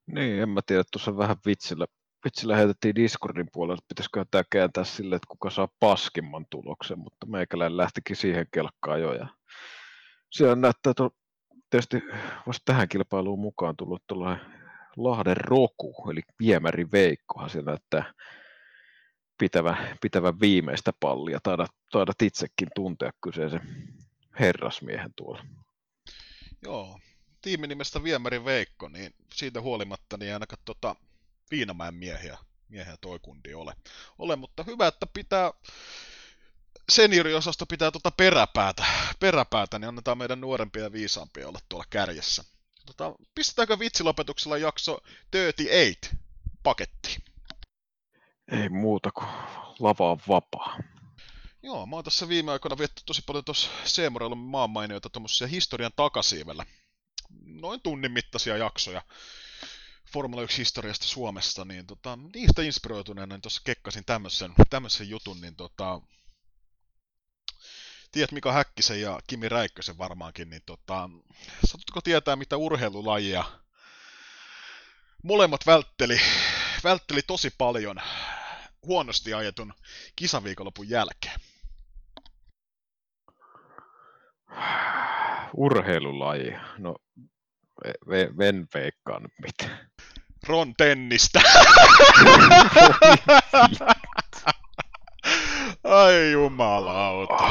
Niin, 0.08 0.42
en 0.42 0.50
mä 0.50 0.62
tiedä, 0.66 0.84
tuossa 0.92 1.18
vähän 1.18 1.38
vitsillä 1.46 1.86
vitsi 2.28 2.48
lähetettiin 2.48 2.96
Discordin 2.96 3.50
puolelle, 3.54 3.78
että 3.78 3.88
pitäisikö 3.88 4.26
tämä 4.32 4.44
kääntää 4.50 4.84
sille, 4.84 5.16
että 5.16 5.28
kuka 5.28 5.50
saa 5.50 5.68
paskimman 5.80 6.46
tuloksen, 6.50 7.00
mutta 7.00 7.26
meikäläinen 7.26 7.78
lähtikin 7.78 8.16
siihen 8.16 8.48
kelkkaan 8.52 9.02
jo. 9.02 9.14
Ja 9.14 9.28
siellä 10.32 10.56
näyttää, 10.56 10.92
että 10.92 11.10
tietysti 11.70 12.02
vasta 12.48 12.62
tähän 12.66 12.90
kilpailuun 12.90 13.40
mukaan 13.40 13.76
tullut 13.78 14.04
tuollainen 14.08 14.46
Lahden 14.98 15.38
Roku, 15.38 16.10
eli 16.12 16.22
Viemäri 16.40 16.92
Veikkohan 16.92 17.50
siellä 17.50 17.72
näyttää 17.72 18.14
pitävä, 19.38 19.78
pitävä 20.02 20.34
viimeistä 20.40 20.92
pallia. 21.00 21.40
Taidat, 21.44 21.72
taidat 21.92 22.22
itsekin 22.22 22.68
tuntea 22.76 23.12
kyseisen 23.24 23.62
herrasmiehen 24.40 25.12
tuolla. 25.16 25.46
Joo, 26.64 27.00
tiimin 27.42 27.70
nimestä 27.70 28.04
Viemäri 28.04 28.46
Veikko, 28.46 28.90
niin 28.90 29.12
siitä 29.34 29.62
huolimatta 29.62 30.18
niin 30.18 30.34
ainakaan 30.34 30.62
tota, 30.66 30.96
Viinamäen 31.52 31.96
miehiä, 31.96 32.38
miehiä 32.70 32.98
toi 33.02 33.20
kundi 33.20 33.54
ole. 33.54 33.74
ole. 34.18 34.36
Mutta 34.36 34.64
hyvä, 34.64 34.88
että 34.88 35.08
pitää 35.14 35.52
senioriosasto 36.92 37.66
pitää 37.66 37.92
tuota 37.92 38.12
peräpäätä, 38.12 38.86
peräpäätä, 39.20 39.80
niin 39.80 39.88
annetaan 39.88 40.18
meidän 40.18 40.42
nuorempia 40.42 40.84
ja 40.84 40.92
viisaampia 40.92 41.48
olla 41.48 41.60
tuolla 41.70 41.86
kärjessä. 41.90 42.44
Tota, 42.86 43.16
pistetäänkö 43.36 43.80
vitsilopetuksella 43.80 44.58
jakso 44.58 45.00
38 45.32 46.20
paketti? 46.64 47.18
Ei 48.52 48.70
muuta 48.70 49.12
kuin 49.12 49.28
lava 49.80 50.12
on 50.12 50.20
vapaa. 50.28 50.78
Joo, 51.64 51.86
mä 51.86 51.96
oon 51.96 52.04
tässä 52.04 52.28
viime 52.28 52.52
aikoina 52.52 52.78
vietty 52.78 53.02
tosi 53.06 53.22
paljon 53.22 53.46
tuossa 53.46 53.70
Seemorella 53.84 54.36
maanmainioita 54.36 55.10
tuommoisia 55.10 55.48
historian 55.48 55.92
takasiivellä. 55.96 56.66
Noin 57.46 57.82
tunnin 57.82 58.12
mittaisia 58.12 58.58
jaksoja. 58.58 59.02
Formula 60.14 60.42
1-historiasta 60.42 61.06
Suomesta, 61.06 61.66
niin 61.66 61.86
tota, 61.88 62.18
niistä 62.34 62.62
inspiroituneena 62.62 63.36
niin 63.36 63.42
tuossa 63.42 63.62
kekkasin 63.66 64.06
tämmöisen, 64.06 64.54
tämmöisen 64.70 65.10
jutun, 65.10 65.42
niin 65.42 65.56
tota, 65.56 66.02
tiedät 68.12 68.32
Mika 68.32 68.52
Häkkisen 68.52 69.02
ja 69.02 69.20
Kimi 69.28 69.50
Räikkösen 69.50 69.98
varmaankin, 69.98 70.50
niin 70.50 70.62
tota, 70.66 71.10
satutko 71.66 72.02
tietää 72.02 72.36
mitä 72.36 72.58
urheilulajia 72.58 73.44
molemmat 75.24 75.66
vältteli, 75.66 76.20
vältteli 76.84 77.22
tosi 77.22 77.50
paljon 77.58 77.98
huonosti 78.86 79.34
ajetun 79.34 79.74
kisaviikonlopun 80.16 80.90
jälkeen? 80.90 81.40
Urheilulaji. 85.54 86.56
No 86.78 86.96
Ven 88.38 88.68
veikkaan 88.74 89.24
nyt 89.24 89.32
mitään. 89.42 89.90
Ron 90.48 90.74
Tennistä. 90.78 91.42
Ai 95.84 96.32
jumalauta. 96.32 97.44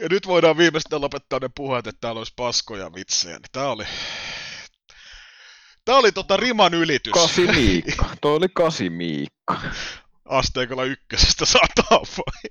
Ja 0.00 0.08
nyt 0.10 0.26
voidaan 0.26 0.56
viimeistään 0.56 1.02
lopettaa 1.02 1.38
ne 1.38 1.48
puheet, 1.54 1.86
että 1.86 2.00
täällä 2.00 2.18
olisi 2.18 2.32
paskoja 2.36 2.94
vitsejä. 2.94 3.36
Niin 3.36 3.42
tää 3.52 3.68
oli... 3.68 3.84
Tää 5.84 5.96
oli 5.96 6.12
tota 6.12 6.36
riman 6.36 6.74
ylitys. 6.74 7.12
Kasi 7.12 7.46
Miikka. 7.46 8.06
Toi 8.20 8.36
oli 8.36 8.48
kasi 8.54 8.90
Miikka. 8.90 9.60
Asteikolla 10.24 10.84
ykkösestä 10.84 11.44
sataa 11.46 12.00
vai? 12.16 12.50